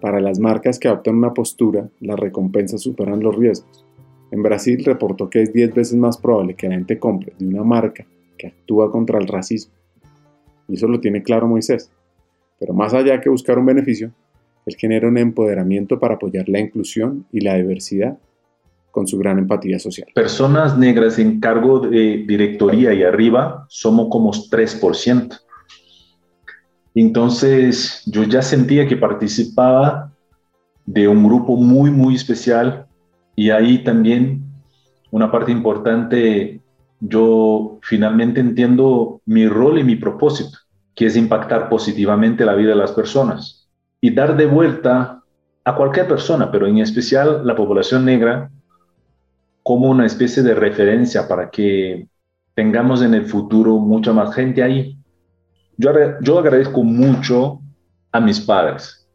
Para 0.01 0.21
las 0.21 0.39
marcas 0.39 0.79
que 0.79 0.89
adoptan 0.89 1.17
una 1.17 1.35
postura, 1.35 1.89
las 2.01 2.19
recompensas 2.19 2.83
superan 2.83 3.23
los 3.23 3.37
riesgos. 3.37 3.85
En 4.31 4.43
Brasil 4.43 4.83
reportó 4.85 5.29
que 5.29 5.43
es 5.43 5.53
10 5.53 5.75
veces 5.75 5.97
más 5.97 6.17
probable 6.17 6.55
que 6.55 6.69
la 6.69 6.75
gente 6.75 6.99
compre 6.99 7.33
de 7.39 7.47
una 7.47 7.65
marca 7.65 8.07
que 8.39 8.47
actúa 8.47 8.91
contra 8.91 9.19
el 9.19 9.27
racismo. 9.27 9.75
Y 10.69 10.75
eso 10.75 10.87
lo 10.89 11.01
tiene 11.01 11.23
claro 11.23 11.49
Moisés. 11.49 11.91
Pero 12.59 12.73
más 12.73 12.95
allá 12.95 13.21
que 13.21 13.29
buscar 13.29 13.59
un 13.59 13.67
beneficio, 13.67 14.13
él 14.67 14.77
genera 14.77 15.09
un 15.09 15.19
empoderamiento 15.19 15.99
para 15.99 16.15
apoyar 16.15 16.49
la 16.49 16.61
inclusión 16.61 17.27
y 17.33 17.41
la 17.41 17.57
diversidad 17.57 18.19
con 18.91 19.07
su 19.07 19.19
gran 19.19 19.39
empatía 19.39 19.79
social. 19.79 20.09
Personas 20.15 20.77
negras 20.79 21.19
en 21.19 21.41
cargo 21.41 21.81
de 21.81 22.25
directoría 22.27 22.93
y 22.93 23.03
arriba 23.03 23.67
somos 23.69 24.09
como 24.11 24.31
3%. 24.31 25.41
Entonces 27.01 28.03
yo 28.05 28.25
ya 28.25 28.43
sentía 28.43 28.87
que 28.87 28.95
participaba 28.95 30.13
de 30.85 31.09
un 31.09 31.25
grupo 31.27 31.57
muy, 31.57 31.91
muy 31.91 32.15
especial 32.15 32.85
y 33.35 33.49
ahí 33.49 33.83
también 33.83 34.43
una 35.11 35.33
parte 35.33 35.51
importante, 35.51 36.61
yo 37.01 37.79
finalmente 37.81 38.41
entiendo 38.41 39.23
mi 39.25 39.49
rol 39.49 39.79
y 39.79 39.85
mi 39.85 39.97
propósito, 39.97 40.59
que 40.95 41.07
es 41.07 41.17
impactar 41.17 41.71
positivamente 41.71 42.45
la 42.45 42.55
vida 42.55 42.73
de 42.73 42.77
las 42.77 42.93
personas 42.93 43.67
y 44.03 44.15
dar 44.15 44.37
de 44.37 44.45
vuelta 44.45 45.23
a 45.65 45.75
cualquier 45.75 46.07
persona, 46.07 46.51
pero 46.53 46.67
en 46.67 46.81
especial 46.81 47.47
la 47.47 47.57
población 47.57 48.05
negra, 48.05 48.51
como 49.63 49.89
una 49.89 50.05
especie 50.05 50.43
de 50.43 50.55
referencia 50.55 51.27
para 51.27 51.49
que 51.49 52.09
tengamos 52.55 53.01
en 53.01 53.15
el 53.15 53.25
futuro 53.25 53.79
mucha 53.79 54.13
más 54.13 54.35
gente 54.35 54.63
ahí 54.63 55.00
yo, 55.81 56.39
agradezco 56.39 56.83
mucho 56.83 57.61
a 58.13 58.21
mis 58.21 58.41
padres 58.41 59.07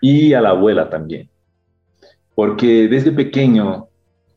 y 0.00 0.32
a 0.32 0.40
la 0.40 0.50
abuela 0.50 0.88
también, 0.88 1.28
porque 2.34 2.88
desde 2.88 3.12
pequeño 3.12 3.88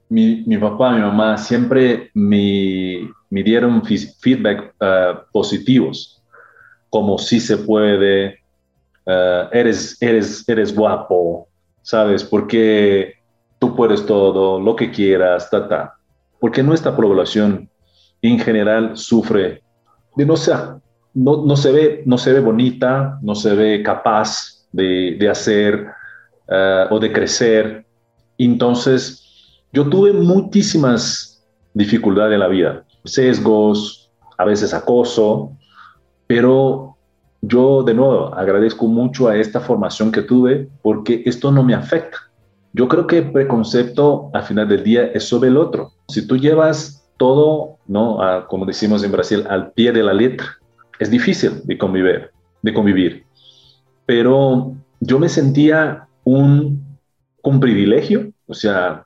mi, 0.09 0.57
papá 0.57 0.91
y 0.91 0.95
mi 0.95 1.01
mamá 1.01 1.37
siempre 1.37 2.11
me, 2.13 3.09
me 3.29 3.43
dieron 3.43 3.83
feedback 3.83 4.75
uh, 4.79 5.31
positivos, 5.31 6.21
como 6.89 7.17
si 7.17 7.39
se 7.39 7.57
puede, 7.57 8.39
uh, 9.07 9.49
eres, 9.51 9.99
eres, 9.99 10.47
eres 10.47 10.75
guapo, 10.75 11.47
¿sabes? 11.81 12.23
Porque 12.23 13.15
tú 13.57 13.75
puedes 13.75 14.05
todo, 14.05 14.59
lo 14.59 14.75
que 14.75 14.91
quieras, 14.91 15.49
ta, 15.49 15.67
ta. 15.67 15.95
Porque 16.39 16.61
nuestra 16.61 16.95
población 16.95 17.69
en 18.21 18.37
general 18.37 18.95
sufre 18.95 19.63
de 20.15 20.25
no 20.25 20.35
ser, 20.37 20.82
no, 21.13 21.55
se 21.55 21.71
ve, 21.71 22.03
no 22.05 22.17
se 22.17 22.33
ve 22.33 22.39
bonita, 22.39 23.19
no 23.21 23.35
se 23.35 23.53
ve 23.53 23.83
capaz 23.83 24.65
de, 24.71 25.27
hacer 25.29 25.87
eh, 26.47 26.85
o 26.89 26.99
de 26.99 27.11
crecer. 27.11 27.85
Entonces, 28.37 29.61
yo 29.71 29.87
tuve 29.89 30.11
muchísimas 30.13 31.43
dificultades 31.73 32.33
en 32.33 32.39
la 32.39 32.47
vida, 32.47 32.83
sesgos, 33.03 34.11
a 34.37 34.45
veces 34.45 34.73
acoso, 34.73 35.51
pero 36.27 36.97
yo 37.41 37.83
de 37.83 37.93
nuevo 37.93 38.33
agradezco 38.33 38.87
mucho 38.87 39.27
a 39.27 39.35
esta 39.35 39.59
formación 39.59 40.11
que 40.11 40.21
tuve 40.21 40.69
porque 40.81 41.23
esto 41.25 41.51
no 41.51 41.63
me 41.63 41.73
afecta. 41.73 42.17
Yo 42.73 42.87
creo 42.87 43.05
que 43.05 43.19
el 43.19 43.31
preconcepto 43.31 44.31
al 44.33 44.43
final 44.43 44.67
del 44.67 44.83
día 44.83 45.05
es 45.13 45.25
sobre 45.25 45.49
el 45.49 45.57
otro. 45.57 45.91
Si 46.07 46.25
tú 46.25 46.37
llevas 46.37 47.07
todo, 47.17 47.77
¿no? 47.85 48.19
como 48.47 48.65
decimos 48.65 49.03
en 49.03 49.11
Brasil, 49.11 49.45
al 49.47 49.71
pie 49.73 49.91
de 49.91 50.01
la 50.01 50.13
letra, 50.13 50.57
es 51.03 51.11
difícil 51.11 51.61
de 51.63 51.77
convivir, 51.77 52.31
de 52.61 52.73
convivir. 52.73 53.25
Pero 54.05 54.75
yo 54.99 55.19
me 55.19 55.29
sentía 55.29 56.07
un, 56.23 56.83
un 57.43 57.59
privilegio, 57.59 58.31
o 58.47 58.53
sea, 58.53 59.05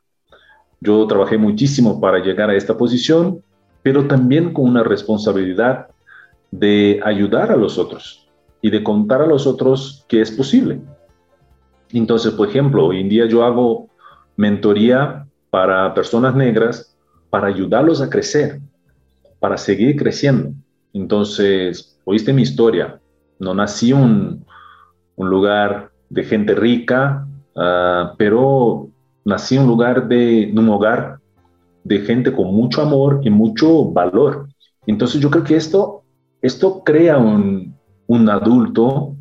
yo 0.80 1.06
trabajé 1.08 1.38
muchísimo 1.38 2.00
para 2.00 2.20
llegar 2.20 2.50
a 2.50 2.56
esta 2.56 2.78
posición, 2.78 3.42
pero 3.84 4.08
también 4.08 4.54
con 4.54 4.66
una 4.66 4.84
responsabilidad 4.84 5.88
de 6.52 7.00
ayudar 7.04 7.52
a 7.52 7.56
los 7.56 7.78
otros 7.78 8.28
y 8.62 8.70
de 8.70 8.84
contar 8.84 9.22
a 9.22 9.28
los 9.28 9.48
otros 9.48 10.06
que 10.08 10.22
es 10.22 10.32
posible. 10.32 10.80
Entonces, 11.92 12.34
por 12.34 12.48
ejemplo, 12.50 12.86
hoy 12.86 13.02
en 13.02 13.10
día 13.10 13.26
yo 13.26 13.44
hago 13.44 13.90
mentoría 14.36 15.26
para 15.50 15.94
personas 15.94 16.36
negras 16.36 16.96
para 17.30 17.48
ayudarlos 17.48 18.02
a 18.02 18.10
crecer, 18.10 18.60
para 19.40 19.58
seguir 19.58 19.96
creciendo. 19.96 20.52
Entonces, 20.94 22.00
oíste 22.06 22.34
mi 22.34 22.42
historia. 22.42 23.00
No 23.40 23.54
nací 23.54 23.94
un, 23.94 24.46
un 25.16 25.30
lugar 25.30 25.92
de 26.10 26.24
gente 26.24 26.56
rica, 26.56 27.28
uh, 27.56 28.16
pero 28.18 28.90
nací 29.26 29.56
en 29.56 29.64
un 29.64 29.68
lugar 29.68 30.08
de 30.08 30.54
un 30.56 30.70
hogar 30.70 31.20
de 31.84 32.00
gente 32.00 32.34
con 32.34 32.54
mucho 32.54 32.82
amor 32.82 33.22
y 33.24 33.30
mucho 33.30 33.86
valor. 33.92 34.48
Entonces 34.86 35.22
yo 35.22 35.30
creo 35.30 35.44
que 35.44 35.56
esto, 35.56 36.04
esto 36.42 36.84
crea 36.84 37.18
un, 37.18 37.76
un 38.08 38.30
adulto 38.30 39.16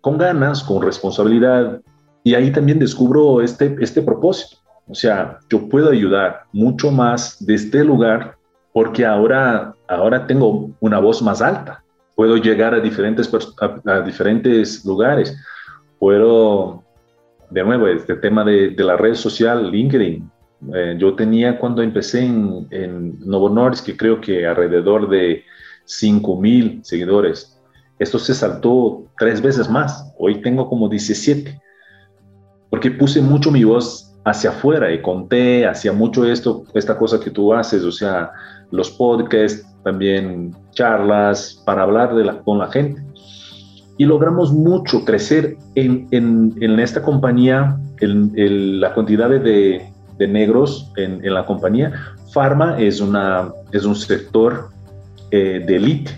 con 0.00 0.18
ganas, 0.18 0.62
con 0.62 0.82
responsabilidad, 0.82 1.80
y 2.22 2.34
ahí 2.34 2.52
también 2.52 2.78
descubro 2.78 3.40
este, 3.40 3.76
este 3.80 4.02
propósito. 4.02 4.56
O 4.86 4.94
sea, 4.94 5.38
yo 5.48 5.68
puedo 5.68 5.90
ayudar 5.90 6.44
mucho 6.52 6.90
más 6.90 7.44
de 7.44 7.54
este 7.54 7.84
lugar 7.84 8.36
porque 8.72 9.04
ahora, 9.04 9.74
ahora 9.88 10.26
tengo 10.26 10.70
una 10.80 10.98
voz 10.98 11.22
más 11.22 11.42
alta. 11.42 11.82
Puedo 12.14 12.36
llegar 12.36 12.74
a 12.74 12.80
diferentes, 12.80 13.30
a, 13.86 14.00
diferentes 14.00 14.84
lugares. 14.84 15.36
Puedo, 15.98 16.82
de 17.50 17.64
nuevo, 17.64 17.88
este 17.88 18.14
tema 18.16 18.44
de, 18.44 18.70
de 18.70 18.84
la 18.84 18.96
red 18.96 19.14
social, 19.14 19.70
LinkedIn. 19.70 20.30
Eh, 20.74 20.96
yo 20.98 21.14
tenía 21.14 21.58
cuando 21.58 21.82
empecé 21.82 22.24
en, 22.24 22.66
en 22.70 23.18
Novo 23.20 23.48
Nordisk, 23.48 23.86
que 23.86 23.96
creo 23.96 24.20
que 24.20 24.46
alrededor 24.46 25.08
de 25.08 25.44
5 25.86 26.40
mil 26.40 26.80
seguidores. 26.84 27.58
Esto 27.98 28.18
se 28.18 28.34
saltó 28.34 29.04
tres 29.18 29.42
veces 29.42 29.68
más. 29.68 30.12
Hoy 30.18 30.40
tengo 30.40 30.68
como 30.68 30.88
17. 30.88 31.60
Porque 32.70 32.90
puse 32.90 33.20
mucho 33.20 33.50
mi 33.50 33.64
voz 33.64 34.09
hacia 34.24 34.50
afuera 34.50 34.92
y 34.92 35.00
conté, 35.00 35.66
hacía 35.66 35.92
mucho 35.92 36.24
esto, 36.24 36.64
esta 36.74 36.96
cosa 36.96 37.20
que 37.20 37.30
tú 37.30 37.54
haces, 37.54 37.84
o 37.84 37.92
sea, 37.92 38.30
los 38.70 38.90
podcasts, 38.90 39.66
también 39.82 40.54
charlas 40.72 41.62
para 41.64 41.82
hablar 41.82 42.42
con 42.44 42.58
la 42.58 42.68
gente. 42.68 43.02
Y 43.98 44.04
logramos 44.04 44.52
mucho 44.52 45.04
crecer 45.04 45.56
en, 45.74 46.06
en, 46.10 46.54
en 46.60 46.80
esta 46.80 47.02
compañía, 47.02 47.78
en, 48.00 48.80
la 48.80 48.94
cantidad 48.94 49.28
de, 49.28 49.90
de 50.18 50.28
negros 50.28 50.90
en, 50.96 51.24
en, 51.24 51.34
la 51.34 51.44
compañía. 51.44 51.92
Pharma 52.32 52.80
es, 52.80 53.00
una, 53.00 53.52
es 53.72 53.84
un 53.84 53.94
sector 53.94 54.70
eh, 55.30 55.62
de 55.66 55.76
élite. 55.76 56.12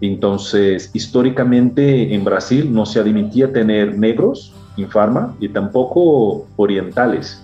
Entonces, 0.00 0.90
históricamente 0.94 2.14
en 2.14 2.24
Brasil 2.24 2.72
no 2.72 2.86
se 2.86 3.00
admitía 3.00 3.52
tener 3.52 3.98
negros 3.98 4.54
en 4.82 4.90
Pharma 4.90 5.34
y 5.40 5.48
tampoco 5.48 6.46
orientales. 6.56 7.42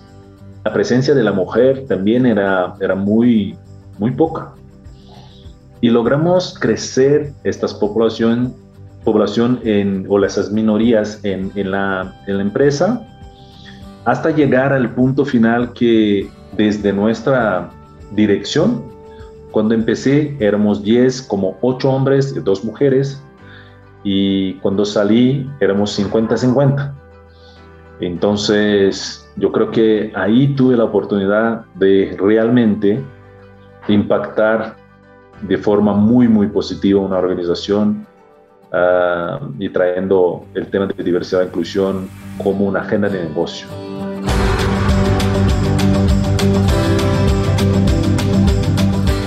La 0.63 0.73
presencia 0.73 1.13
de 1.13 1.23
la 1.23 1.31
mujer 1.31 1.85
también 1.87 2.25
era, 2.25 2.75
era 2.79 2.95
muy, 2.95 3.55
muy 3.99 4.11
poca. 4.11 4.51
Y 5.81 5.89
logramos 5.89 6.57
crecer 6.59 7.33
esta 7.43 7.67
población, 7.79 8.55
población 9.03 9.59
en, 9.63 10.05
o 10.09 10.23
esas 10.23 10.51
minorías 10.51 11.19
en, 11.23 11.51
en, 11.55 11.71
la, 11.71 12.15
en 12.27 12.37
la 12.37 12.43
empresa 12.43 13.07
hasta 14.05 14.29
llegar 14.29 14.71
al 14.71 14.91
punto 14.91 15.25
final 15.25 15.73
que 15.73 16.29
desde 16.55 16.93
nuestra 16.93 17.69
dirección, 18.11 18.83
cuando 19.51 19.73
empecé 19.73 20.37
éramos 20.39 20.83
10, 20.83 21.23
como 21.23 21.57
8 21.61 21.89
hombres 21.89 22.33
y 22.35 22.39
2 22.39 22.63
mujeres, 22.63 23.21
y 24.03 24.53
cuando 24.55 24.85
salí 24.85 25.49
éramos 25.59 25.99
50-50. 25.99 26.93
Entonces, 27.99 29.25
yo 29.37 29.51
creo 29.51 29.71
que 29.71 30.11
ahí 30.15 30.53
tuve 30.55 30.75
la 30.75 30.83
oportunidad 30.83 31.65
de 31.75 32.15
realmente 32.19 33.01
impactar 33.87 34.75
de 35.41 35.57
forma 35.57 35.93
muy, 35.93 36.27
muy 36.27 36.47
positiva 36.47 36.99
una 37.01 37.17
organización 37.17 38.05
uh, 38.71 39.45
y 39.59 39.69
trayendo 39.69 40.45
el 40.55 40.67
tema 40.67 40.87
de 40.87 41.03
diversidad 41.03 41.43
e 41.43 41.45
inclusión 41.45 42.09
como 42.43 42.65
una 42.65 42.81
agenda 42.81 43.07
de 43.07 43.23
negocio. 43.23 43.67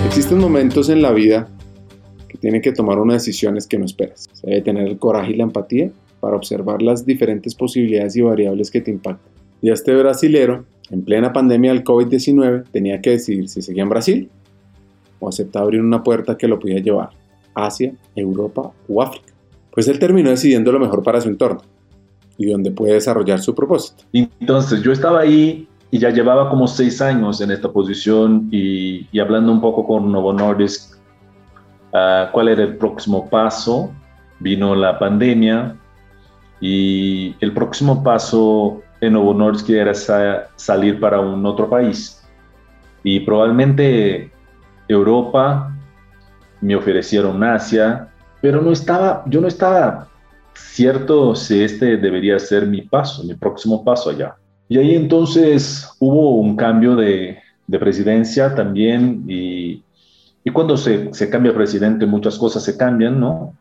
Existen 0.06 0.38
momentos 0.38 0.88
en 0.90 1.00
la 1.00 1.12
vida 1.12 1.48
que 2.28 2.36
tienen 2.36 2.60
que 2.60 2.72
tomar 2.72 2.98
unas 2.98 3.24
decisiones 3.24 3.66
que 3.66 3.78
no 3.78 3.86
esperas. 3.86 4.28
Se 4.32 4.46
debe 4.46 4.62
tener 4.62 4.88
el 4.88 4.98
coraje 4.98 5.32
y 5.32 5.36
la 5.36 5.44
empatía 5.44 5.90
para 6.20 6.36
observar 6.36 6.82
las 6.82 7.04
diferentes 7.04 7.54
posibilidades 7.54 8.16
y 8.16 8.22
variables 8.22 8.70
que 8.70 8.80
te 8.80 8.90
impactan. 8.90 9.32
Y 9.60 9.70
este 9.70 9.94
brasilero, 9.94 10.64
en 10.90 11.02
plena 11.02 11.32
pandemia 11.32 11.72
del 11.72 11.84
COVID-19, 11.84 12.64
tenía 12.70 13.00
que 13.00 13.10
decidir 13.10 13.48
si 13.48 13.62
seguía 13.62 13.82
en 13.82 13.88
Brasil 13.88 14.30
o 15.20 15.28
aceptaba 15.28 15.64
abrir 15.64 15.80
una 15.80 16.02
puerta 16.02 16.36
que 16.36 16.48
lo 16.48 16.58
podía 16.58 16.78
llevar 16.78 17.10
Asia, 17.54 17.92
Europa 18.14 18.70
o 18.88 19.02
África. 19.02 19.32
Pues 19.72 19.88
él 19.88 19.98
terminó 19.98 20.30
decidiendo 20.30 20.72
lo 20.72 20.78
mejor 20.78 21.02
para 21.02 21.20
su 21.20 21.28
entorno 21.28 21.62
y 22.36 22.46
donde 22.46 22.70
puede 22.70 22.94
desarrollar 22.94 23.40
su 23.40 23.54
propósito. 23.54 24.04
Entonces 24.12 24.82
yo 24.82 24.92
estaba 24.92 25.20
ahí 25.20 25.68
y 25.90 25.98
ya 25.98 26.10
llevaba 26.10 26.50
como 26.50 26.68
seis 26.68 27.00
años 27.00 27.40
en 27.40 27.50
esta 27.50 27.70
posición 27.72 28.48
y, 28.52 29.06
y 29.10 29.18
hablando 29.18 29.50
un 29.50 29.60
poco 29.60 29.86
con 29.86 30.10
Novo 30.12 30.32
Nordisk, 30.32 30.96
uh, 31.92 32.30
cuál 32.32 32.48
era 32.48 32.62
el 32.62 32.76
próximo 32.76 33.28
paso. 33.28 33.90
Vino 34.40 34.74
la 34.76 34.98
pandemia 35.00 35.76
y 36.60 37.36
el 37.40 37.52
próximo 37.52 38.02
paso 38.02 38.82
en 39.00 39.12
Novo 39.12 39.34
Nordisk 39.34 39.70
era 39.70 39.94
sa 39.94 40.48
salir 40.56 40.98
para 40.98 41.20
un 41.20 41.44
otro 41.46 41.68
país. 41.68 42.22
Y 43.02 43.20
probablemente 43.20 44.30
Europa, 44.88 45.72
me 46.60 46.74
ofrecieron 46.74 47.42
Asia, 47.44 48.08
pero 48.40 48.60
no 48.60 48.72
estaba, 48.72 49.22
yo 49.26 49.40
no 49.40 49.48
estaba 49.48 50.08
cierto 50.54 51.34
si 51.34 51.62
este 51.62 51.96
debería 51.96 52.38
ser 52.38 52.66
mi 52.66 52.82
paso, 52.82 53.24
mi 53.24 53.34
próximo 53.34 53.84
paso 53.84 54.10
allá. 54.10 54.34
Y 54.68 54.78
ahí 54.78 54.94
entonces 54.94 55.88
hubo 55.98 56.36
un 56.36 56.56
cambio 56.56 56.96
de, 56.96 57.38
de 57.66 57.78
presidencia 57.78 58.54
también 58.54 59.24
y, 59.28 59.82
y 60.44 60.50
cuando 60.50 60.76
se, 60.76 61.12
se, 61.14 61.30
cambia 61.30 61.54
presidente 61.54 62.06
muchas 62.06 62.36
cosas 62.36 62.64
se 62.64 62.76
cambian, 62.76 63.18
¿no? 63.18 63.54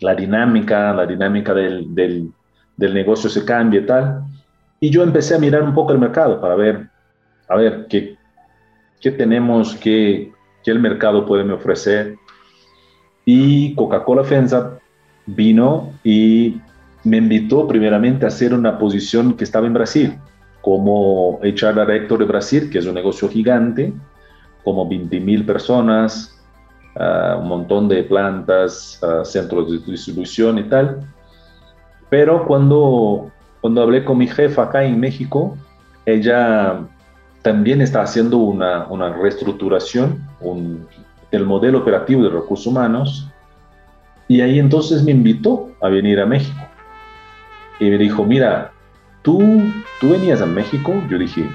La 0.00 0.14
dinámica, 0.14 0.92
la 0.92 1.06
dinámica 1.06 1.54
del, 1.54 1.94
del, 1.94 2.30
del 2.76 2.94
negocio 2.94 3.28
se 3.28 3.44
cambia 3.44 3.80
y 3.80 3.86
tal. 3.86 4.22
Y 4.80 4.90
yo 4.90 5.02
empecé 5.02 5.34
a 5.34 5.38
mirar 5.38 5.62
un 5.62 5.74
poco 5.74 5.92
el 5.92 5.98
mercado 5.98 6.40
para 6.40 6.54
ver, 6.54 6.88
a 7.48 7.56
ver, 7.56 7.86
qué, 7.88 8.16
qué 9.00 9.10
tenemos, 9.10 9.74
qué, 9.76 10.32
qué 10.62 10.70
el 10.70 10.78
mercado 10.78 11.26
puede 11.26 11.44
me 11.44 11.54
ofrecer. 11.54 12.16
Y 13.24 13.74
Coca-Cola 13.74 14.24
FENSA 14.24 14.78
vino 15.26 15.92
y 16.04 16.60
me 17.04 17.18
invitó 17.18 17.66
primeramente 17.66 18.24
a 18.24 18.28
hacer 18.28 18.54
una 18.54 18.78
posición 18.78 19.34
que 19.36 19.44
estaba 19.44 19.66
en 19.66 19.74
Brasil, 19.74 20.18
como 20.62 21.38
HR 21.42 21.86
Director 21.86 22.18
de 22.18 22.24
Brasil, 22.24 22.70
que 22.70 22.78
es 22.78 22.86
un 22.86 22.94
negocio 22.94 23.28
gigante, 23.28 23.92
como 24.64 24.88
20 24.88 25.20
mil 25.20 25.44
personas, 25.44 26.37
uh, 26.98 27.38
un 27.38 27.48
montón 27.48 27.88
de 27.88 28.02
plantas, 28.04 29.00
uh, 29.02 29.24
centros 29.24 29.70
de 29.70 29.78
distribución 29.90 30.58
y 30.58 30.64
tal. 30.64 31.00
Pero 32.10 32.46
cuando, 32.46 33.30
cuando 33.60 33.82
hablé 33.82 34.04
con 34.04 34.18
mi 34.18 34.26
jefa 34.26 34.64
acá 34.64 34.84
en 34.84 34.98
México, 34.98 35.56
ella 36.06 36.80
también 37.42 37.80
está 37.80 38.02
haciendo 38.02 38.38
una, 38.38 38.86
una 38.88 39.12
reestructuración 39.12 40.26
un, 40.40 40.86
del 41.30 41.44
modelo 41.44 41.78
operativo 41.78 42.22
de 42.22 42.30
recursos 42.30 42.66
humanos 42.66 43.28
y 44.26 44.40
ahí 44.40 44.58
entonces 44.58 45.02
me 45.02 45.12
invitó 45.12 45.70
a 45.80 45.88
venir 45.88 46.20
a 46.20 46.26
México 46.26 46.60
y 47.80 47.90
me 47.90 47.98
dijo, 47.98 48.24
mira, 48.24 48.72
¿tú, 49.22 49.40
tú 50.00 50.10
venías 50.10 50.40
a 50.40 50.46
México? 50.46 50.94
Yo 51.08 51.18
dije, 51.18 51.48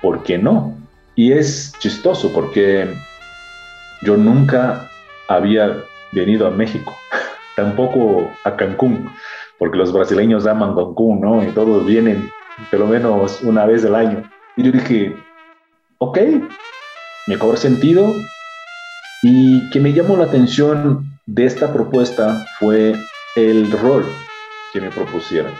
¿por 0.00 0.22
qué 0.22 0.38
no? 0.38 0.74
Y 1.14 1.32
es 1.32 1.74
chistoso 1.78 2.30
porque 2.32 2.94
yo 4.02 4.16
nunca 4.16 4.88
había 5.28 5.84
venido 6.12 6.46
a 6.46 6.50
México, 6.50 6.96
tampoco 7.56 8.30
a 8.44 8.56
Cancún, 8.56 9.10
porque 9.58 9.78
los 9.78 9.92
brasileños 9.92 10.46
aman 10.46 10.74
Cancún, 10.74 11.20
¿no? 11.20 11.42
Y 11.42 11.48
todos 11.48 11.84
vienen 11.86 12.30
por 12.70 12.80
lo 12.80 12.86
menos 12.86 13.42
una 13.42 13.66
vez 13.66 13.84
al 13.84 13.94
año. 13.94 14.22
Y 14.56 14.64
yo 14.64 14.72
dije, 14.72 15.16
ok, 15.98 16.18
me 17.26 17.38
cobra 17.38 17.56
sentido. 17.56 18.12
Y 19.22 19.68
que 19.70 19.80
me 19.80 19.92
llamó 19.92 20.16
la 20.16 20.24
atención 20.24 21.04
de 21.26 21.44
esta 21.44 21.72
propuesta 21.72 22.46
fue 22.58 22.94
el 23.36 23.70
rol 23.72 24.04
que 24.72 24.80
me 24.80 24.90
propusieron, 24.90 25.52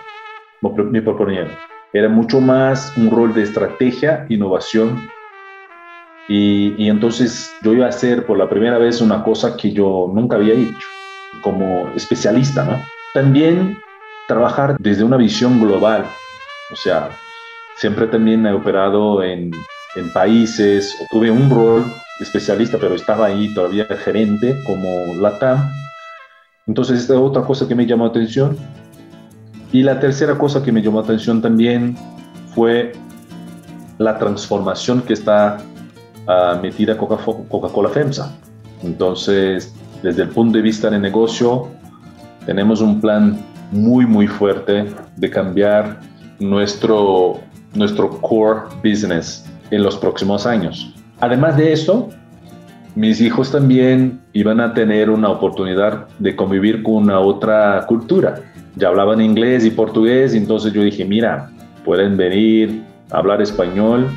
me 0.62 1.02
proponían. 1.02 1.48
Era 1.92 2.08
mucho 2.08 2.40
más 2.40 2.96
un 2.96 3.10
rol 3.10 3.34
de 3.34 3.42
estrategia, 3.42 4.26
innovación. 4.28 5.08
Y, 6.28 6.74
y, 6.76 6.90
entonces 6.90 7.50
yo 7.62 7.72
iba 7.72 7.86
a 7.86 7.88
hacer 7.88 8.26
por 8.26 8.36
la 8.36 8.50
primera 8.50 8.76
vez 8.76 9.00
una 9.00 9.24
cosa 9.24 9.56
que 9.56 9.72
yo 9.72 10.10
nunca 10.14 10.36
había 10.36 10.54
hecho, 10.54 10.86
como 11.42 11.88
especialista, 11.96 12.64
¿no? 12.64 12.82
También 13.14 13.78
trabajar 14.26 14.76
desde 14.78 15.04
una 15.04 15.16
visión 15.16 15.58
global, 15.58 16.04
o 16.70 16.76
sea, 16.76 17.08
siempre 17.76 18.06
también 18.08 18.44
he 18.46 18.52
operado 18.52 19.22
en, 19.22 19.52
en 19.96 20.12
países, 20.12 20.94
tuve 21.10 21.30
un 21.30 21.48
rol 21.48 21.84
especialista, 22.20 22.78
pero 22.78 22.94
estaba 22.94 23.26
ahí 23.26 23.52
todavía 23.54 23.86
gerente 23.86 24.56
como 24.66 25.14
LATAM. 25.20 25.70
Entonces, 26.66 27.00
esta 27.00 27.14
es 27.14 27.20
otra 27.20 27.42
cosa 27.42 27.66
que 27.66 27.74
me 27.74 27.86
llamó 27.86 28.04
la 28.04 28.10
atención. 28.10 28.56
Y 29.72 29.82
la 29.82 30.00
tercera 30.00 30.36
cosa 30.36 30.62
que 30.62 30.72
me 30.72 30.82
llamó 30.82 30.98
la 31.00 31.04
atención 31.04 31.40
también 31.40 31.96
fue 32.54 32.92
la 33.98 34.18
transformación 34.18 35.02
que 35.02 35.12
está 35.12 35.58
uh, 36.28 36.60
metida 36.60 36.96
Coca-Cola 36.96 37.88
FEMSA. 37.88 38.32
Entonces, 38.82 39.74
desde 40.02 40.22
el 40.22 40.28
punto 40.28 40.58
de 40.58 40.62
vista 40.62 40.90
de 40.90 40.98
negocio, 40.98 41.68
tenemos 42.46 42.80
un 42.80 43.00
plan 43.00 43.38
muy, 43.72 44.06
muy 44.06 44.26
fuerte 44.26 44.86
de 45.16 45.30
cambiar 45.30 46.00
nuestro, 46.38 47.40
nuestro 47.74 48.10
core 48.20 48.60
business 48.84 49.44
en 49.70 49.82
los 49.82 49.96
próximos 49.96 50.46
años. 50.46 50.94
Además 51.20 51.56
de 51.56 51.72
esto, 51.72 52.08
mis 52.94 53.20
hijos 53.20 53.50
también 53.50 54.20
iban 54.32 54.60
a 54.60 54.72
tener 54.72 55.10
una 55.10 55.28
oportunidad 55.28 56.06
de 56.18 56.36
convivir 56.36 56.82
con 56.82 56.94
una 56.94 57.18
otra 57.18 57.84
cultura. 57.86 58.40
Ya 58.76 58.88
hablaban 58.88 59.20
inglés 59.20 59.64
y 59.64 59.70
portugués, 59.70 60.34
entonces 60.34 60.72
yo 60.72 60.82
dije, 60.82 61.04
mira, 61.04 61.50
pueden 61.84 62.16
venir 62.16 62.82
a 63.10 63.18
hablar 63.18 63.42
español 63.42 64.08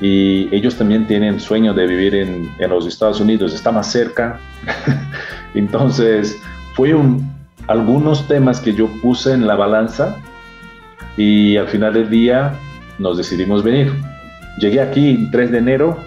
y 0.00 0.54
ellos 0.54 0.76
también 0.76 1.06
tienen 1.06 1.40
sueño 1.40 1.72
de 1.72 1.86
vivir 1.86 2.14
en, 2.14 2.50
en 2.58 2.70
los 2.70 2.86
Estados 2.86 3.20
Unidos, 3.20 3.54
está 3.54 3.70
más 3.70 3.90
cerca. 3.90 4.40
entonces, 5.54 6.36
fue 6.74 6.94
un, 6.94 7.32
algunos 7.68 8.26
temas 8.26 8.60
que 8.60 8.74
yo 8.74 8.88
puse 9.00 9.32
en 9.32 9.46
la 9.46 9.54
balanza 9.54 10.16
y 11.16 11.56
al 11.56 11.68
final 11.68 11.94
del 11.94 12.10
día 12.10 12.54
nos 12.98 13.16
decidimos 13.16 13.62
venir. 13.62 13.92
Llegué 14.58 14.80
aquí 14.80 15.10
el 15.10 15.30
3 15.30 15.52
de 15.52 15.58
enero, 15.58 15.98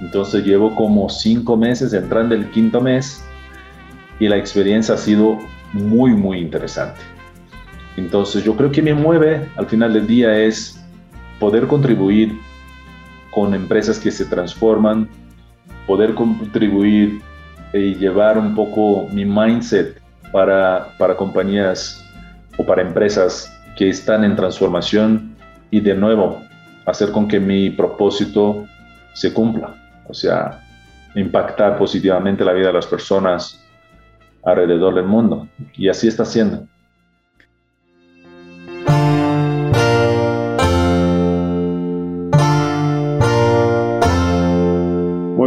entonces 0.00 0.44
llevo 0.44 0.74
como 0.74 1.08
cinco 1.08 1.56
meses 1.56 1.92
entrando 1.92 2.34
el 2.34 2.50
quinto 2.50 2.80
mes 2.80 3.24
y 4.20 4.28
la 4.28 4.36
experiencia 4.36 4.94
ha 4.94 4.98
sido 4.98 5.38
muy, 5.72 6.12
muy 6.12 6.38
interesante. 6.38 7.00
Entonces 7.96 8.44
yo 8.44 8.56
creo 8.56 8.70
que 8.70 8.82
me 8.82 8.94
mueve 8.94 9.48
al 9.56 9.66
final 9.66 9.92
del 9.92 10.06
día 10.06 10.36
es 10.38 10.80
poder 11.40 11.66
contribuir 11.66 12.38
con 13.30 13.54
empresas 13.54 13.98
que 13.98 14.10
se 14.10 14.24
transforman, 14.24 15.08
poder 15.86 16.14
contribuir 16.14 17.20
y 17.72 17.94
llevar 17.94 18.38
un 18.38 18.54
poco 18.54 19.08
mi 19.12 19.24
mindset 19.24 20.00
para, 20.32 20.94
para 20.98 21.16
compañías 21.16 22.04
o 22.56 22.64
para 22.64 22.82
empresas 22.82 23.52
que 23.76 23.88
están 23.88 24.24
en 24.24 24.36
transformación 24.36 25.36
y 25.70 25.80
de 25.80 25.94
nuevo 25.94 26.42
hacer 26.86 27.12
con 27.12 27.28
que 27.28 27.38
mi 27.38 27.70
propósito 27.70 28.66
se 29.14 29.32
cumpla, 29.32 29.74
o 30.06 30.14
sea, 30.14 30.64
impactar 31.14 31.76
positivamente 31.76 32.44
la 32.44 32.52
vida 32.52 32.68
de 32.68 32.72
las 32.72 32.86
personas 32.86 33.62
alrededor 34.44 34.94
del 34.94 35.04
mundo. 35.04 35.48
Y 35.74 35.88
así 35.88 36.08
está 36.08 36.24
siendo. 36.24 36.66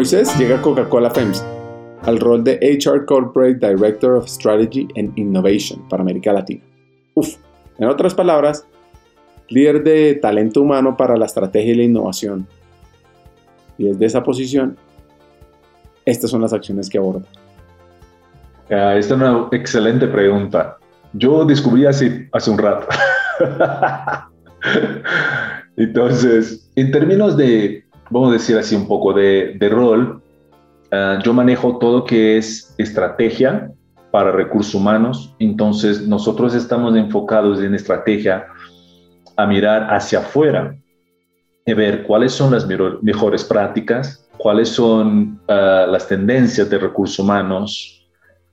Moisés 0.01 0.35
llega 0.39 0.55
a 0.55 0.61
Coca-Cola 0.63 1.11
FEMS 1.11 1.45
al 2.07 2.19
rol 2.19 2.43
de 2.43 2.57
HR 2.59 3.05
Corporate 3.05 3.59
Director 3.59 4.13
of 4.13 4.27
Strategy 4.27 4.87
and 4.97 5.15
Innovation 5.15 5.87
para 5.89 6.01
América 6.01 6.33
Latina. 6.33 6.63
Uf, 7.13 7.35
en 7.77 7.87
otras 7.87 8.15
palabras, 8.15 8.65
líder 9.49 9.83
de 9.83 10.15
talento 10.15 10.61
humano 10.61 10.97
para 10.97 11.15
la 11.17 11.27
estrategia 11.27 11.73
y 11.73 11.75
la 11.75 11.83
innovación. 11.83 12.47
Y 13.77 13.89
desde 13.89 14.07
esa 14.07 14.23
posición, 14.23 14.75
estas 16.03 16.31
son 16.31 16.41
las 16.41 16.51
acciones 16.51 16.89
que 16.89 16.97
aborda. 16.97 17.27
esta 18.69 18.97
es 18.97 19.11
una 19.11 19.49
excelente 19.51 20.07
pregunta. 20.07 20.79
Yo 21.13 21.45
descubrí 21.45 21.85
hace, 21.85 22.27
hace 22.31 22.49
un 22.49 22.57
rato. 22.57 22.87
Entonces, 25.77 26.67
en 26.75 26.91
términos 26.91 27.37
de, 27.37 27.80
vamos 28.11 28.29
a 28.29 28.33
decir 28.33 28.57
así 28.57 28.75
un 28.75 28.87
poco 28.87 29.13
de, 29.13 29.57
rol, 29.71 30.21
ah, 30.91 31.19
yo 31.23 31.33
manejo 31.33 31.77
todo 31.79 32.03
que 32.03 32.37
es 32.37 32.75
estrategia 32.77 33.71
para 34.11 34.31
recursos 34.31 34.75
humanos. 34.75 35.33
Entonces, 35.39 36.07
nosotros 36.07 36.53
estamos 36.53 36.95
enfocados 36.95 37.61
en 37.61 37.73
estrategia 37.73 38.45
a 39.37 39.47
mirar 39.47 39.87
hacia 39.93 40.19
afuera 40.19 40.75
y 41.65 41.73
ver 41.73 42.03
cuáles 42.03 42.33
son 42.33 42.51
las 42.51 42.67
mejores 43.01 43.43
prácticas, 43.45 44.27
cuáles 44.37 44.69
son 44.69 45.39
ah, 45.47 45.87
las 45.89 46.07
tendencias 46.07 46.69
de 46.69 46.77
recursos 46.77 47.17
humanos 47.19 48.05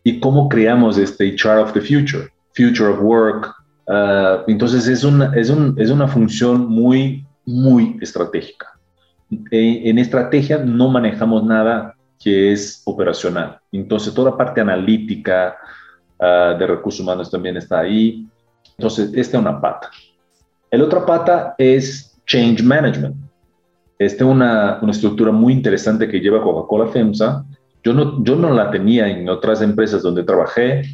y 0.04 0.20
cómo 0.20 0.48
creamos 0.48 0.96
este 0.96 1.34
HR 1.34 1.58
of 1.58 1.72
the 1.72 1.80
Future, 1.80 2.28
Future 2.54 2.90
of 2.90 3.00
Work. 3.02 3.52
Ah, 3.88 4.44
entonces 4.46 4.86
es 4.86 5.02
una, 5.02 5.32
es, 5.34 5.50
un, 5.50 5.74
es 5.78 5.90
una 5.90 6.06
función 6.06 6.68
muy, 6.68 7.26
muy 7.44 7.98
estratégica. 8.00 8.67
En, 9.30 9.98
estrategia 9.98 10.58
no 10.58 10.88
manejamos 10.88 11.44
nada 11.44 11.94
que 12.22 12.52
es 12.52 12.82
operacional. 12.84 13.58
Entonces 13.72 14.14
toda 14.14 14.30
la 14.30 14.36
parte 14.36 14.60
analítica 14.60 15.56
ah, 16.18 16.56
de 16.58 16.66
recursos 16.66 17.00
humanos 17.00 17.30
también 17.30 17.56
está 17.56 17.80
ahí. 17.80 18.26
Entonces, 18.76 19.12
esta 19.14 19.36
es 19.36 19.42
una 19.42 19.60
pata. 19.60 19.90
El 20.70 20.82
otra 20.82 21.04
pata 21.04 21.54
es 21.58 22.16
Change 22.26 22.62
Management. 22.62 23.16
Esta 23.98 24.24
es 24.24 24.30
una, 24.30 24.78
una 24.80 24.92
estructura 24.92 25.32
muy 25.32 25.52
interesante 25.52 26.08
que 26.08 26.20
lleva 26.20 26.42
Coca-Cola 26.42 26.86
FEMSA. 26.86 27.44
Yo 27.82 27.92
no, 27.92 28.22
yo 28.22 28.36
no 28.36 28.52
la 28.52 28.70
tenía 28.70 29.08
en 29.08 29.28
otras 29.28 29.62
empresas 29.62 30.02
donde 30.02 30.22
trabajé 30.22 30.84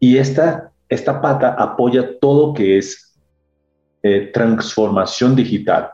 y 0.00 0.16
esta, 0.16 0.72
esta 0.88 1.20
pata 1.20 1.54
apoya 1.56 2.18
todo 2.18 2.54
que 2.54 2.78
es 2.78 3.16
eh, 4.02 4.30
transformación 4.34 5.36
digital. 5.36 5.90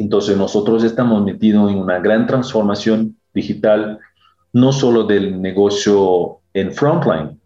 Entonces 0.00 0.36
nosotros 0.36 0.84
estamos 0.84 1.24
metidos 1.24 1.72
en 1.72 1.78
una 1.78 1.98
gran 1.98 2.26
transformación 2.26 3.16
digital, 3.34 3.98
no 4.52 4.72
solo 4.72 5.04
del 5.04 5.40
negocio 5.42 6.38
en 6.54 6.72
frontline, 6.72 7.40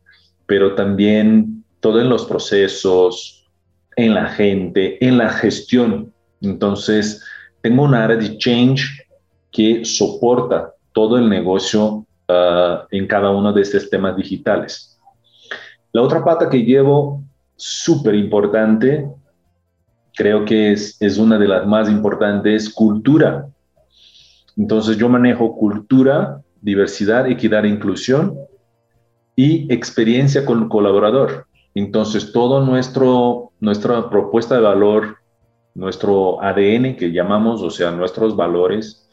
pero 0.46 0.74
también 0.74 1.64
todo 1.80 2.00
en 2.00 2.10
los 2.10 2.26
procesos, 2.26 3.48
en 3.96 4.14
la 4.14 4.26
gente, 4.26 5.04
en 5.04 5.16
la 5.16 5.30
gestión. 5.30 6.12
Entonces, 6.42 7.24
tengo 7.62 7.84
una 7.84 8.04
área 8.04 8.16
de 8.16 8.36
change 8.36 9.06
que 9.50 9.84
soporta 9.84 10.74
todo 10.92 11.16
el 11.16 11.30
negocio 11.30 12.06
ah, 12.28 12.86
en 12.90 13.06
cada 13.06 13.30
uno 13.30 13.52
de 13.52 13.62
estos 13.62 13.88
temas 13.88 14.14
digitales. 14.14 15.00
La 15.92 16.02
otra 16.02 16.22
pata 16.22 16.50
que 16.50 16.62
llevo, 16.62 17.22
súper 17.56 18.14
importante, 18.14 19.08
creo 20.14 20.44
que 20.44 20.72
es, 20.72 21.00
es 21.00 21.18
una 21.18 21.38
de 21.38 21.48
las 21.48 21.66
más 21.66 21.88
importantes, 21.88 22.70
cultura. 22.70 23.46
Entonces 24.56 24.96
yo 24.96 25.08
manejo 25.08 25.56
cultura, 25.56 26.40
diversidad, 26.60 27.28
equidad 27.28 27.64
e 27.64 27.68
inclusión 27.68 28.34
y 29.36 29.72
experiencia 29.72 30.44
con 30.44 30.68
colaborador. 30.68 31.46
Entonces, 31.74 32.32
todo 32.32 32.64
nuestro, 32.64 33.52
nuestra 33.60 34.10
propuesta 34.10 34.56
de 34.56 34.60
valor, 34.60 35.16
nuestro 35.74 36.42
ADN 36.42 36.96
que 36.96 37.12
llamamos, 37.12 37.62
o 37.62 37.70
sea, 37.70 37.90
nuestros 37.90 38.36
valores, 38.36 39.08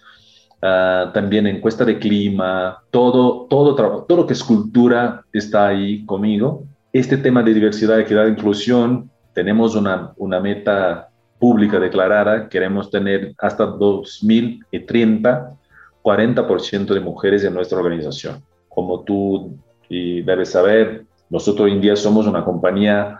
ah, 0.62 1.12
también 1.14 1.47
encuesta 1.47 1.86
de 1.86 2.00
clima, 2.00 2.84
todo, 2.91 3.47
todo, 3.50 3.76
todo 3.76 4.18
lo 4.18 4.28
que 4.28 4.34
es 4.34 4.43
cultura 4.43 5.24
está 5.32 5.68
ahí 5.68 6.06
conmigo. 6.06 6.66
Este 6.91 7.18
tema 7.18 7.43
de 7.43 7.54
diversidad, 7.54 8.00
equidad 8.00 8.28
e 8.28 8.32
inclusión, 8.32 9.09
tenemos 9.34 9.75
una, 9.75 10.13
una 10.17 10.39
meta 10.39 11.09
pública 11.39 11.80
declarada, 11.80 12.49
queremos 12.49 12.89
tener 12.91 13.34
hasta 13.38 13.65
2030 13.65 15.55
40% 16.03 16.93
de 16.93 16.99
mujeres 16.99 17.43
en 17.43 17.53
nuestra 17.53 17.77
organización. 17.77 18.41
Como 18.67 19.01
tú 19.01 19.57
y 19.89 20.21
debes 20.21 20.49
saber, 20.49 21.05
nosotros 21.30 21.65
hoy 21.65 21.73
en 21.73 21.82
día 21.82 21.95
somos 21.95 22.27
una 22.27 22.43
compañía 22.43 23.19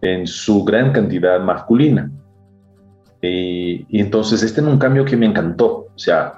en 0.00 0.26
su 0.26 0.64
gran 0.64 0.92
cantidad 0.92 1.40
masculina. 1.40 2.10
Y, 3.22 3.84
entonces 3.98 4.42
este 4.42 4.60
es 4.60 4.66
un 4.66 4.78
cambio 4.78 5.04
que 5.04 5.16
me 5.16 5.26
encantó. 5.26 5.86
O 5.94 5.98
sea, 5.98 6.34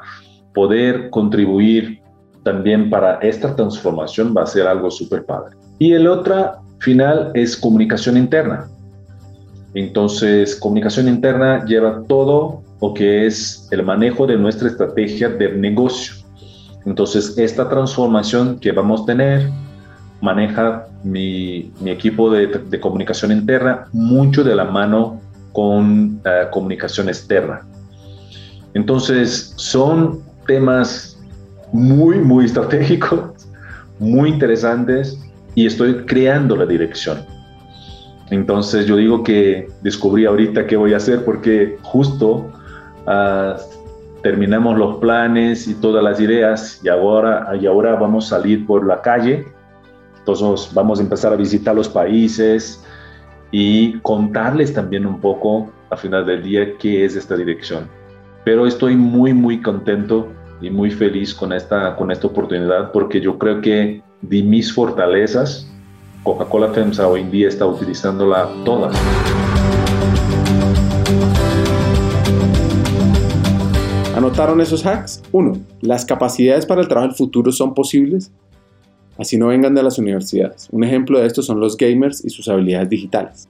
poder 0.54 1.10
contribuir 1.10 2.00
también 2.42 2.90
para 2.90 3.16
esta 3.16 3.54
transformación 3.54 4.34
va 4.36 4.42
a 4.42 4.46
ser 4.46 4.66
algo 4.66 4.90
súper 4.90 5.24
padre. 5.24 5.56
Y 5.78 5.92
el 5.92 6.06
otro 6.06 6.52
final 6.78 7.30
es 7.34 7.56
comunicación 7.56 8.16
interna. 8.16 8.66
Entonces, 9.75 10.57
comunicación 10.57 11.09
interna 11.09 11.64
lleva 11.64 12.03
todo 12.07 12.62
lo 12.81 12.95
que 12.95 13.27
es 13.27 13.68
el 13.70 13.83
manejo 13.83 14.27
de 14.27 14.37
nuestra 14.37 14.68
estrategia 14.68 15.29
de 15.29 15.53
negocio. 15.53 16.14
Entonces, 16.85 17.39
esta 17.39 17.68
transformación 17.68 18.59
que 18.59 18.73
vamos 18.73 19.03
a 19.03 19.07
tener 19.07 19.49
maneja 20.20 20.87
mi, 21.03 21.73
equipo 21.85 22.31
de, 22.31 22.81
comunicación 22.81 23.33
interna 23.33 23.87
mucho 23.93 24.45
de 24.45 24.55
la 24.55 24.64
mano 24.64 25.20
con 25.53 26.20
uh, 26.25 26.51
comunicación 26.51 27.09
externa. 27.09 27.62
Entonces, 28.75 29.53
son 29.57 30.23
temas 30.47 31.18
muy, 31.73 32.18
muy 32.18 32.45
estratégicos, 32.51 33.20
muy 33.99 34.31
interesantes 34.31 35.18
y 35.55 35.66
estoy 35.66 36.05
creando 36.05 36.57
la 36.57 36.66
dirección. 36.66 37.32
Entonces, 38.33 38.87
yo 38.87 38.97
digo 38.97 39.22
que 39.22 39.68
descubrí 39.83 40.24
ahorita 40.26 40.66
qué 40.66 40.76
voy 40.76 40.95
a 40.95 40.97
hacer 40.97 41.24
porque 41.24 41.78
justo 41.83 42.51
uh, 43.07 43.55
terminamos 44.22 44.78
los 44.78 44.97
planes 44.97 45.68
y 45.68 45.74
todas 45.74 46.03
las 46.03 46.18
ideas 46.20 46.80
y 46.83 46.89
ahora, 46.89 47.55
y 47.61 47.66
ahora 47.66 47.95
vamos 47.95 48.26
a 48.26 48.37
salir 48.37 48.66
por 48.66 48.87
la 48.87 49.01
calle 49.03 49.47
entonces 50.22 50.72
vamos 50.72 51.01
a 51.01 51.03
empezar 51.03 51.33
a 51.33 51.37
visitar 51.37 51.74
los 51.74 51.89
países 51.89 52.85
y 53.51 53.99
contarles 54.01 54.72
también 54.72 55.05
un 55.05 55.20
poco 55.20 55.70
al 55.91 55.99
final 55.99 56.24
del 56.24 56.43
día 56.43 56.78
qué 56.78 57.05
es 57.05 57.16
esta 57.16 57.37
dirección. 57.37 57.89
Pero 58.45 58.66
estoy 58.66 58.95
muy, 58.95 59.35
muy 59.35 59.61
contento 59.61 60.28
y 60.61 60.70
muy 60.70 60.93
feliz 60.93 61.35
con 61.35 61.53
esta, 61.53 61.97
con 61.97 62.12
esta 62.12 62.28
oportunidad 62.28 62.93
porque 62.93 63.20
yo 63.20 63.37
creo 63.37 63.61
que 63.61 64.01
de 64.20 64.43
mis 64.45 64.72
fortalezas, 64.72 65.68
Coca-Cola 66.23 66.73
FEMSA 66.73 67.09
hoy 67.09 67.23
en 67.23 67.33
día 67.33 67.49
está 67.49 67.66
utilizándola 67.66 68.49
todas. 68.64 68.97
¿Anotaron 74.14 74.61
esos 74.61 74.87
hacks? 74.87 75.20
1. 75.33 75.53
¿Las 75.81 76.05
capacidades 76.05 76.64
para 76.64 76.81
el 76.81 76.87
trabajo 76.87 77.09
del 77.09 77.16
futuro 77.16 77.51
son 77.51 77.75
posibles? 77.75 78.31
Así 79.18 79.37
no 79.37 79.49
vengan 79.49 79.75
de 79.75 79.83
las 79.83 79.99
universidades. 79.99 80.68
Un 80.70 80.85
ejemplo 80.85 81.18
de 81.18 81.27
esto 81.27 81.43
son 81.43 81.59
los 81.59 81.77
gamers 81.77 82.25
y 82.25 82.31
sus 82.31 82.49
habilidades 82.49 82.89
digitales. 82.89 83.49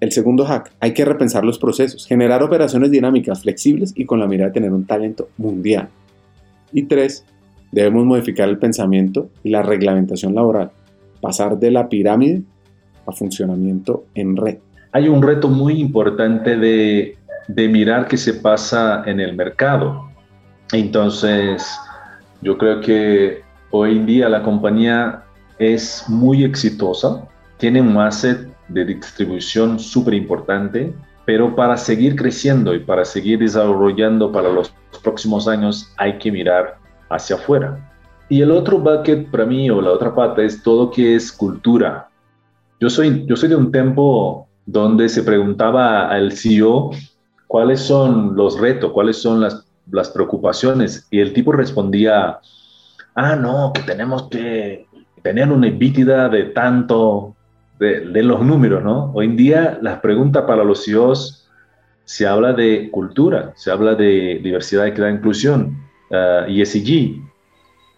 El 0.00 0.12
segundo 0.12 0.44
hack, 0.44 0.70
hay 0.80 0.92
que 0.92 1.06
repensar 1.06 1.44
los 1.44 1.58
procesos, 1.58 2.06
generar 2.06 2.42
operaciones 2.42 2.90
dinámicas, 2.90 3.40
flexibles 3.40 3.94
y 3.96 4.04
con 4.04 4.20
la 4.20 4.26
mira 4.26 4.46
de 4.46 4.52
tener 4.52 4.72
un 4.72 4.84
talento 4.84 5.28
mundial. 5.38 5.88
Y 6.72 6.82
tres, 6.82 7.24
debemos 7.70 8.04
modificar 8.04 8.50
el 8.50 8.58
pensamiento 8.58 9.30
y 9.42 9.50
la 9.50 9.62
reglamentación 9.62 10.34
laboral, 10.34 10.72
pasar 11.22 11.58
de 11.58 11.70
la 11.70 11.88
pirámide 11.88 12.42
a 13.06 13.12
funcionamiento 13.12 14.04
en 14.14 14.36
red. 14.36 14.58
Hay 14.92 15.08
un 15.08 15.22
reto 15.22 15.48
muy 15.48 15.80
importante 15.80 16.58
de, 16.58 17.16
mirar 17.56 18.08
qué 18.08 18.18
se 18.18 18.34
pasa 18.34 19.02
en 19.06 19.20
el 19.20 19.34
mercado. 19.34 20.10
Entonces, 20.72 21.66
yo 22.42 22.58
creo 22.58 22.80
que 22.80 23.42
hoy 23.70 23.96
en 23.96 24.06
día 24.06 24.28
la 24.28 24.42
compañía 24.42 25.22
es 25.58 26.04
muy 26.08 26.44
exitosa, 26.44 27.26
tiene 27.58 27.80
un 27.80 27.96
asset 27.96 28.48
de 28.68 28.84
distribución 28.84 29.78
súper 29.78 30.14
importante, 30.14 30.92
pero 31.24 31.54
para 31.54 31.76
seguir 31.76 32.16
creciendo 32.16 32.74
y 32.74 32.80
para 32.80 33.04
seguir 33.04 33.38
desarrollando 33.38 34.32
para 34.32 34.50
los 34.50 34.74
próximos 35.02 35.46
años 35.46 35.92
hay 35.96 36.18
que 36.18 36.32
mirar 36.32 36.78
hacia 37.10 37.36
afuera. 37.36 37.91
Y 38.32 38.40
el 38.40 38.50
otro 38.50 38.78
bucket 38.78 39.30
para 39.30 39.44
mí, 39.44 39.68
o 39.68 39.82
la 39.82 39.90
otra 39.90 40.14
pata, 40.14 40.42
es 40.42 40.62
todo 40.62 40.90
que 40.90 41.16
es 41.16 41.30
cultura. 41.30 42.08
Yo 42.80 42.88
soy, 42.88 43.26
yo 43.26 43.36
soy 43.36 43.50
de 43.50 43.56
un 43.56 43.70
tiempo 43.70 44.48
donde 44.64 45.10
se 45.10 45.22
preguntaba 45.22 46.08
al 46.08 46.32
CEO 46.32 46.92
cuáles 47.46 47.80
son 47.80 48.34
los 48.34 48.58
retos, 48.58 48.92
cuáles 48.92 49.18
son 49.18 49.42
las, 49.42 49.66
las 49.90 50.08
preocupaciones, 50.08 51.06
y 51.10 51.20
el 51.20 51.34
tipo 51.34 51.52
respondía, 51.52 52.38
ah, 53.16 53.36
no, 53.36 53.70
que 53.74 53.82
tenemos 53.82 54.30
que 54.30 54.86
tener 55.22 55.52
una 55.52 55.66
EBITDA 55.66 56.30
de 56.30 56.44
tanto, 56.44 57.36
de, 57.78 58.22
los 58.22 58.40
números, 58.40 58.82
¿no? 58.82 59.12
Hoy 59.12 59.26
en 59.26 59.36
día 59.36 59.78
las 59.82 60.00
preguntas 60.00 60.44
para 60.46 60.64
los 60.64 60.86
CEOs 60.86 61.50
se 62.06 62.26
habla 62.26 62.54
de 62.54 62.90
cultura, 62.90 63.52
se 63.56 63.70
habla 63.70 63.94
de 63.94 64.40
diversidad, 64.42 64.86
equidad 64.86 65.10
inclusión, 65.10 65.82
uh, 66.10 66.48
y 66.48 66.62
ESG. 66.62 67.31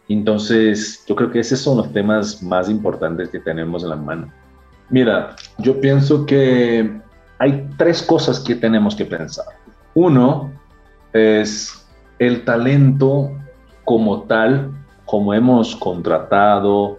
Entonces, 0.09 1.05
yo 1.07 1.16
creo 1.16 1.30
que 1.30 1.40
esos 1.40 1.61
son 1.61 1.78
los 1.78 1.92
temas 1.92 2.42
más 2.42 2.68
importantes 2.68 3.30
que 3.30 3.40
tenemos 3.40 3.82
en 3.82 3.90
la 3.90 3.96
mano. 3.96 4.32
Mira, 4.90 5.34
yo 5.59 5.80
pienso 5.80 6.26
que 6.26 7.00
hay 7.38 7.68
tres 7.78 8.02
cosas 8.02 8.40
que 8.40 8.55
tenemos 8.55 8.94
que 8.94 9.07
pensar. 9.07 9.46
Uno 9.94 10.52
es 11.12 11.86
el 12.18 12.44
talento 12.44 13.30
como 13.84 14.22
tal, 14.22 14.70
como 15.07 15.32
hemos 15.32 15.74
contratado, 15.76 16.98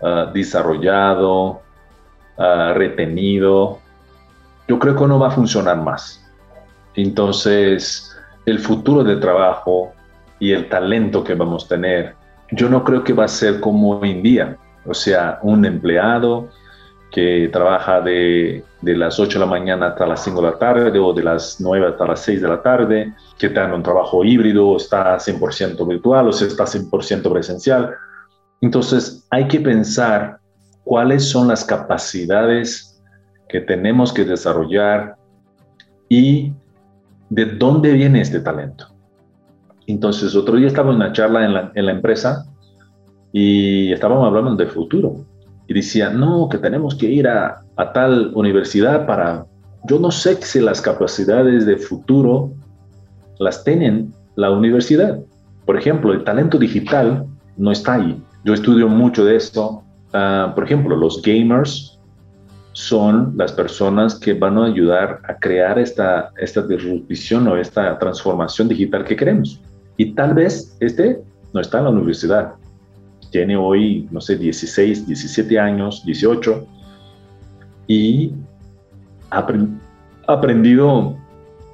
uh, 0.00 0.32
desarrollado, 0.32 1.62
Ah, 2.38 2.72
retenido, 2.72 3.80
yo 4.68 4.78
creo 4.78 4.94
que 4.94 5.06
no 5.06 5.18
va 5.18 5.26
a 5.26 5.30
funcionar 5.32 5.76
más. 5.76 6.24
Entonces, 6.94 8.16
el 8.46 8.60
futuro 8.60 9.02
del 9.02 9.18
trabajo 9.18 9.92
y 10.38 10.52
el 10.52 10.68
talento 10.68 11.24
que 11.24 11.34
vamos 11.34 11.64
a 11.64 11.68
tener, 11.68 12.14
yo 12.52 12.68
no 12.68 12.84
creo 12.84 13.04
que 13.04 13.12
va 13.12 13.24
a 13.24 13.28
ser 13.28 13.60
como 13.60 13.98
hoy 13.98 14.10
en 14.10 14.22
día. 14.22 14.56
O 14.86 14.94
sea, 14.94 15.38
un 15.42 15.64
empleado 15.64 16.48
que 17.10 17.48
trabaja 17.52 18.00
de, 18.00 18.64
de, 18.82 18.96
las 18.96 19.18
8 19.18 19.38
de 19.38 19.44
la 19.44 19.50
mañana 19.50 19.88
hasta 19.88 20.06
las 20.06 20.22
5 20.24 20.40
de 20.40 20.50
la 20.50 20.58
tarde 20.58 20.98
o 20.98 21.12
de 21.12 21.22
las 21.22 21.60
9 21.60 21.88
hasta 21.88 22.06
las 22.06 22.20
6 22.20 22.42
de 22.42 22.48
la 22.48 22.62
tarde, 22.62 23.14
que 23.38 23.48
tiene 23.48 23.74
un 23.74 23.82
trabajo 23.82 24.24
híbrido, 24.24 24.76
está 24.76 25.16
100% 25.16 25.86
virtual 25.86 26.28
o 26.28 26.32
sea, 26.32 26.48
está 26.48 26.64
100% 26.64 27.32
presencial. 27.32 27.94
Entonces 28.60 29.26
hay 29.30 29.48
que 29.48 29.60
pensar 29.60 30.38
cuáles 30.84 31.28
son 31.28 31.48
las 31.48 31.64
capacidades 31.64 33.00
que 33.48 33.60
tenemos 33.60 34.12
que 34.12 34.24
desarrollar 34.24 35.16
y 36.08 36.52
de 37.30 37.44
dónde 37.44 37.92
viene 37.92 38.20
este 38.20 38.40
talento. 38.40 38.97
Entonces, 39.88 40.36
otro 40.36 40.56
día 40.56 40.68
estaba 40.68 40.90
en 40.90 40.96
una 40.96 41.12
charla 41.12 41.70
en 41.74 41.86
la, 41.86 41.92
empresa 41.92 42.46
y 43.32 43.92
estábamos 43.92 44.26
hablando 44.26 44.54
del 44.54 44.68
futuro. 44.68 45.24
Y 45.66 45.74
decía, 45.74 46.10
no, 46.10 46.48
que 46.48 46.58
tenemos 46.58 46.94
que 46.94 47.06
ir 47.06 47.26
a, 47.26 47.60
tal 47.92 48.32
universidad 48.34 49.06
para... 49.06 49.46
Yo 49.88 49.98
no 49.98 50.10
sé 50.10 50.40
si 50.42 50.60
las 50.60 50.80
capacidades 50.80 51.66
de 51.66 51.76
futuro 51.76 52.52
las 53.38 53.64
tienen 53.64 54.12
la 54.36 54.50
universidad. 54.50 55.18
Por 55.66 55.76
ejemplo, 55.76 56.12
el 56.12 56.24
talento 56.24 56.58
digital 56.58 57.26
no 57.56 57.72
está 57.72 57.94
ahí. 57.94 58.22
Yo 58.44 58.54
estudio 58.54 58.88
mucho 58.88 59.24
de 59.24 59.36
esto 59.36 59.82
Ah, 60.12 60.52
por 60.54 60.64
ejemplo, 60.64 60.96
los 60.96 61.20
gamers 61.22 61.98
son 62.72 63.34
las 63.36 63.52
personas 63.52 64.14
que 64.14 64.34
van 64.34 64.56
a 64.58 64.66
ayudar 64.66 65.20
a 65.28 65.34
crear 65.34 65.78
esta, 65.78 66.30
esta 66.38 66.62
disrupción 66.62 67.48
o 67.48 67.56
esta 67.56 67.98
transformación 67.98 68.68
digital 68.68 69.04
que 69.04 69.16
queremos. 69.16 69.60
Y 69.98 70.14
tal 70.14 70.32
vez 70.32 70.74
este 70.80 71.20
no 71.52 71.60
está 71.60 71.78
en 71.78 71.84
la 71.84 71.90
universidad. 71.90 72.54
Tiene 73.30 73.56
hoy, 73.56 74.08
no 74.10 74.20
sé, 74.20 74.36
16, 74.36 75.06
17 75.06 75.58
años, 75.58 76.02
18, 76.06 76.66
y 77.88 78.32
ha 79.30 79.46
aprendido 80.26 80.90
a 80.90 81.14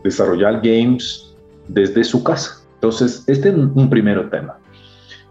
desarrollar 0.03 0.61
games 0.62 1.37
desde 1.68 2.03
su 2.03 2.25
casa. 2.25 2.62
Entonces, 2.75 3.22
este 3.29 3.51
es 3.51 3.55
un 3.55 3.89
primer 3.89 4.31
tema. 4.31 4.59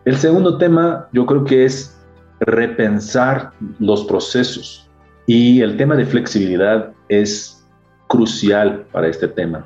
El 0.05 0.15
segundo 0.15 0.57
tema, 0.57 1.07
yo 1.13 1.25
creo 1.25 1.43
que 1.43 1.65
es 1.65 1.99
repensar 2.41 3.51
los 3.79 4.03
procesos. 4.05 4.87
Y 5.25 5.61
el 5.61 5.77
tema 5.77 5.95
de 5.95 6.05
flexibilidad 6.05 6.91
es 7.09 7.65
crucial 8.07 8.85
para 8.91 9.07
este 9.07 9.27
tema. 9.27 9.65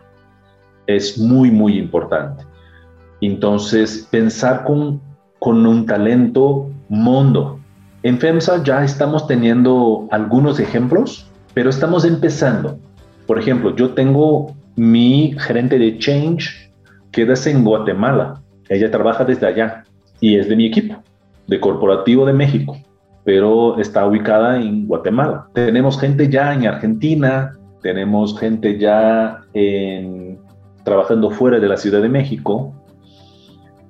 Es 0.86 1.18
muy, 1.18 1.52
muy 1.52 1.78
importante. 1.78 2.46
Entonces, 3.22 4.08
pensar 4.12 4.64
con, 4.64 5.02
con 5.40 5.66
un 5.66 5.86
talento 5.86 6.70
mundo. 6.90 7.60
En 8.04 8.20
FEMSA 8.20 8.64
ya 8.64 8.84
estamos 8.84 9.28
teniendo 9.28 10.08
algunos 10.12 10.60
ejemplos, 10.60 11.30
pero 11.54 11.70
estamos 11.70 12.06
empezando. 12.06 12.78
Por 13.26 13.40
ejemplo, 13.40 13.76
yo 13.76 13.90
tengo 13.92 14.56
mi 14.76 15.36
gerente 15.40 15.78
de 15.78 15.98
Change, 15.98 16.72
que 17.12 17.24
es 17.24 17.48
en 17.48 17.64
Guatemala. 17.64 18.42
Ella 18.70 18.92
trabaja 18.92 19.26
desde 19.26 19.48
allá 19.48 19.84
y 20.20 20.38
es 20.38 20.48
de 20.48 20.56
mi 20.56 20.68
equipo 20.68 21.04
de 21.48 21.60
Corporativo 21.60 22.26
de 22.26 22.34
México, 22.34 22.78
pero 23.24 23.80
está 23.80 24.06
ubicada 24.06 24.62
en 24.62 24.86
Guatemala. 24.86 25.48
Tenemos 25.54 26.00
gente 26.00 26.30
ya 26.30 26.54
en 26.54 26.68
Argentina, 26.68 27.54
tenemos 27.82 28.38
gente 28.38 28.78
ya 28.78 29.42
trabajando 30.84 31.32
fuera 31.32 31.60
de 31.60 31.68
la 31.68 31.78
Ciudad 31.78 32.02
de 32.02 32.10
México. 32.10 32.74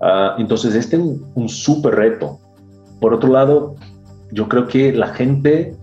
Ah, 0.01 0.35
entonces, 0.37 0.75
este 0.75 0.95
es 0.95 1.01
un, 1.01 1.25
un 1.35 1.49
súper 1.49 1.95
reto. 1.95 2.39
Por 2.99 3.13
otro 3.13 3.31
lado, 3.31 3.75
yo 4.31 4.47
creo 4.47 4.67
que 4.67 4.91
la 4.93 5.07
gente 5.07 5.75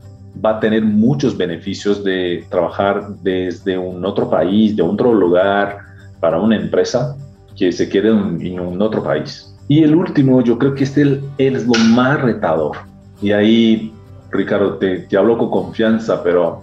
va 0.44 0.56
a 0.56 0.60
tener 0.60 0.82
muchos 0.82 1.36
beneficios 1.36 2.02
de 2.02 2.44
trabajar 2.50 3.08
desde 3.22 3.78
un 3.78 4.04
otro 4.04 4.28
país, 4.28 4.76
de 4.76 4.82
otro 4.82 5.14
lugar, 5.14 5.78
para 6.20 6.40
una 6.40 6.56
empresa 6.56 7.16
que 7.56 7.70
se 7.70 7.88
quede 7.88 8.08
en 8.08 8.58
un 8.58 8.80
otro 8.82 9.02
país. 9.02 9.54
Y 9.68 9.82
el 9.82 9.94
último, 9.94 10.42
yo 10.42 10.58
creo 10.58 10.74
que 10.74 10.84
este 10.84 11.20
es 11.38 11.66
lo 11.66 11.74
más 11.90 12.20
retador. 12.20 12.76
Y 13.22 13.32
ahí, 13.32 13.92
Ricardo, 14.30 14.74
te, 14.74 15.00
te 15.00 15.16
hablo 15.16 15.38
con 15.38 15.50
confianza, 15.50 16.22
pero 16.22 16.62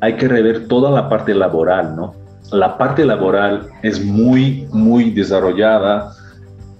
hay 0.00 0.16
que 0.16 0.28
rever 0.28 0.68
toda 0.68 0.90
la 0.90 1.08
parte 1.08 1.34
laboral, 1.34 1.96
¿no? 1.96 2.14
La 2.52 2.76
parte 2.78 3.04
laboral 3.04 3.68
es 3.82 4.04
muy, 4.04 4.66
muy 4.72 5.10
desarrollada 5.10 6.12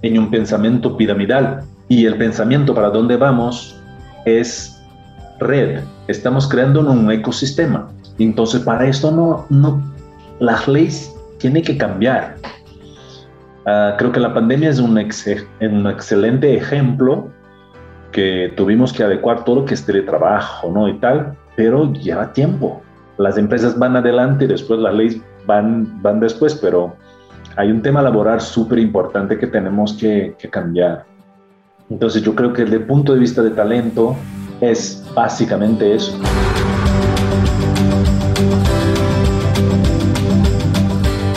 en 0.03 0.19
un 0.19 0.29
pensamiento 0.29 0.95
piramidal. 0.95 1.61
Y 1.87 2.05
el 2.05 2.17
pensamiento 2.17 2.75
para 2.75 2.89
dónde 2.89 3.17
vamos 3.17 3.75
es 4.25 4.81
red. 5.39 5.81
Estamos 6.07 6.47
creando 6.47 6.79
un 6.81 7.11
ecosistema. 7.11 7.89
Entonces, 8.19 8.61
para 8.61 8.87
esto 8.87 9.11
no, 9.11 9.45
no, 9.49 9.81
las 10.39 10.67
leyes 10.67 11.13
tienen 11.39 11.63
que 11.63 11.77
cambiar. 11.77 12.35
Ah, 13.65 13.95
creo 13.97 14.11
que 14.11 14.19
la 14.19 14.33
pandemia 14.33 14.69
es 14.69 14.79
un, 14.79 14.97
un, 14.97 15.87
excelente 15.87 16.55
ejemplo 16.55 17.29
que 18.11 18.53
tuvimos 18.55 18.93
que 18.93 19.03
adecuar 19.03 19.43
todo 19.43 19.61
lo 19.61 19.65
que 19.65 19.73
es 19.73 19.85
teletrabajo, 19.85 20.69
¿no? 20.69 20.87
Y 20.87 20.93
tal, 20.99 21.35
pero 21.55 21.91
lleva 21.93 22.33
tiempo. 22.33 22.81
Las 23.17 23.37
empresas 23.37 23.77
van 23.79 23.95
adelante 23.95 24.45
y 24.45 24.47
después 24.47 24.79
las 24.79 24.93
leyes 24.93 25.21
van, 25.45 26.01
van 26.01 26.19
después, 26.19 26.55
pero 26.55 26.95
hay 27.55 27.69
un 27.69 27.81
tema 27.81 28.01
laboral 28.01 28.41
súper 28.41 28.79
importante 28.79 29.37
que 29.37 29.47
tenemos 29.47 29.93
que, 29.93 30.35
cambiar. 30.49 31.05
Entonces 31.89 32.23
yo 32.23 32.33
creo 32.33 32.51
que 32.51 32.63
desde 32.63 32.77
el 32.77 32.85
punto 32.85 33.13
de 33.13 33.19
vista 33.19 33.43
de 33.43 33.51
talento 33.51 34.15
es 34.59 35.03
básicamente 35.13 35.93
eso. 35.93 36.17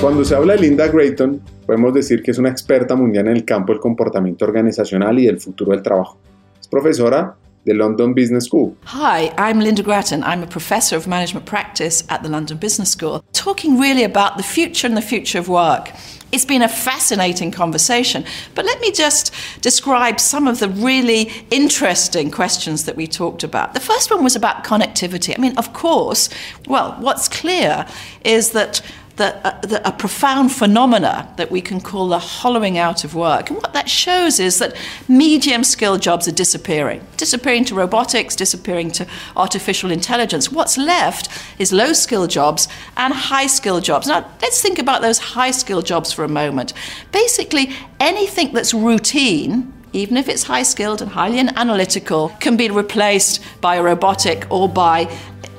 Cuando 0.01 0.25
se 0.25 0.35
habla 0.35 0.55
de 0.55 0.61
Linda 0.61 0.89
Grayton, 0.89 1.41
podemos 1.67 1.93
decir 1.93 2.23
que 2.23 2.31
es 2.31 2.39
una 2.39 2.49
experta 2.49 2.95
mundial 2.95 3.27
en 3.27 3.37
el 3.37 3.45
campo 3.45 3.73
del 3.73 3.81
comportamiento 3.81 4.45
organizacional 4.45 5.19
y 5.19 5.27
del 5.27 5.41
futuro 5.41 5.73
del 5.73 5.83
trabajo. 5.83 6.19
Es 6.61 6.69
profesora 6.69 7.35
de 7.67 7.75
London 7.75 8.14
Business 8.14 8.45
School. 8.45 8.77
Hi, 8.85 9.35
I'm 9.37 9.59
Linda 9.59 9.83
Grattan. 9.83 10.23
I'm 10.23 10.43
a 10.43 10.47
professor 10.47 10.97
of 10.97 11.09
management 11.09 11.47
practice 11.47 12.05
at 12.09 12.23
the 12.23 12.29
London 12.29 12.59
Business 12.59 12.93
School, 12.93 13.25
talking 13.33 13.79
really 13.79 14.05
about 14.05 14.37
the 14.37 14.45
future 14.45 14.87
and 14.87 14.97
the 14.97 15.03
future 15.03 15.41
of 15.41 15.49
work. 15.49 15.91
It's 16.31 16.45
been 16.45 16.62
a 16.62 16.69
fascinating 16.69 17.51
conversation, 17.51 18.25
but 18.55 18.64
let 18.64 18.81
me 18.81 18.93
just 18.93 19.35
describe 19.62 20.21
some 20.21 20.47
of 20.47 20.61
the 20.61 20.69
really 20.69 21.31
interesting 21.51 22.31
questions 22.31 22.85
that 22.85 22.95
we 22.95 23.09
talked 23.09 23.43
about. 23.43 23.75
The 23.75 23.81
first 23.81 24.11
one 24.12 24.23
was 24.23 24.37
about 24.37 24.62
connectivity. 24.64 25.37
I 25.37 25.41
mean, 25.41 25.57
of 25.59 25.73
course, 25.73 26.29
well, 26.69 26.97
what's 27.01 27.29
clear 27.29 27.87
is 28.25 28.53
that 28.53 28.81
uh, 29.19 29.81
a 29.85 29.93
profound 29.93 30.53
phenomena 30.53 31.29
that 31.37 31.51
we 31.51 31.61
can 31.61 31.81
call 31.81 32.09
the 32.09 32.19
hollowing 32.19 32.77
out 32.77 33.05
of 33.05 33.14
work. 33.14 33.51
And 33.51 33.57
what 33.62 33.73
that 33.73 33.89
shows 33.89 34.39
is 34.39 34.59
that 34.59 34.77
medium 35.09 35.64
skilled 35.64 36.03
jobs 36.03 36.29
are 36.29 36.33
disappearing, 36.33 37.01
disappearing 37.17 37.64
to 37.67 37.75
robotics, 37.75 38.37
disappearing 38.37 38.91
to 38.93 39.07
artificial 39.35 39.91
intelligence. 39.91 40.53
What's 40.53 40.77
left 40.77 41.29
is 41.59 41.73
low 41.73 41.93
skilled 41.93 42.31
jobs 42.31 42.69
and 42.97 43.14
high 43.14 43.47
skilled 43.47 43.85
jobs. 43.85 44.07
Now, 44.07 44.31
let's 44.43 44.61
think 44.61 44.79
about 44.79 45.03
those 45.03 45.19
high 45.19 45.51
skilled 45.51 45.87
jobs 45.87 46.12
for 46.12 46.25
a 46.25 46.29
moment. 46.29 46.73
Basically, 47.12 47.71
anything 47.99 48.53
that's 48.53 48.75
routine 48.75 49.73
even 49.93 50.19
if 50.19 50.29
it's 50.29 50.43
high 50.43 50.62
skilled 50.62 51.01
and 51.01 51.11
highly 51.11 51.39
analytical, 51.39 52.29
can 52.41 52.57
be 52.57 52.69
replaced 52.69 53.43
by 53.62 53.77
a 53.77 53.83
robotic 53.83 54.47
or 54.51 54.69
by 54.69 55.11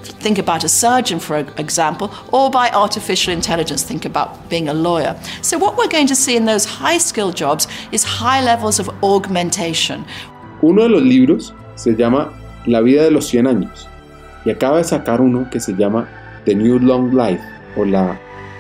think 0.08 0.38
about 0.38 0.64
a 0.64 0.70
surgeon, 0.70 1.20
for 1.20 1.38
example, 1.58 2.12
or 2.32 2.49
by 2.49 2.70
artificial 2.70 3.34
intelligence, 3.34 3.84
think 3.84 4.05
about 4.05 4.49
being 4.49 4.70
a 4.70 4.74
lawyer. 4.74 5.16
So, 5.41 5.58
what 5.58 5.78
we're 5.78 5.88
going 5.88 6.08
to 6.08 6.16
see 6.16 6.36
in 6.36 6.45
those 6.45 6.66
high 6.66 6.97
skilled 6.97 7.36
jobs 7.36 7.68
is 7.91 8.03
high 8.03 8.43
levels 8.43 8.80
of 8.80 8.89
augmentation. 9.03 10.05
Uno 10.62 10.84
de 10.84 10.89
los 10.89 11.03
libros 11.03 11.53
se 11.76 11.95
llama 11.95 12.34
La 12.66 12.82
vida 12.82 13.03
de 13.03 13.12
los 13.12 13.28
100 13.28 13.47
años 13.47 13.88
y 14.45 14.49
acaba 14.49 14.78
de 14.78 14.84
sacar 14.84 15.22
uno 15.22 15.49
que 15.49 15.60
se 15.60 15.74
llama 15.74 16.08
The 16.45 16.55
New 16.55 16.80
Long 16.80 17.14
Life 17.14 17.43
o 17.76 17.86
la 17.86 18.20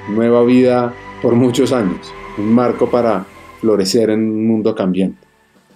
nueva 0.09 0.43
vida 0.43 0.93
por 1.21 1.35
muchos 1.35 1.71
años, 1.71 2.13
un 2.37 2.53
marco 2.53 2.89
para 2.89 3.25
florecer 3.61 4.09
en 4.09 4.19
un 4.29 4.47
mundo 4.47 4.75
cambiante. 4.75 5.27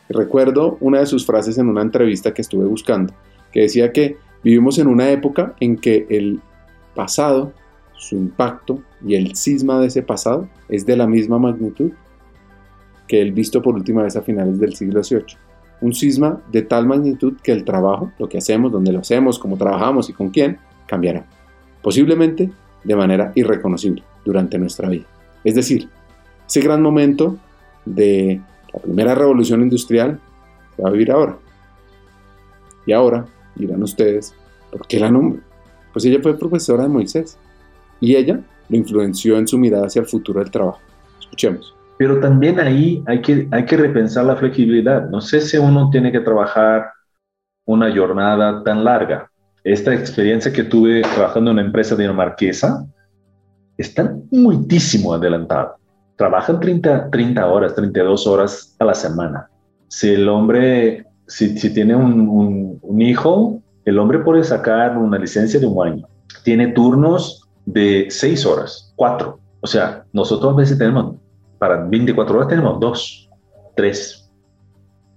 Recuerdo 0.10 0.78
una 0.82 1.00
de 1.00 1.06
sus 1.06 1.26
frases 1.26 1.58
en 1.58 1.70
una 1.70 1.82
entrevista 1.82 2.34
que 2.34 2.42
estuve 2.42 2.66
buscando, 2.66 3.14
que 3.52 3.62
decía 3.62 3.92
que 3.92 4.18
Vivimos 4.44 4.80
en 4.80 4.88
una 4.88 5.10
época 5.12 5.56
en 5.60 5.78
que 5.78 6.08
el 6.10 6.42
pasado, 6.96 7.54
su 7.94 8.16
impacto 8.16 8.82
y 9.06 9.16
el 9.16 9.36
cisma 9.36 9.80
de 9.80 9.88
ese 9.88 10.02
pasado 10.02 10.48
es 10.70 10.86
de 10.86 10.98
la 10.98 11.08
misma 11.08 11.38
magnitud 11.38 11.92
que 13.08 13.22
el 13.22 13.32
visto 13.34 13.62
por 13.62 13.76
última 13.76 14.04
vez 14.04 14.16
a 14.16 14.22
finales 14.22 14.60
del 14.60 14.76
siglo 14.76 15.04
XVIII. 15.04 15.38
Un 15.82 15.94
cisma 15.94 16.42
de 16.52 16.62
tal 16.62 16.88
magnitud 16.88 17.34
que 17.44 17.52
el 17.52 17.64
trabajo, 17.64 18.12
lo 18.18 18.30
que 18.30 18.38
hacemos, 18.38 18.72
donde 18.72 18.92
lo 18.92 19.00
hacemos, 19.00 19.38
cómo 19.38 19.58
trabajamos 19.58 20.10
y 20.10 20.14
con 20.14 20.30
quién, 20.30 20.58
cambiará. 20.88 21.26
Posiblemente 21.82 22.52
de 22.84 22.96
manera 22.96 23.32
irreconocible 23.36 24.04
durante 24.26 24.58
nuestra 24.58 24.90
vida. 24.90 25.06
Es 25.44 25.56
decir, 25.56 25.90
ese 26.48 26.62
gran 26.62 26.82
momento 26.82 27.38
de 27.86 28.42
la 28.74 28.80
primera 28.80 29.16
revolución 29.16 29.62
industrial 29.62 30.20
se 30.76 30.82
va 30.82 30.90
a 30.90 30.92
vivir 30.92 31.12
ahora. 31.12 31.38
Y 32.86 32.94
ahora 32.94 33.26
dirán 33.56 33.84
ustedes, 33.84 34.34
¿por 34.72 34.88
qué 34.88 35.00
la 35.00 35.12
nombro? 35.12 35.42
Pues 35.94 36.06
ella 36.06 36.20
fue 36.22 36.38
profesora 36.38 36.84
de 36.84 36.90
Moisés 36.90 37.38
y 38.00 38.16
ella 38.16 38.40
lo 38.70 38.78
influenció 38.78 39.38
en 39.38 39.48
su 39.48 39.58
mirada 39.58 39.88
hacia 39.88 40.02
el 40.02 40.08
futuro 40.08 40.40
del 40.40 40.52
trabajo. 40.52 40.80
Escuchemos. 41.20 41.76
Pero 41.98 42.20
también 42.20 42.60
ahí 42.60 43.04
hay 43.06 43.22
que, 43.22 43.48
hay 43.52 43.66
que 43.66 43.78
repensar 43.78 44.26
la 44.26 44.36
flexibilidad. 44.36 45.10
No 45.10 45.22
sé 45.22 45.42
si 45.42 45.58
uno 45.58 45.90
tiene 45.92 46.12
que 46.12 46.22
trabajar 46.22 46.92
una 47.66 47.96
jornada 47.96 48.64
tan 48.64 48.84
larga. 48.84 49.30
Esta 49.64 49.94
experiencia 49.94 50.52
que 50.52 50.64
tuve 50.64 51.02
trabajando 51.02 51.52
en 51.52 51.58
una 51.58 51.66
empresa 51.68 51.96
dinamarquesa 51.96 52.86
está 53.78 54.16
muchísimo 54.32 55.14
adelantado. 55.14 55.76
Trabajan 56.16 56.60
30, 56.60 57.10
30 57.12 57.46
horas, 57.46 57.76
32 57.76 58.28
horas 58.28 58.76
a 58.80 58.86
la 58.86 58.94
semana. 58.94 59.50
Si 59.88 60.10
el 60.10 60.28
hombre 60.28 61.06
si, 61.32 61.74
tiene 61.74 61.96
un, 61.96 63.02
hijo, 63.02 63.62
el 63.86 63.98
hombre 64.00 64.20
puede 64.20 64.44
sacar 64.44 64.98
una 64.98 65.18
licencia 65.18 65.60
de 65.60 65.66
un 65.66 65.88
año. 65.88 66.08
Tiene 66.44 66.68
turnos 66.68 67.48
de 67.66 68.08
seis 68.10 68.46
horas, 68.46 68.94
cuatro. 68.98 69.40
O 69.62 69.68
sea, 69.68 70.04
nosotros 70.12 70.54
a 70.54 70.58
veces 70.58 70.78
tenemos, 70.78 71.16
para 71.58 71.86
24 71.86 72.36
horas 72.36 72.50
tenemos 72.50 72.80
dos, 72.80 73.30
tres, 73.76 74.30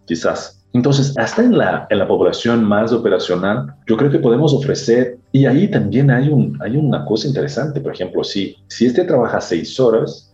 quizás. 0.07 0.65
Entonces, 0.73 1.17
hasta 1.19 1.43
en 1.43 1.59
la, 1.59 1.89
población 2.07 2.65
más 2.65 2.93
operacional, 2.93 3.75
yo 3.87 3.97
creo 3.97 4.11
que 4.11 4.19
podemos 4.19 4.55
ofrecer, 4.55 5.19
y 5.33 5.47
ahí 5.47 5.69
también 5.69 6.11
hay, 6.11 6.29
un, 6.29 6.57
hay 6.63 6.77
una 6.77 7.05
cosa 7.05 7.27
interesante, 7.27 7.81
por 7.81 7.93
ejemplo, 7.93 8.23
si, 8.23 8.57
si 8.69 8.87
este 8.87 9.05
trabaja 9.05 9.41
seis 9.41 9.79
horas, 9.81 10.33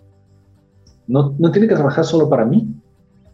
no 1.06 1.50
tiene 1.50 1.66
que 1.66 1.74
trabajar 1.74 2.04
solo 2.04 2.28
para 2.28 2.44
mí, 2.44 2.68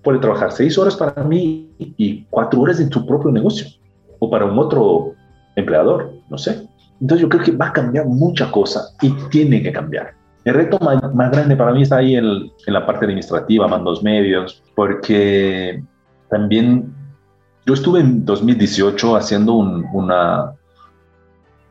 puede 0.06 0.20
trabajar 0.20 0.52
seis 0.52 0.78
horas 0.78 0.94
para 0.94 1.24
mí 1.24 1.68
y 1.80 2.24
cuatro 2.30 2.60
horas 2.60 2.78
en 2.78 2.92
su 2.92 3.04
propio 3.04 3.32
negocio 3.32 3.66
o 4.20 4.30
para 4.30 4.44
un 4.44 4.56
otro 4.56 5.14
empleador, 5.56 6.12
no 6.30 6.38
sé. 6.38 6.64
Entonces 7.00 7.22
yo 7.22 7.28
creo 7.28 7.42
que 7.42 7.50
va 7.50 7.66
a 7.66 7.72
cambiar 7.72 8.06
mucha 8.06 8.48
cosa 8.52 8.82
y 9.02 9.10
tiene 9.30 9.64
que 9.64 9.72
cambiar. 9.72 10.14
El 10.44 10.54
reto 10.54 10.78
más, 10.78 11.32
grande 11.32 11.56
para 11.56 11.72
mí 11.72 11.82
está 11.82 11.96
ahí 11.96 12.14
en, 12.14 12.24
en, 12.24 12.72
la 12.72 12.86
parte 12.86 13.04
administrativa, 13.04 13.66
mandos 13.66 14.04
medios, 14.04 14.62
porque 14.76 15.82
también 16.30 16.94
yo 17.66 17.74
estuve 17.74 17.98
en 17.98 18.24
2018 18.24 19.16
haciendo 19.16 19.54
una, 19.54 20.52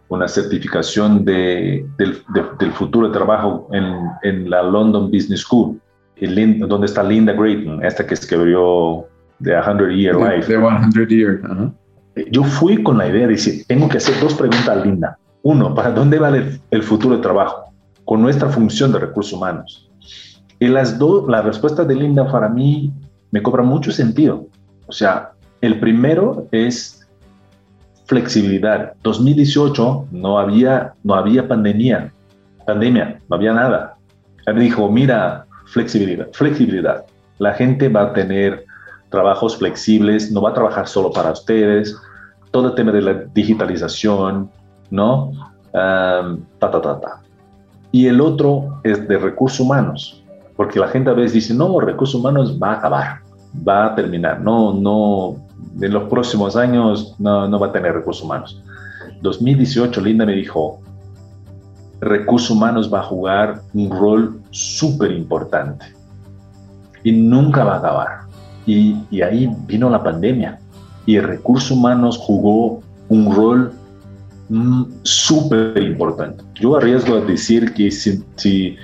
una 0.10 0.28
certificación 0.28 1.24
de, 1.24 1.88
del, 1.98 2.22
del, 2.60 2.72
futuro 2.74 3.08
de 3.08 3.14
trabajo 3.14 3.70
en, 3.72 3.86
en 4.24 4.50
la 4.50 4.62
London 4.62 5.10
Business 5.10 5.40
School 5.40 5.80
donde 6.20 6.86
está 6.86 7.04
Linda 7.04 7.34
Grayton, 7.34 7.84
esta 7.84 8.06
que 8.06 8.14
escribió 8.14 9.08
The 9.44 9.52
100 9.62 9.90
Year 9.96 10.16
Life. 10.16 10.48
The 10.48 10.60
100 10.60 11.08
Year. 11.10 11.42
Yo 12.32 12.44
fui 12.44 12.82
con 12.82 12.98
la 12.98 13.08
idea 13.08 13.28
de 13.28 13.34
decir, 13.34 13.66
tengo 13.68 13.90
que 13.90 13.98
hacer 13.98 14.20
dos 14.22 14.34
preguntas 14.34 14.70
a 14.70 14.76
Linda. 14.76 15.18
Uno, 15.44 15.76
¿para 15.76 15.92
dónde 15.92 16.18
va 16.18 16.30
el, 16.30 16.84
futuro 16.84 17.18
de 17.18 17.22
trabajo? 17.22 17.74
Con 18.06 18.22
nuestra 18.22 18.50
función 18.50 18.92
de 18.94 19.00
recursos 19.00 19.34
humanos. 19.34 19.92
Y 20.60 20.68
las 20.68 20.98
dos, 20.98 21.28
la 21.28 21.42
respuesta 21.42 21.84
de 21.84 21.96
Linda 21.96 22.32
para 22.32 22.48
mí 22.48 22.94
me 23.32 23.44
cobra 23.44 23.62
mucho 23.62 23.92
sentido. 23.92 24.48
O 24.88 24.92
sea, 24.92 25.32
el 25.62 25.80
primero 25.80 26.48
es 26.52 27.06
flexibilidad. 28.06 28.94
2018 29.04 30.08
no 30.12 30.40
había, 30.40 30.94
no 31.04 31.16
había 31.16 31.48
pandemia, 31.48 32.14
pandemia, 32.66 33.20
no 33.30 33.36
había 33.36 33.54
nada. 33.54 33.98
Él 34.46 34.60
dijo, 34.60 34.90
mira, 34.90 35.45
Flexibilidad. 35.66 36.28
Flexibilidad. 36.34 37.06
La 37.40 37.54
gente 37.54 37.90
va 37.90 38.04
a 38.04 38.14
tener 38.14 38.66
trabajos 39.10 39.58
flexibles, 39.58 40.32
no 40.32 40.42
va 40.42 40.52
a 40.52 40.54
trabajar 40.54 40.88
solo 40.88 41.12
para 41.12 41.32
ustedes. 41.32 41.96
Todo 42.52 42.70
el 42.70 42.76
tema 42.76 42.92
de 42.92 43.02
la 43.02 43.14
digitalización, 43.34 44.50
¿no? 44.90 45.32
ta, 45.72 46.72
ta, 46.72 46.82
ta, 46.82 47.00
ta. 47.00 47.22
Y 47.92 48.08
el 48.08 48.22
otro 48.22 48.80
es 48.84 49.08
de 49.08 49.18
recursos 49.18 49.60
humanos, 49.60 50.24
porque 50.56 50.80
la 50.80 50.88
gente 50.88 51.10
a 51.10 51.14
veces 51.14 51.34
dice, 51.34 51.54
no, 51.54 51.80
recursos 51.80 52.16
humanos 52.16 52.58
va 52.62 52.72
a 52.72 52.74
acabar, 52.76 53.20
va 53.68 53.86
a 53.88 53.96
terminar, 53.96 54.42
no, 54.42 54.74
no, 54.74 55.36
en 55.82 55.94
los 55.94 56.04
próximos 56.10 56.56
años 56.56 57.16
no, 57.20 57.48
no 57.48 57.60
va 57.60 57.68
a 57.68 57.72
tener 57.72 57.94
recursos 57.94 58.24
humanos. 58.24 58.62
2018, 59.22 60.02
Linda 60.02 60.26
me 60.26 60.34
dijo, 60.34 60.82
recursos 62.02 62.52
humanos 62.52 62.94
va 62.94 63.00
a 63.00 63.04
jugar 63.04 63.62
un 63.74 63.90
rol 63.90 64.42
súper 64.52 65.12
importante 65.12 65.86
y 67.04 67.12
nunca 67.12 67.64
va 67.64 67.76
a 67.76 67.78
acabar. 67.78 68.08
Y, 68.66 68.98
y, 69.12 69.22
ahí 69.22 69.50
vino 69.68 69.90
la 69.90 70.04
pandemia 70.04 70.60
y 71.06 71.20
recursos 71.20 71.72
humanos 71.72 72.18
jugó 72.18 72.82
un 73.10 73.36
rol 73.36 73.74
mm, 74.50 74.84
súper 75.04 75.84
importante. 75.84 76.44
Yo 76.56 76.76
arriesgo 76.76 77.18
a 77.18 77.22
decir 77.22 77.74
que 77.74 77.92
si, 77.92 78.24
si, 78.36 78.76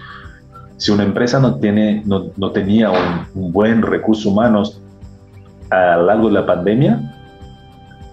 si 0.78 0.92
una 0.92 1.04
empresa 1.04 1.40
no, 1.40 1.56
tiene, 1.56 2.04
no, 2.06 2.26
no 2.38 2.52
tenía 2.52 2.92
un, 2.92 3.52
buen 3.52 3.82
recursos 3.82 4.28
humanos 4.28 4.80
a 5.72 5.98
lo 5.98 6.06
largo 6.06 6.28
de 6.28 6.34
la 6.34 6.46
pandemia, 6.46 7.16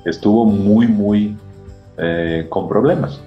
estuvo 0.06 0.46
muy, 0.46 0.86
muy 0.86 1.36
eh, 1.98 2.46
con 2.48 2.66
problemas 2.66 3.20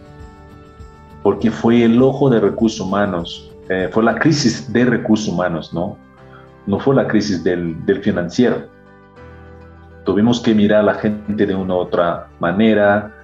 porque 1.23 1.51
fue 1.51 1.83
el 1.83 2.01
ojo 2.01 2.29
de 2.29 2.39
recursos 2.39 2.79
humanos, 2.79 3.51
eh, 3.69 3.89
fue 3.91 4.03
la 4.03 4.15
crisis 4.15 4.71
de 4.71 4.85
recursos 4.85 5.27
humanos, 5.27 5.73
¿no? 5.73 5.97
No 6.65 6.79
fue 6.79 6.95
la 6.95 7.07
crisis 7.07 7.43
del, 7.43 7.85
del 7.85 8.01
financiero. 8.01 8.67
Tuvimos 10.03 10.39
que 10.39 10.53
mirar 10.53 10.81
a 10.81 10.83
la 10.83 10.93
gente 10.95 11.45
de 11.45 11.55
una 11.55 11.75
u 11.75 11.77
otra 11.77 12.27
manera, 12.39 13.15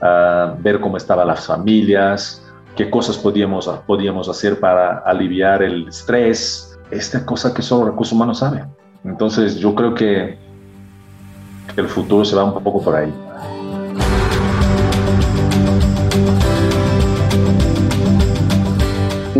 a 0.00 0.54
ver 0.58 0.80
cómo 0.80 0.96
estaban 0.96 1.26
las 1.26 1.46
familias, 1.46 2.44
qué 2.76 2.90
cosas 2.90 3.16
podíamos, 3.16 3.68
podíamos 3.86 4.28
hacer 4.28 4.58
para 4.58 4.98
aliviar 4.98 5.62
el 5.62 5.88
estrés, 5.88 6.78
esta 6.90 7.24
cosa 7.24 7.54
que 7.54 7.62
solo 7.62 7.90
recursos 7.90 8.12
humanos 8.12 8.38
saben. 8.38 8.64
Entonces 9.04 9.56
yo 9.56 9.74
creo 9.74 9.94
que 9.94 10.38
el 11.76 11.88
futuro 11.88 12.24
se 12.24 12.36
va 12.36 12.44
un 12.44 12.62
poco 12.62 12.82
por 12.82 12.96
ahí. 12.96 13.12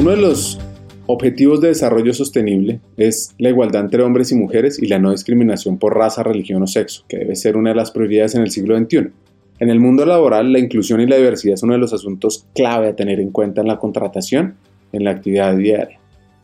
Uno 0.05 0.11
de 0.11 0.21
los 0.21 0.59
objetivos 1.07 1.63
de 1.63 1.69
desarrollo 1.69 2.13
sostenible 2.13 2.79
es 2.99 3.35
la 3.39 3.49
igualdad 3.49 3.81
entre 3.81 4.03
hombres 4.03 4.33
y 4.33 4.35
mujeres 4.35 4.79
y 4.79 4.87
la 4.87 4.99
no 4.99 5.13
discriminación 5.13 5.79
por 5.79 5.97
raza, 5.97 6.23
religión 6.23 6.63
o 6.63 6.67
sexo, 6.67 7.07
que 7.09 7.17
debe 7.17 7.35
ser 7.37 7.57
una 7.57 7.71
de 7.71 7.77
las 7.77 7.91
prioridades 7.91 8.35
en 8.35 8.43
el 8.43 8.51
siglo 8.51 8.77
XXI. 8.77 9.13
En 9.61 9.71
el 9.71 9.81
mundo 9.81 10.05
laboral, 10.05 10.53
la 10.53 10.59
inclusión 10.59 11.01
y 11.01 11.07
la 11.07 11.17
diversidad 11.17 11.55
es 11.55 11.63
uno 11.63 11.73
de 11.73 11.79
los 11.79 11.95
asuntos 11.95 12.47
clave 12.55 12.89
a 12.89 12.97
tener 12.97 13.19
en 13.19 13.31
cuenta 13.31 13.63
en 13.63 13.67
la 13.67 13.79
contratación, 13.79 14.57
en 14.93 15.05
la 15.05 15.13
actividad 15.13 15.57
diaria. 15.57 15.99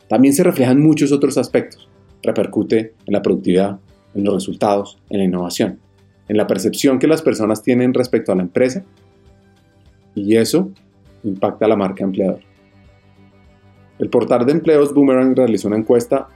También 0.07 0.33
se 0.33 0.43
reflejan 0.43 0.81
muchos 0.81 1.11
otros 1.11 1.37
aspectos. 1.37 1.87
Repercute 2.23 2.95
en 3.05 3.13
la 3.13 3.21
productividad, 3.21 3.77
en 4.15 4.23
los 4.23 4.33
resultados, 4.33 4.97
en 5.11 5.19
la 5.19 5.25
innovación, 5.25 5.77
en 6.29 6.37
la 6.37 6.47
percepción 6.47 6.97
que 6.97 7.05
las 7.05 7.21
personas 7.21 7.61
tienen 7.61 7.93
respecto 7.93 8.31
a 8.31 8.35
la 8.35 8.41
empresa 8.41 8.83
y 10.15 10.35
eso 10.35 10.71
impacta 11.23 11.65
a 11.65 11.67
la 11.67 11.75
marca 11.75 12.03
empleador. 12.03 12.50
El 14.01 14.09
portal 14.09 14.45
de 14.47 14.51
empleos 14.51 14.93
Boomerang 14.95 15.35
realizó 15.35 15.67
una 15.67 15.77
encuesta 15.77 16.27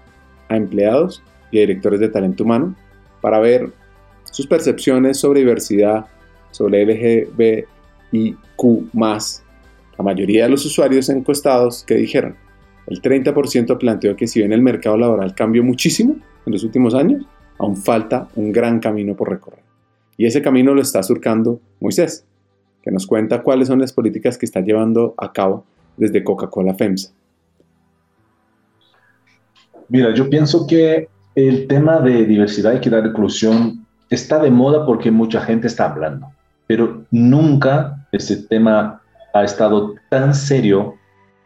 a 0.49 0.55
empleados 0.55 1.23
y 1.49 1.57
a 1.57 1.61
directores 1.61 1.99
de 1.99 2.09
talento 2.09 2.43
humano 2.43 2.75
para 3.21 3.39
ver 3.39 3.73
sus 4.25 4.45
percepciones 4.45 5.17
sobre 5.17 5.39
diversidad, 5.39 6.05
sobre 6.51 6.85
LGBTQ+. 6.85 7.65
La 9.97 10.03
mayoría 10.03 10.43
de 10.43 10.49
los 10.49 10.63
usuarios 10.63 11.09
encuestados 11.09 11.83
que 11.83 11.95
dijeron, 11.95 12.35
el 12.85 13.01
30% 13.01 13.79
planteó 13.79 14.15
que 14.15 14.27
si 14.27 14.41
bien 14.41 14.53
el 14.53 14.61
mercado 14.61 14.95
laboral 14.95 15.33
cambió 15.33 15.63
muchísimo 15.63 16.17
en 16.45 16.53
los 16.53 16.63
últimos 16.63 16.93
años, 16.93 17.25
aún 17.57 17.77
falta 17.77 18.27
un 18.35 18.51
gran 18.51 18.79
camino 18.79 19.15
por 19.15 19.31
recorrer. 19.31 19.63
Y 20.17 20.27
ese 20.27 20.43
camino 20.43 20.75
lo 20.75 20.83
está 20.83 21.01
surcando 21.01 21.59
Moisés, 21.79 22.27
que 22.83 22.91
nos 22.91 23.07
cuenta 23.07 23.41
cuáles 23.41 23.69
son 23.69 23.79
las 23.81 23.91
políticas 23.91 24.37
que 24.37 24.45
está 24.45 24.61
llevando 24.61 25.15
a 25.17 25.33
cabo 25.33 25.65
desde 25.97 26.23
Coca-Cola 26.23 26.75
FEMSA. 26.75 27.11
Mira, 29.89 30.13
yo 30.13 30.29
pienso 30.29 30.65
que 30.67 31.07
el 31.35 31.67
tema 31.67 31.99
de 31.99 32.25
diversidad, 32.25 32.75
equidad 32.75 33.03
y 33.03 33.07
inclusión 33.09 33.85
está 34.09 34.39
de 34.39 34.49
moda 34.49 34.85
porque 34.85 35.11
mucha 35.11 35.41
gente 35.41 35.67
está 35.67 35.91
hablando, 35.91 36.27
pero 36.67 37.03
nunca 37.11 38.07
ese 38.11 38.37
tema 38.37 39.01
ha 39.33 39.43
estado 39.43 39.95
tan 40.09 40.33
serio 40.33 40.95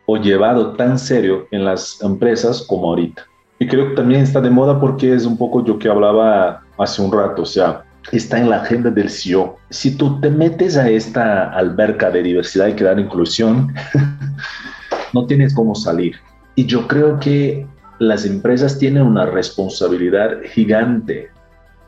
o 0.06 0.18
llevado 0.18 0.76
tan 0.76 0.98
serio 0.98 1.48
en 1.52 1.66
las 1.66 2.02
empresas 2.02 2.64
como 2.68 2.90
ahorita. 2.90 3.24
Y 3.60 3.68
creo 3.68 3.90
que 3.90 3.96
también 3.96 4.22
está 4.22 4.40
de 4.40 4.50
moda 4.50 4.80
porque 4.80 5.14
es 5.14 5.26
un 5.26 5.38
poco 5.38 5.66
yo 5.66 5.78
que 5.78 5.90
hablaba 5.90 6.64
hace 6.78 7.02
un 7.02 7.12
rato, 7.12 7.42
o 7.42 7.46
sea, 7.46 7.84
está 8.12 8.40
en 8.40 8.50
la 8.50 8.62
agenda 8.62 8.90
del 8.90 9.10
CEO. 9.10 9.58
Si 9.70 9.96
tú 9.96 10.20
te 10.22 10.30
metes 10.30 10.78
a 10.78 10.90
esta 10.90 11.52
alberca 11.52 12.10
de 12.10 12.24
diversidad, 12.24 12.70
equidad 12.70 12.98
e 12.98 13.02
inclusión, 13.02 13.74
no 15.14 15.26
tienes 15.26 15.54
cómo 15.54 15.76
salir. 15.76 16.16
Y 16.56 16.66
yo 16.66 16.88
creo 16.88 17.20
que 17.20 17.68
las 18.00 18.26
empresas 18.26 18.80
tienen 18.80 19.04
una 19.04 19.26
responsabilidad 19.26 20.38
gigante 20.54 21.30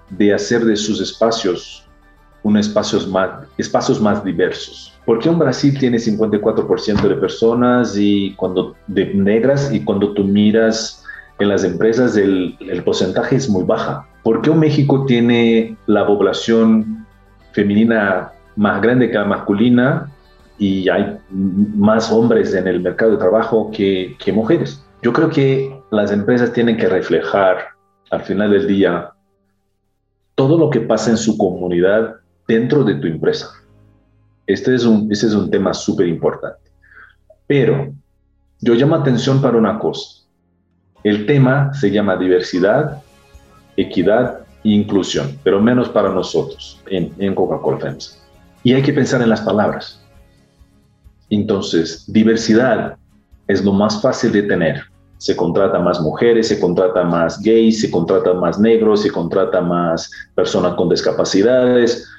de 0.09 0.33
hacer 0.33 0.65
de 0.65 0.75
sus 0.75 1.01
espacios 1.01 1.85
un 2.43 2.57
espacios 2.57 3.07
más, 3.07 3.29
espacios 3.57 4.01
más 4.01 4.23
diversos. 4.23 4.93
Porque 5.05 5.29
en 5.29 5.39
Brasil 5.39 5.77
tiene 5.77 5.97
54% 5.97 7.01
de 7.01 7.15
personas 7.15 7.95
y 7.97 8.33
cuando 8.35 8.75
de 8.87 9.13
negras 9.13 9.71
y 9.71 9.83
cuando 9.83 10.13
tú 10.13 10.23
miras 10.23 11.03
en 11.39 11.49
las 11.49 11.63
empresas 11.63 12.17
el, 12.17 12.57
porcentaje 12.83 13.35
es 13.35 13.49
muy 13.49 13.63
baja. 13.63 14.07
¿Por 14.23 14.41
qué 14.41 14.51
México 14.51 15.05
tiene 15.05 15.77
la 15.87 16.05
población 16.05 17.05
femenina 17.51 18.31
más 18.55 18.81
grande 18.81 19.09
que 19.09 19.17
la 19.17 19.25
masculina 19.25 20.11
y 20.57 20.89
hay 20.89 21.17
más 21.29 22.11
hombres 22.11 22.53
en 22.53 22.67
el 22.67 22.81
mercado 22.81 23.11
de 23.11 23.17
trabajo 23.17 23.71
que, 23.71 24.15
que 24.23 24.31
mujeres? 24.31 24.83
Yo 25.01 25.13
creo 25.13 25.29
que 25.29 25.80
las 25.91 26.11
empresas 26.11 26.53
tienen 26.53 26.77
que 26.77 26.87
reflejar 26.87 27.67
al 28.09 28.21
final 28.21 28.51
del 28.51 28.65
día 28.65 29.11
todo 30.35 30.57
lo 30.57 30.69
que 30.69 30.79
pasa 30.79 31.11
en 31.11 31.17
su 31.17 31.37
comunidad 31.37 32.15
dentro 32.47 32.83
de 32.83 32.95
tu 32.95 33.07
empresa. 33.07 33.49
Este 34.47 34.73
es 34.73 34.85
un, 34.85 35.11
este 35.11 35.27
es 35.27 35.33
un 35.33 35.51
tema 35.51 35.73
súper 35.73 36.07
importante. 36.07 36.71
Pero 37.45 37.93
yo 38.61 38.73
llamo 38.73 38.95
atención 38.95 39.41
para 39.41 39.57
una 39.57 39.77
cosa. 39.79 40.25
El 41.03 41.25
tema 41.25 41.73
se 41.73 41.91
llama 41.91 42.15
diversidad, 42.15 43.01
equidad 43.75 44.39
e 44.63 44.69
inclusión, 44.69 45.37
pero 45.43 45.61
menos 45.61 45.89
para 45.89 46.09
nosotros 46.09 46.81
en, 46.87 47.13
en 47.19 47.35
Coca-Cola 47.35 47.79
FEMSA. 47.79 48.17
Y 48.63 48.73
hay 48.73 48.81
que 48.81 48.93
pensar 48.93 49.21
en 49.21 49.29
las 49.29 49.41
palabras. 49.41 50.01
Entonces, 51.29 52.05
diversidad 52.11 52.97
es 53.47 53.63
lo 53.65 53.73
más 53.73 54.01
fácil 54.01 54.31
de 54.31 54.43
tener 54.43 54.90
se 55.21 55.35
contrata 55.35 55.77
más 55.77 56.01
mujeres, 56.01 56.47
se 56.47 56.59
contrata 56.59 57.03
más 57.03 57.39
gays, 57.43 57.81
se 57.81 57.91
contrata 57.91 58.33
más 58.33 58.57
negros, 58.57 59.03
se 59.03 59.11
contrata 59.11 59.61
más 59.61 60.09
personas 60.33 60.73
con 60.73 60.89
discapacidades. 60.89 62.09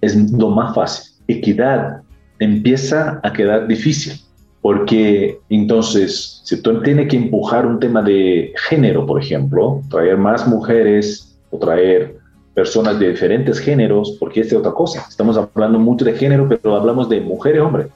Es 0.00 0.14
lo 0.30 0.48
más 0.50 0.72
fácil. 0.72 1.12
Equidad 1.26 2.02
empieza 2.38 3.18
a 3.24 3.32
quedar 3.32 3.66
difícil, 3.66 4.12
porque 4.60 5.40
entonces, 5.48 6.40
si 6.44 6.62
tú 6.62 6.80
tienes 6.82 7.08
que 7.08 7.16
empujar 7.16 7.66
un 7.66 7.80
tema 7.80 8.00
de 8.00 8.54
género, 8.68 9.06
por 9.06 9.20
ejemplo, 9.20 9.82
traer 9.90 10.16
más 10.16 10.46
mujeres 10.46 11.36
o 11.50 11.58
traer 11.58 12.16
personas 12.54 12.96
de 13.00 13.10
diferentes 13.10 13.58
géneros, 13.58 14.16
porque 14.20 14.42
es 14.42 14.52
otra 14.52 14.70
cosa. 14.70 15.04
Estamos 15.08 15.36
hablando 15.36 15.80
mucho 15.80 16.04
de 16.04 16.14
género, 16.14 16.48
pero 16.48 16.76
hablamos 16.76 17.08
de 17.08 17.20
mujer 17.22 17.56
y 17.56 17.58
hombre. 17.58 17.88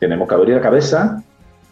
Tenemos 0.00 0.28
que 0.28 0.34
abrir 0.34 0.56
la 0.56 0.60
cabeza 0.60 1.22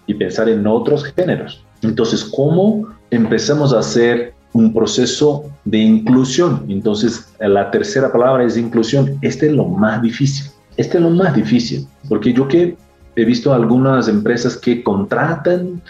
y 0.06 0.14
pensar 0.14 0.48
en 0.48 0.64
otros 0.64 1.02
géneros. 1.02 1.64
Entonces, 1.82 2.24
¿cómo 2.24 2.88
empezamos 3.10 3.72
a 3.72 3.80
hacer 3.80 4.34
un 4.52 4.72
proceso 4.72 5.44
de 5.64 5.78
inclusión? 5.78 6.64
Entonces, 6.68 7.32
la 7.38 7.70
tercera 7.70 8.10
palabra 8.10 8.44
es 8.44 8.56
inclusión. 8.56 9.18
Este 9.22 9.46
es 9.46 9.52
lo 9.52 9.64
más 9.66 10.02
difícil. 10.02 10.50
Este 10.76 10.98
es 10.98 11.02
lo 11.02 11.10
más 11.10 11.34
difícil, 11.34 11.86
porque 12.08 12.32
yo 12.32 12.46
que 12.46 12.76
he 13.16 13.24
visto 13.24 13.52
algunas 13.52 14.06
empresas 14.06 14.56
que 14.56 14.82
contratan 14.84 15.82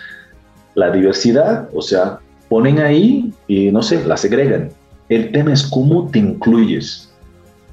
la 0.75 0.91
diversidad, 0.91 1.69
o 1.75 1.83
sea, 1.83 2.21
ponen 2.49 2.79
ahí 2.79 3.33
y 3.47 3.71
no 3.71 3.83
sé, 3.83 4.03
la 4.07 4.17
segregan. 4.17 4.71
El 5.11 5.31
tema 5.33 5.53
es 5.53 5.63
cómo 5.63 6.09
te 6.11 6.21
incluyes, 6.21 7.11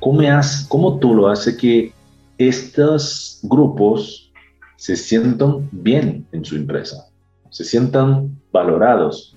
cómo, 0.02 0.22
cómo 0.68 1.00
tú 1.00 1.16
lo 1.16 1.30
haces 1.30 1.56
que 1.56 1.94
estos 2.38 3.40
grupos 3.44 4.30
se 4.76 4.98
sientan 4.98 5.70
bien 5.72 6.26
en 6.34 6.44
su 6.44 6.58
empresa 6.58 7.08
se 7.56 7.64
sientan 7.64 8.38
valorados, 8.52 9.34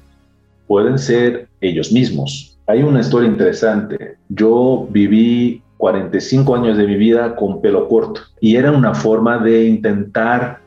pueden 0.66 0.98
ser 0.98 1.48
ellos 1.60 1.92
mismos. 1.92 2.58
Hay 2.66 2.82
una 2.82 2.98
historia 2.98 3.28
interesante. 3.28 4.16
Yo 4.28 4.88
viví 4.90 5.62
45 5.76 6.56
años 6.56 6.76
de 6.76 6.88
mi 6.88 6.96
vida 6.96 7.36
con 7.36 7.60
pelo 7.60 7.86
corto 7.86 8.22
y 8.40 8.56
era 8.56 8.72
una 8.72 8.92
forma 8.92 9.38
de 9.38 9.66
intentar 9.66 10.58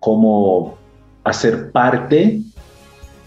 como 0.00 0.78
hacer 1.22 1.70
parte 1.70 2.40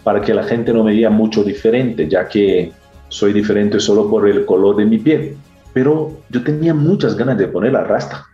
para 0.03 0.19
que 0.19 0.33
la 0.33 0.43
gente 0.43 0.73
no 0.73 0.83
me 0.83 0.93
diga 0.93 1.11
mucho 1.11 1.43
diferente, 1.43 2.09
ya 2.09 2.27
que 2.27 2.71
soy 3.09 3.33
diferente 3.33 3.79
solo 3.79 4.09
por 4.09 4.27
el 4.27 4.47
color 4.47 4.77
de 4.77 4.85
mi 4.85 4.97
piel. 4.97 5.37
Pero 5.73 6.11
yo 6.31 6.43
tenía 6.43 6.73
muchas 6.73 7.15
ganas 7.15 7.37
de 7.37 7.47
poner 7.47 7.73
la 7.73 7.83
rasta. 7.83 8.25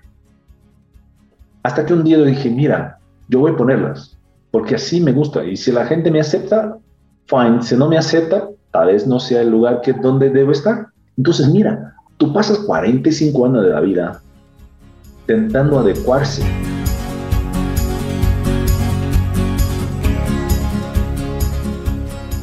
Hasta 1.61 1.85
que 1.85 1.93
un 1.93 2.05
día 2.05 2.19
dije, 2.19 2.49
mira, 2.49 2.99
yo 3.27 3.39
voy 3.39 3.51
a 3.51 3.57
ponerlas 3.57 4.17
porque 4.53 4.75
así 4.75 5.01
me 5.01 5.11
gusta. 5.11 5.43
Y 5.43 5.57
si 5.57 5.71
la 5.71 5.83
gente 5.87 6.11
me 6.11 6.19
acepta, 6.19 6.77
fine. 7.25 7.63
Si 7.63 7.75
no 7.75 7.89
me 7.89 7.97
acepta, 7.97 8.49
tal 8.69 8.85
vez 8.85 9.07
no 9.07 9.19
sea 9.19 9.41
el 9.41 9.49
lugar 9.49 9.81
que 9.81 9.93
donde 9.93 10.29
debo 10.29 10.51
estar. 10.51 10.89
Entonces, 11.17 11.49
mira, 11.49 11.95
tú 12.17 12.31
pasas 12.31 12.59
45 12.59 13.47
años 13.47 13.63
de 13.63 13.69
la 13.71 13.81
vida 13.81 14.21
intentando 15.21 15.79
adecuarse. 15.79 16.43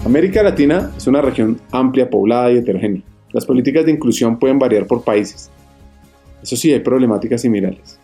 América 0.05 0.43
Latina 0.43 0.91
es 0.97 1.07
una 1.07 1.23
región 1.23 1.61
amplia, 1.71 2.11
poblada 2.11 2.51
y 2.51 2.57
heterogénea. 2.57 3.03
Las 3.31 3.47
políticas 3.47 3.85
de 3.87 3.93
inclusión 3.93 4.37
pueden 4.37 4.59
variar 4.59 4.85
por 4.89 5.05
países. 5.05 5.49
Eso 6.43 6.57
sí, 6.57 6.73
hay 6.73 6.81
problemáticas 6.81 7.43
similares. 7.43 8.01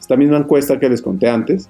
Esta 0.00 0.16
misma 0.16 0.38
encuesta 0.38 0.80
que 0.80 0.88
les 0.88 1.00
conté 1.00 1.30
antes 1.30 1.68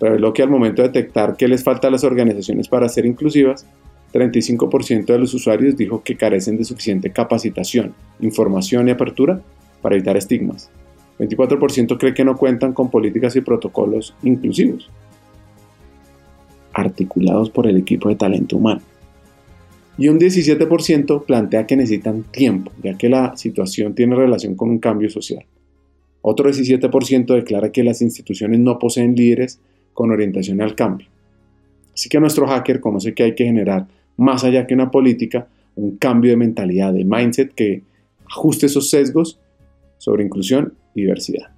reveló 0.00 0.32
que 0.32 0.42
al 0.42 0.50
momento 0.50 0.82
de 0.82 0.88
detectar 0.88 1.36
qué 1.36 1.48
les 1.48 1.64
falta 1.64 1.88
a 1.88 1.90
las 1.90 2.04
organizaciones 2.04 2.68
para 2.68 2.88
ser 2.88 3.06
inclusivas, 3.06 3.66
35% 4.12 5.06
de 5.06 5.18
los 5.18 5.34
usuarios 5.34 5.76
dijo 5.76 6.02
que 6.02 6.16
carecen 6.16 6.56
de 6.56 6.64
suficiente 6.64 7.10
capacitación, 7.10 7.94
información 8.20 8.88
y 8.88 8.92
apertura 8.92 9.40
para 9.82 9.96
evitar 9.96 10.16
estigmas. 10.16 10.70
24% 11.18 11.98
cree 11.98 12.14
que 12.14 12.24
no 12.24 12.36
cuentan 12.36 12.72
con 12.72 12.90
políticas 12.90 13.36
y 13.36 13.40
protocolos 13.40 14.14
inclusivos, 14.22 14.90
articulados 16.72 17.50
por 17.50 17.66
el 17.66 17.76
equipo 17.76 18.08
de 18.08 18.16
talento 18.16 18.56
humano. 18.56 18.82
Y 19.98 20.08
un 20.08 20.18
17% 20.18 21.24
plantea 21.24 21.66
que 21.66 21.76
necesitan 21.76 22.22
tiempo, 22.24 22.70
ya 22.82 22.98
que 22.98 23.08
la 23.08 23.34
situación 23.36 23.94
tiene 23.94 24.14
relación 24.14 24.54
con 24.54 24.68
un 24.68 24.78
cambio 24.78 25.08
social. 25.08 25.46
Otro 26.20 26.50
17% 26.50 27.34
declara 27.34 27.72
que 27.72 27.82
las 27.82 28.02
instituciones 28.02 28.60
no 28.60 28.78
poseen 28.78 29.14
líderes 29.14 29.58
con 29.96 30.10
orientación 30.10 30.60
al 30.60 30.74
cambio. 30.74 31.08
Así 31.94 32.10
que 32.10 32.20
nuestro 32.20 32.46
hacker 32.46 32.80
conoce 32.80 33.14
que 33.14 33.22
hay 33.22 33.34
que 33.34 33.44
generar, 33.44 33.86
más 34.18 34.44
allá 34.44 34.66
que 34.66 34.74
una 34.74 34.90
política, 34.90 35.48
un 35.74 35.96
cambio 35.96 36.30
de 36.30 36.36
mentalidad, 36.36 36.92
de 36.92 37.04
mindset 37.04 37.54
que 37.54 37.82
ajuste 38.30 38.66
esos 38.66 38.90
sesgos 38.90 39.40
sobre 39.96 40.22
inclusión 40.22 40.74
y 40.94 41.00
diversidad. 41.00 41.48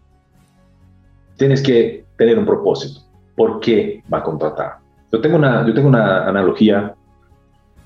Tienes 1.37 1.61
que 1.61 2.05
tener 2.17 2.39
un 2.39 2.47
propósito. 2.47 3.01
¿Por 3.37 3.59
qué 3.59 4.05
va 4.13 4.19
a 4.19 4.23
contratar? 4.23 4.79
Yo 5.13 5.21
tengo 5.21 5.37
una, 5.37 5.67
yo 5.67 5.75
tengo 5.75 5.89
una 5.89 6.29
analogía 6.29 6.95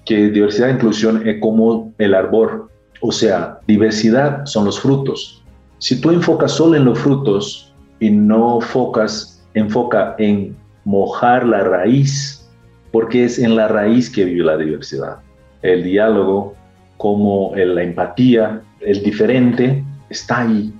que 0.04 0.28
diversidad 0.28 0.68
e 0.68 0.74
inclusión 0.74 1.26
es 1.26 1.40
como 1.40 1.94
el 1.96 2.12
árbol. 2.12 2.68
O 3.00 3.10
sea, 3.10 3.58
diversidad 3.66 4.44
son 4.44 4.66
los 4.66 4.78
frutos. 4.78 5.42
Si 5.78 5.98
tú 5.98 6.10
enfocas 6.10 6.52
solo 6.52 6.76
en 6.76 6.84
los 6.84 6.98
frutos 6.98 7.72
y 8.00 8.10
no 8.10 8.60
focas, 8.60 9.31
enfoca 9.54 10.14
en 10.18 10.56
mojar 10.84 11.46
la 11.46 11.60
raíz, 11.64 12.48
porque 12.90 13.24
es 13.24 13.38
en 13.38 13.56
la 13.56 13.68
raíz 13.68 14.10
que 14.10 14.24
vive 14.24 14.44
la 14.44 14.56
diversidad. 14.56 15.18
El 15.62 15.84
diálogo, 15.84 16.54
como 16.96 17.52
la 17.54 17.82
empatía, 17.82 18.62
el 18.80 19.02
diferente, 19.02 19.84
está 20.10 20.42
ahí. 20.42 20.72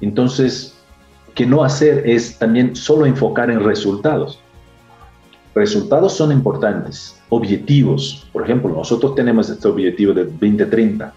Entonces, 0.00 0.76
que 1.34 1.46
no 1.46 1.64
hacer 1.64 2.02
es 2.08 2.38
también 2.38 2.76
solo 2.76 3.06
enfocar 3.06 3.50
en 3.50 3.64
resultados. 3.64 4.40
Resultados 5.54 6.14
son 6.14 6.32
importantes, 6.32 7.20
objetivos. 7.28 8.28
Por 8.32 8.42
ejemplo, 8.42 8.70
nosotros 8.70 9.14
tenemos 9.14 9.48
este 9.48 9.68
objetivo 9.68 10.12
de 10.12 10.24
2030. 10.24 11.12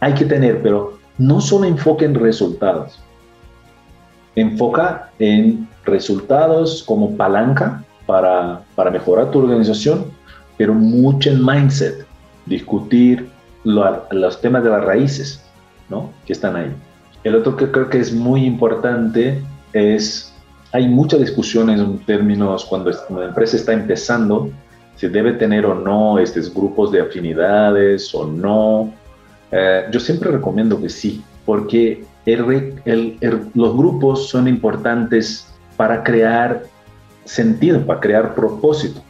Hay 0.00 0.14
que 0.14 0.24
tener, 0.24 0.62
pero 0.62 0.98
no 1.18 1.40
solo 1.40 1.66
enfoque 1.66 2.04
en 2.04 2.14
resultados. 2.14 2.98
Enfoca 4.34 5.10
en 5.18 5.68
resultados 5.84 6.82
como 6.82 7.16
palanca 7.16 7.84
para, 8.06 8.62
para 8.74 8.90
mejorar 8.90 9.30
tu 9.30 9.40
organización, 9.40 10.06
pero 10.56 10.74
mucho 10.74 11.30
en 11.30 11.44
mindset, 11.44 12.06
discutir 12.46 13.28
los 13.64 14.40
temas 14.40 14.64
de 14.64 14.70
las 14.70 14.84
raíces 14.84 15.42
¿no? 15.88 16.10
que 16.26 16.32
están 16.32 16.56
ahí. 16.56 16.72
El 17.24 17.36
otro 17.36 17.56
que 17.56 17.70
creo 17.70 17.88
que 17.88 18.00
es 18.00 18.12
muy 18.12 18.44
importante 18.44 19.42
es, 19.72 20.32
hay 20.72 20.88
muchas 20.88 21.20
discusiones 21.20 21.80
en 21.80 21.98
términos 22.00 22.64
cuando 22.64 22.90
la 22.90 23.26
empresa 23.26 23.56
está 23.56 23.72
empezando, 23.72 24.50
si 24.96 25.08
debe 25.08 25.32
tener 25.32 25.64
o 25.66 25.74
no 25.74 26.18
estos 26.18 26.52
grupos 26.52 26.92
de 26.92 27.00
afinidades 27.00 28.14
o 28.14 28.26
no. 28.26 28.92
Eh, 29.50 29.86
yo 29.90 30.00
siempre 30.00 30.30
recomiendo 30.30 30.80
que 30.80 30.88
sí, 30.88 31.22
porque 31.44 32.04
los 33.54 33.76
grupos 33.76 34.28
son 34.28 34.48
importantes 34.48 35.51
para 35.82 36.04
crear 36.04 36.62
sentido, 37.24 37.84
para 37.84 37.98
crear 37.98 38.36
propósito. 38.36 39.02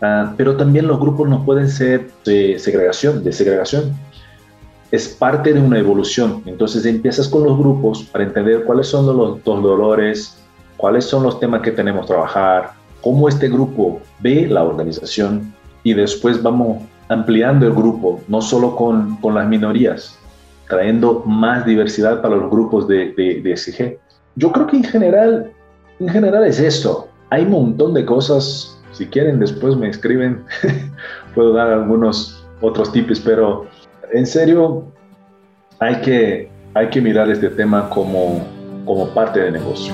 Ah, 0.00 0.32
pero 0.36 0.56
también 0.56 0.86
los 0.86 1.00
grupos 1.00 1.28
no 1.28 1.44
pueden 1.44 1.68
ser 1.68 2.12
de 2.24 2.60
segregación, 2.60 3.24
de 3.24 3.32
segregación 3.32 3.92
es 4.92 5.08
parte 5.08 5.52
de 5.52 5.58
una 5.58 5.80
evolución. 5.80 6.44
Entonces 6.46 6.86
empiezas 6.86 7.26
con 7.26 7.42
los 7.42 7.58
grupos 7.58 8.04
para 8.04 8.22
entender 8.22 8.62
cuáles 8.62 8.86
son 8.86 9.04
los, 9.16 9.42
dolores, 9.42 10.40
cuáles 10.76 11.06
son 11.06 11.24
los 11.24 11.40
temas 11.40 11.60
que 11.62 11.72
tenemos 11.72 12.02
que 12.02 12.12
trabajar, 12.12 12.74
cómo 13.00 13.28
este 13.28 13.48
grupo 13.48 14.00
ve 14.20 14.46
la 14.46 14.62
organización 14.62 15.52
y 15.82 15.92
después 15.92 16.40
vamos 16.40 16.84
ampliando 17.08 17.66
el 17.66 17.72
grupo, 17.72 18.20
no 18.28 18.40
solo 18.40 18.76
con, 18.76 19.16
con 19.16 19.34
las 19.34 19.48
minorías, 19.48 20.16
trayendo 20.68 21.24
más 21.26 21.66
diversidad 21.66 22.22
para 22.22 22.36
los 22.36 22.48
grupos 22.48 22.86
de, 22.86 23.12
de, 23.14 23.40
de 23.42 23.56
SG. 23.56 23.98
Yo 24.36 24.52
creo 24.52 24.68
que 24.68 24.76
en 24.76 24.84
general, 24.84 25.50
en 26.00 26.08
general 26.08 26.44
es 26.44 26.58
esto. 26.58 27.08
Hay 27.30 27.44
un 27.44 27.50
montón 27.50 27.94
de 27.94 28.04
cosas. 28.04 28.78
Si 28.92 29.06
quieren, 29.06 29.40
después 29.40 29.76
me 29.76 29.88
escriben. 29.88 30.44
Puedo 31.34 31.52
dar 31.52 31.70
algunos 31.70 32.44
otros 32.60 32.92
tips, 32.92 33.20
pero 33.20 33.66
en 34.12 34.26
serio, 34.26 34.84
hay 35.80 36.00
que, 36.00 36.50
hay 36.74 36.88
que 36.88 37.00
mirar 37.00 37.30
este 37.30 37.48
tema 37.50 37.88
como, 37.90 38.42
como 38.84 39.08
parte 39.08 39.40
de 39.40 39.52
negocio. 39.52 39.92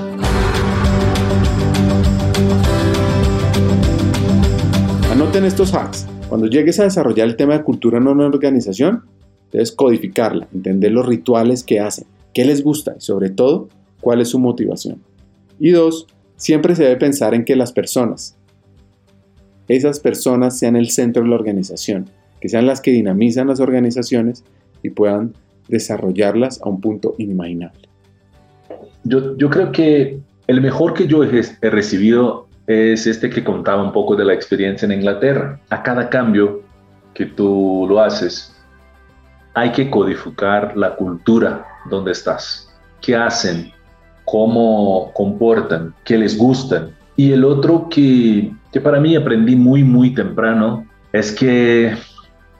Anoten 5.10 5.44
estos 5.44 5.74
hacks. 5.74 6.06
Cuando 6.28 6.46
llegues 6.46 6.78
a 6.78 6.84
desarrollar 6.84 7.26
el 7.26 7.36
tema 7.36 7.54
de 7.54 7.64
cultura 7.64 7.98
en 7.98 8.06
una 8.06 8.26
organización, 8.26 9.04
debes 9.50 9.72
codificarla, 9.72 10.46
entender 10.54 10.92
los 10.92 11.06
rituales 11.06 11.64
que 11.64 11.80
hacen, 11.80 12.06
qué 12.32 12.44
les 12.44 12.62
gusta 12.62 12.94
y 12.96 13.00
sobre 13.00 13.30
todo 13.30 13.68
cuál 14.00 14.20
es 14.20 14.28
su 14.28 14.38
motivación. 14.38 15.02
Y 15.60 15.70
dos, 15.70 16.08
siempre 16.36 16.74
se 16.74 16.82
debe 16.82 16.96
pensar 16.96 17.34
en 17.34 17.44
que 17.44 17.54
las 17.54 17.72
personas, 17.72 18.36
esas 19.68 20.00
personas 20.00 20.58
sean 20.58 20.74
el 20.74 20.90
centro 20.90 21.22
de 21.22 21.28
la 21.28 21.36
organización 21.36 22.10
que 22.40 22.48
sean 22.48 22.66
las 22.66 22.80
que 22.80 22.90
dinamizan 22.90 23.46
las 23.46 23.60
organizaciones 23.60 24.44
y 24.82 24.90
puedan 24.90 25.34
desarrollarlas 25.68 26.60
a 26.62 26.68
un 26.68 26.80
punto 26.80 27.14
inimaginable. 27.18 27.88
Yo, 29.04 29.50
creo 29.50 29.70
que 29.72 30.18
el 30.46 30.60
mejor 30.60 30.94
que 30.94 31.06
yo 31.06 31.22
he 31.22 31.70
recibido 31.70 32.48
es 32.66 33.06
este 33.06 33.30
que 33.30 33.44
contaba 33.44 33.82
un 33.82 33.92
poco 33.92 34.16
de 34.16 34.24
la 34.24 34.34
experiencia 34.34 34.86
en 34.86 34.92
Inglaterra. 34.92 35.60
A 35.70 35.82
cada 35.82 36.08
cambio 36.08 36.62
que 37.14 37.26
tú 37.26 37.86
lo 37.88 38.00
haces, 38.00 38.56
hay 39.54 39.72
que 39.72 39.90
codificar 39.90 40.76
la 40.76 40.96
cultura 40.96 41.66
donde 41.90 42.12
estás. 42.12 42.68
¿Qué 43.00 43.16
hacen? 43.16 43.72
¿Cómo 44.30 45.10
comportan? 45.12 45.94
¿Qué 46.04 46.16
les 46.16 46.38
gustan? 46.38 46.94
Y 47.16 47.32
el 47.32 47.44
otro 47.44 47.88
que, 47.88 48.52
que 48.72 48.80
para 48.80 49.00
mí 49.00 49.16
aprendí 49.16 49.56
muy, 49.56 49.82
muy 49.82 50.14
temprano 50.14 50.86
es 51.12 51.32
que 51.32 51.96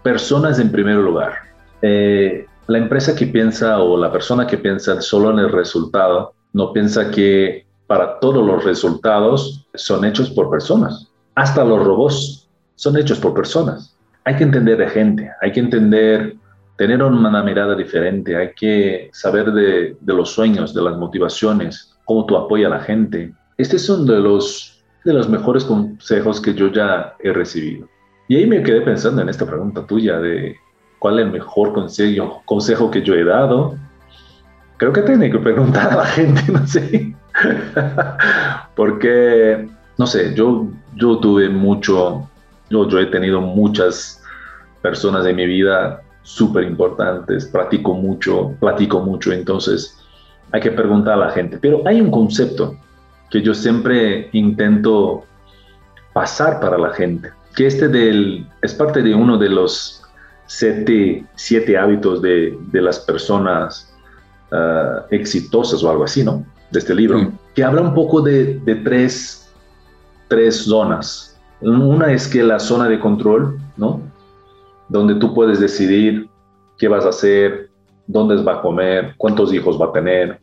personas 0.02 0.59
en 0.59 0.72
primer 0.72 0.97
lugar. 0.97 1.34
Eh, 1.82 2.47
la 2.66 2.78
empresa 2.78 3.14
que 3.14 3.26
piensa 3.26 3.78
o 3.78 3.97
la 3.97 4.10
persona 4.10 4.47
que 4.47 4.59
piensa 4.59 5.01
solo 5.01 5.30
en 5.30 5.38
el 5.38 5.52
resultado, 5.52 6.34
no 6.52 6.72
piensa 6.72 7.10
que 7.10 7.66
para 7.86 8.18
todos 8.18 8.44
los 8.44 8.64
resultados 8.64 9.66
son 9.74 10.05
hechos 10.05 10.30
por 10.30 10.51
personas. 10.51 11.09
Hasta 11.36 11.64
los 11.64 11.84
robots 11.84 12.48
son 12.74 12.97
hechos 12.97 13.18
por 13.18 13.34
personas. 13.34 13.97
Hay 14.24 14.36
que 14.36 14.44
entender 14.44 14.78
de 14.78 14.88
gente, 14.88 15.30
hay 15.40 15.52
que 15.52 15.60
entender, 15.60 16.36
tener 16.81 17.02
una 17.02 17.43
mirada 17.43 17.74
diferente, 17.74 18.35
hay 18.35 18.55
que 18.55 19.11
saber 19.12 19.52
de, 19.52 19.98
de 20.01 20.15
los 20.15 20.31
sueños, 20.31 20.73
de 20.73 20.81
las 20.81 20.97
motivaciones, 20.97 21.94
cómo 22.07 22.24
tú 22.24 22.39
apoyas 22.39 22.73
a 22.73 22.77
la 22.77 22.81
gente. 22.81 23.35
Este 23.59 23.77
es 23.77 23.86
uno 23.90 24.11
de 24.11 24.19
los, 24.19 24.82
de 25.05 25.12
los 25.12 25.28
mejores 25.28 25.65
consejos 25.65 26.40
que 26.40 26.55
yo 26.55 26.73
ya 26.73 27.16
he 27.23 27.35
recibido. 27.35 27.86
Y 28.28 28.36
ahí 28.36 28.47
me 28.47 28.62
quedé 28.62 28.81
pensando 28.81 29.20
en 29.20 29.28
esta 29.28 29.44
pregunta 29.44 29.86
tuya 29.86 30.20
de 30.20 30.57
cuál 30.98 31.19
es 31.19 31.27
el 31.27 31.32
mejor 31.32 31.74
consejo, 31.74 32.40
consejo 32.47 32.90
que 32.90 33.02
yo 33.02 33.12
he 33.12 33.24
dado. 33.24 33.77
Creo 34.78 34.94
que 34.94 35.02
tiene 35.02 35.31
que 35.31 35.39
preguntar 35.39 35.93
a 35.93 35.97
la 35.97 36.07
gente, 36.07 36.40
no 36.51 36.66
sé. 36.66 37.15
Porque, 38.74 39.69
no 39.98 40.07
sé, 40.07 40.35
yo, 40.35 40.66
yo 40.94 41.19
tuve 41.19 41.51
mucho, 41.51 42.27
yo, 42.70 42.89
yo 42.89 42.98
he 43.01 43.05
tenido 43.05 43.43
muchas 43.43 44.24
personas 44.81 45.27
en 45.27 45.36
mi 45.36 45.44
vida 45.44 46.02
súper 46.22 46.64
importantes, 46.64 47.47
practico 47.47 47.94
mucho, 47.94 48.55
platico 48.60 49.01
mucho, 49.01 49.32
entonces 49.32 49.98
hay 50.52 50.60
que 50.60 50.70
preguntar 50.70 51.14
a 51.14 51.26
la 51.26 51.30
gente. 51.30 51.59
Pero 51.59 51.82
hay 51.86 52.01
un 52.01 52.10
concepto 52.10 52.76
que 53.30 53.42
yo 53.42 53.55
siempre 53.55 54.28
intento 54.32 55.24
pasar 56.12 56.60
para 56.60 56.76
la 56.76 56.90
gente 56.90 57.30
que 57.55 57.66
este 57.66 57.88
del, 57.88 58.47
es 58.62 58.74
parte 58.74 59.02
de 59.02 59.14
uno 59.14 59.36
de 59.38 59.48
los 59.48 60.02
siete, 60.47 61.24
siete 61.34 61.76
hábitos 61.76 62.22
de, 62.22 62.56
de, 62.72 62.82
las 62.82 62.98
personas 63.01 63.92
uh, 64.52 65.02
exitosas 65.10 65.82
o 65.82 65.90
algo 65.90 66.05
así, 66.05 66.24
¿no? 66.24 66.44
De 66.70 66.78
este 66.78 66.94
libro, 66.94 67.18
mm. 67.18 67.38
que 67.55 67.64
habla 67.64 67.80
un 67.82 67.94
poco 67.94 68.20
de, 68.20 68.60
de, 68.64 68.76
tres, 68.76 69.48
tres 70.28 70.64
zonas. 70.64 71.38
Una 71.60 72.12
es 72.12 72.26
que 72.26 72.42
la 72.42 72.59
zona 72.59 72.88
de 72.88 72.98
control, 72.98 73.59
¿no? 73.76 74.01
Donde 74.90 75.14
tú 75.14 75.32
puedes 75.32 75.58
decidir 75.60 76.28
qué 76.78 76.88
vas 76.88 77.06
a 77.06 77.10
hacer, 77.10 77.70
dónde 78.06 78.36
va 78.42 78.54
a 78.54 78.62
comer, 78.62 79.14
cuántos 79.16 79.54
hijos 79.54 79.80
va 79.80 79.86
a 79.86 79.92
tener, 79.92 80.40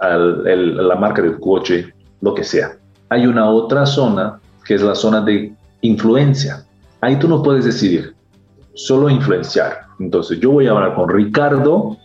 la 0.00 0.96
marca 0.96 1.22
del 1.22 1.38
coche, 1.38 1.94
lo 2.20 2.34
que 2.34 2.42
sea. 2.42 2.76
Hay 3.10 3.26
una 3.26 3.48
otra 3.50 3.86
zona 3.86 4.40
que 4.64 4.74
es 4.74 4.82
la 4.82 4.94
zona 4.94 5.20
de 5.20 5.52
influencia. 5.82 6.64
Ahí 7.00 7.18
tú 7.18 7.28
no 7.28 7.42
puedes 7.42 7.64
decidir, 7.64 8.14
solo 8.74 9.10
influenciar. 9.10 9.80
Entonces 9.98 10.40
yo 10.40 10.52
voy 10.52 10.66
a 10.66 10.70
hablar 10.70 10.94
con 10.94 11.08
Ricardo, 11.08 11.96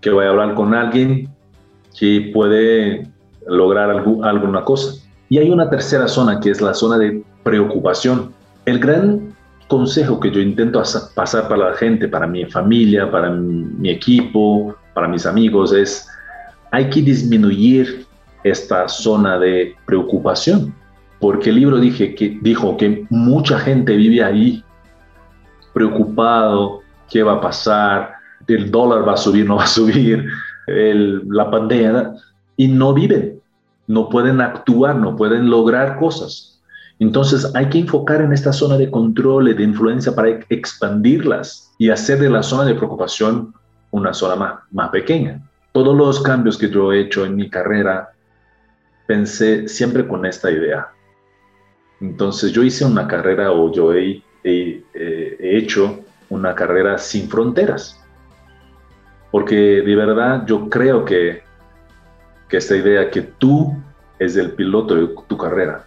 que 0.00 0.10
voy 0.10 0.24
a 0.24 0.30
hablar 0.30 0.54
con 0.54 0.74
alguien 0.74 1.28
que 1.98 2.30
puede 2.34 3.08
lograr 3.46 3.90
alguna 3.90 4.64
cosa. 4.64 5.00
Y 5.28 5.38
hay 5.38 5.50
una 5.50 5.70
tercera 5.70 6.08
zona 6.08 6.40
que 6.40 6.50
es 6.50 6.60
la 6.60 6.74
zona 6.74 6.98
de 6.98 7.22
preocupación. 7.42 8.32
El 8.66 8.78
gran 8.78 9.33
consejo 9.68 10.20
que 10.20 10.30
yo 10.30 10.40
intento 10.40 10.82
pasar 11.14 11.48
para 11.48 11.70
la 11.70 11.76
gente, 11.76 12.08
para 12.08 12.26
mi 12.26 12.44
familia, 12.46 13.10
para 13.10 13.30
mi 13.30 13.90
equipo, 13.90 14.74
para 14.94 15.08
mis 15.08 15.26
amigos, 15.26 15.72
es 15.72 16.08
hay 16.70 16.90
que 16.90 17.02
disminuir 17.02 18.06
esta 18.42 18.88
zona 18.88 19.38
de 19.38 19.74
preocupación, 19.86 20.74
porque 21.20 21.50
el 21.50 21.56
libro 21.56 21.78
dije 21.78 22.14
que, 22.14 22.38
dijo 22.42 22.76
que 22.76 23.06
mucha 23.10 23.58
gente 23.58 23.96
vive 23.96 24.22
ahí 24.22 24.64
preocupado, 25.72 26.80
qué 27.10 27.22
va 27.22 27.34
a 27.34 27.40
pasar, 27.40 28.14
el 28.46 28.70
dólar 28.70 29.06
va 29.06 29.14
a 29.14 29.16
subir, 29.16 29.46
no 29.46 29.56
va 29.56 29.64
a 29.64 29.66
subir, 29.66 30.26
la 30.66 31.50
pandemia, 31.50 32.12
y 32.56 32.68
no 32.68 32.94
viven, 32.94 33.40
no 33.86 34.08
pueden 34.08 34.40
actuar, 34.40 34.96
no 34.96 35.16
pueden 35.16 35.50
lograr 35.50 35.98
cosas. 35.98 36.53
Entonces 36.98 37.50
hay 37.54 37.68
que 37.68 37.78
enfocar 37.78 38.20
en 38.20 38.32
esta 38.32 38.52
zona 38.52 38.76
de 38.76 38.90
control 38.90 39.48
y 39.48 39.54
de 39.54 39.64
influencia 39.64 40.14
para 40.14 40.28
expandirlas 40.48 41.72
y 41.78 41.90
hacer 41.90 42.20
de 42.20 42.30
la 42.30 42.42
zona 42.42 42.64
de 42.64 42.74
preocupación 42.74 43.52
una 43.90 44.14
zona 44.14 44.36
más, 44.36 44.54
más 44.70 44.90
pequeña. 44.90 45.40
Todos 45.72 45.96
los 45.96 46.22
cambios 46.22 46.56
que 46.56 46.70
yo 46.70 46.92
he 46.92 47.00
hecho 47.00 47.24
en 47.24 47.36
mi 47.36 47.50
carrera, 47.50 48.12
pensé 49.06 49.68
siempre 49.68 50.06
con 50.06 50.24
esta 50.24 50.50
idea. 50.50 50.88
Entonces 52.00 52.52
yo 52.52 52.62
hice 52.62 52.84
una 52.84 53.08
carrera 53.08 53.50
o 53.50 53.72
yo 53.72 53.92
he, 53.92 54.22
he 54.44 54.84
hecho 55.40 56.00
una 56.28 56.54
carrera 56.54 56.98
sin 56.98 57.28
fronteras. 57.28 58.00
Porque 59.30 59.56
de 59.56 59.96
verdad 59.96 60.44
yo 60.46 60.68
creo 60.68 61.04
que, 61.04 61.42
que 62.48 62.56
esta 62.56 62.76
idea 62.76 63.10
que 63.10 63.22
tú 63.22 63.76
es 64.18 64.36
el 64.36 64.52
piloto 64.52 64.94
de 64.94 65.08
tu 65.26 65.36
carrera, 65.36 65.86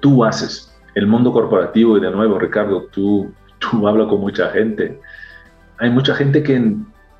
Tú 0.00 0.24
haces 0.24 0.74
el 0.94 1.06
mundo 1.06 1.32
corporativo 1.32 1.96
y 1.96 2.00
de 2.00 2.10
nuevo, 2.10 2.38
Ricardo, 2.38 2.86
tú, 2.92 3.32
tú 3.58 3.86
hablas 3.88 4.08
con 4.08 4.20
mucha 4.20 4.50
gente. 4.50 5.00
Hay 5.78 5.90
mucha 5.90 6.14
gente 6.14 6.42
que, 6.42 6.76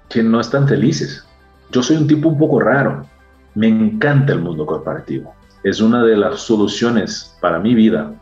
que 0.08 0.22
no 0.22 0.40
están 0.40 0.68
felices. 0.68 1.26
Yo 1.70 1.82
soy 1.82 1.96
un 1.96 2.06
tipo 2.06 2.28
un 2.28 2.38
poco 2.38 2.60
raro. 2.60 3.06
Me 3.54 3.68
encanta 3.68 4.32
el 4.32 4.40
mundo 4.40 4.66
corporativo. 4.66 5.34
Es 5.62 5.80
una 5.80 6.02
de 6.04 6.16
las 6.16 6.40
soluciones 6.40 7.36
para 7.40 7.58
mi 7.58 7.74
vida. 7.74 8.12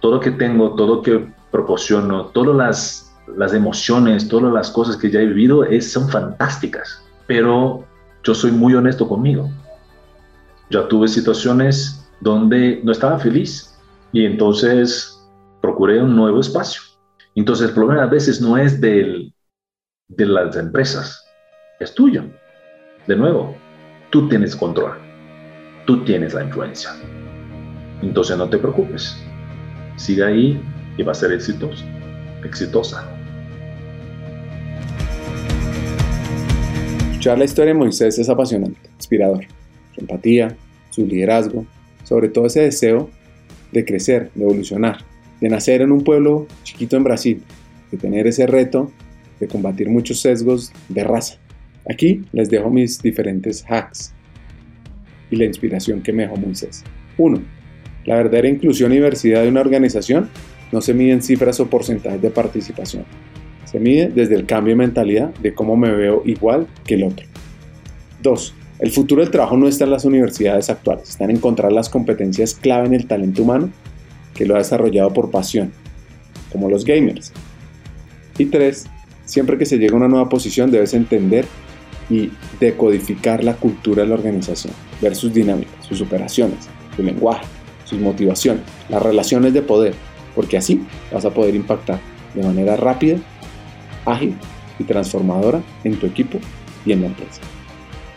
Todo 0.00 0.16
lo 0.16 0.20
que 0.20 0.32
tengo, 0.32 0.74
todo 0.74 0.96
lo 0.96 1.02
que 1.02 1.26
proporciono, 1.50 2.26
todas 2.26 2.56
las, 2.56 3.16
las 3.36 3.54
emociones, 3.54 4.28
todas 4.28 4.52
las 4.52 4.70
cosas 4.70 4.96
que 4.96 5.10
ya 5.10 5.20
he 5.20 5.26
vivido 5.26 5.64
son 5.80 6.08
fantásticas. 6.08 7.02
Pero 7.26 7.84
yo 8.24 8.34
soy 8.34 8.50
muy 8.50 8.74
honesto 8.74 9.08
conmigo. 9.08 9.48
Ya 10.70 10.88
tuve 10.88 11.08
situaciones 11.08 12.05
donde 12.20 12.80
no 12.82 12.92
estaba 12.92 13.18
feliz 13.18 13.78
y 14.12 14.24
entonces 14.24 15.12
procuré 15.60 16.02
un 16.02 16.16
nuevo 16.16 16.40
espacio. 16.40 16.80
Entonces 17.34 17.68
el 17.68 17.74
problema 17.74 18.04
a 18.04 18.06
veces 18.06 18.40
no 18.40 18.56
es 18.56 18.80
del, 18.80 19.34
de 20.08 20.26
las 20.26 20.56
empresas, 20.56 21.24
es 21.80 21.94
tuyo. 21.94 22.24
De 23.06 23.16
nuevo, 23.16 23.54
tú 24.10 24.28
tienes 24.28 24.56
control, 24.56 24.96
tú 25.86 26.04
tienes 26.04 26.34
la 26.34 26.44
influencia. 26.44 26.90
Entonces 28.02 28.36
no 28.36 28.48
te 28.48 28.58
preocupes, 28.58 29.16
sigue 29.96 30.24
ahí 30.24 30.62
y 30.96 31.02
va 31.02 31.12
a 31.12 31.14
ser 31.14 31.32
exitoso, 31.32 31.84
exitosa. 32.44 33.06
Escuchar 37.10 37.38
la 37.38 37.44
historia 37.44 37.72
de 37.72 37.78
Moisés 37.78 38.18
es 38.18 38.28
apasionante, 38.28 38.78
inspirador. 38.94 39.44
Su 39.94 40.00
empatía, 40.00 40.56
su 40.90 41.06
liderazgo, 41.06 41.66
sobre 42.06 42.28
todo 42.28 42.46
ese 42.46 42.60
deseo 42.60 43.10
de 43.72 43.84
crecer, 43.84 44.30
de 44.34 44.44
evolucionar, 44.44 44.98
de 45.40 45.48
nacer 45.48 45.82
en 45.82 45.90
un 45.90 46.04
pueblo 46.04 46.46
chiquito 46.62 46.96
en 46.96 47.02
Brasil, 47.02 47.42
de 47.90 47.98
tener 47.98 48.28
ese 48.28 48.46
reto 48.46 48.92
de 49.40 49.48
combatir 49.48 49.88
muchos 49.88 50.20
sesgos 50.20 50.72
de 50.88 51.02
raza. 51.02 51.38
Aquí 51.90 52.22
les 52.32 52.48
dejo 52.48 52.70
mis 52.70 53.02
diferentes 53.02 53.64
hacks 53.68 54.12
y 55.30 55.36
la 55.36 55.44
inspiración 55.46 56.00
que 56.00 56.12
me 56.12 56.22
dejó 56.22 56.36
Moisés. 56.36 56.84
1. 57.18 57.42
La 58.04 58.16
verdadera 58.16 58.48
inclusión 58.48 58.92
y 58.92 58.96
diversidad 58.96 59.42
de 59.42 59.48
una 59.48 59.60
organización 59.60 60.30
no 60.70 60.80
se 60.80 60.94
mide 60.94 61.12
en 61.12 61.22
cifras 61.22 61.58
o 61.58 61.68
porcentajes 61.68 62.22
de 62.22 62.30
participación. 62.30 63.04
Se 63.64 63.80
mide 63.80 64.08
desde 64.14 64.36
el 64.36 64.46
cambio 64.46 64.74
de 64.74 64.78
mentalidad 64.78 65.34
de 65.34 65.54
cómo 65.54 65.76
me 65.76 65.90
veo 65.90 66.22
igual 66.24 66.68
que 66.84 66.94
el 66.94 67.02
otro. 67.02 67.26
2. 68.22 68.54
El 68.78 68.90
futuro 68.90 69.22
del 69.22 69.30
trabajo 69.30 69.56
no 69.56 69.68
está 69.68 69.84
en 69.84 69.90
las 69.90 70.04
universidades 70.04 70.68
actuales, 70.68 71.08
está 71.08 71.24
en 71.24 71.30
encontrar 71.30 71.72
las 71.72 71.88
competencias 71.88 72.54
clave 72.54 72.86
en 72.86 72.94
el 72.94 73.06
talento 73.06 73.42
humano 73.42 73.70
que 74.34 74.44
lo 74.44 74.54
ha 74.54 74.58
desarrollado 74.58 75.14
por 75.14 75.30
pasión, 75.30 75.72
como 76.52 76.68
los 76.68 76.84
gamers. 76.84 77.32
Y 78.36 78.46
tres, 78.46 78.86
siempre 79.24 79.56
que 79.56 79.64
se 79.64 79.78
llega 79.78 79.94
a 79.94 79.96
una 79.96 80.08
nueva 80.08 80.28
posición 80.28 80.70
debes 80.70 80.92
entender 80.92 81.46
y 82.10 82.30
decodificar 82.60 83.42
la 83.42 83.54
cultura 83.54 84.02
de 84.02 84.10
la 84.10 84.14
organización, 84.14 84.74
ver 85.00 85.16
sus 85.16 85.32
dinámicas, 85.32 85.86
sus 85.86 86.02
operaciones, 86.02 86.68
su 86.94 87.02
lenguaje, 87.02 87.46
sus 87.84 87.98
motivaciones, 87.98 88.62
las 88.90 89.02
relaciones 89.02 89.54
de 89.54 89.62
poder, 89.62 89.94
porque 90.34 90.58
así 90.58 90.84
vas 91.10 91.24
a 91.24 91.30
poder 91.30 91.54
impactar 91.54 91.98
de 92.34 92.42
manera 92.42 92.76
rápida, 92.76 93.16
ágil 94.04 94.36
y 94.78 94.84
transformadora 94.84 95.62
en 95.82 95.98
tu 95.98 96.04
equipo 96.04 96.38
y 96.84 96.92
en 96.92 97.00
la 97.00 97.06
empresa. 97.06 97.40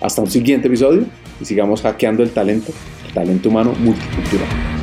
Hasta 0.02 0.22
un 0.22 0.30
siguiente 0.30 0.68
episodio 0.68 1.06
y 1.42 1.46
sigamos 1.46 1.82
hackeando 1.82 2.24
el 2.24 2.32
talento, 2.32 2.72
el 3.08 3.14
talento 3.14 3.50
humano 3.50 3.74
multicultural. 3.80 4.79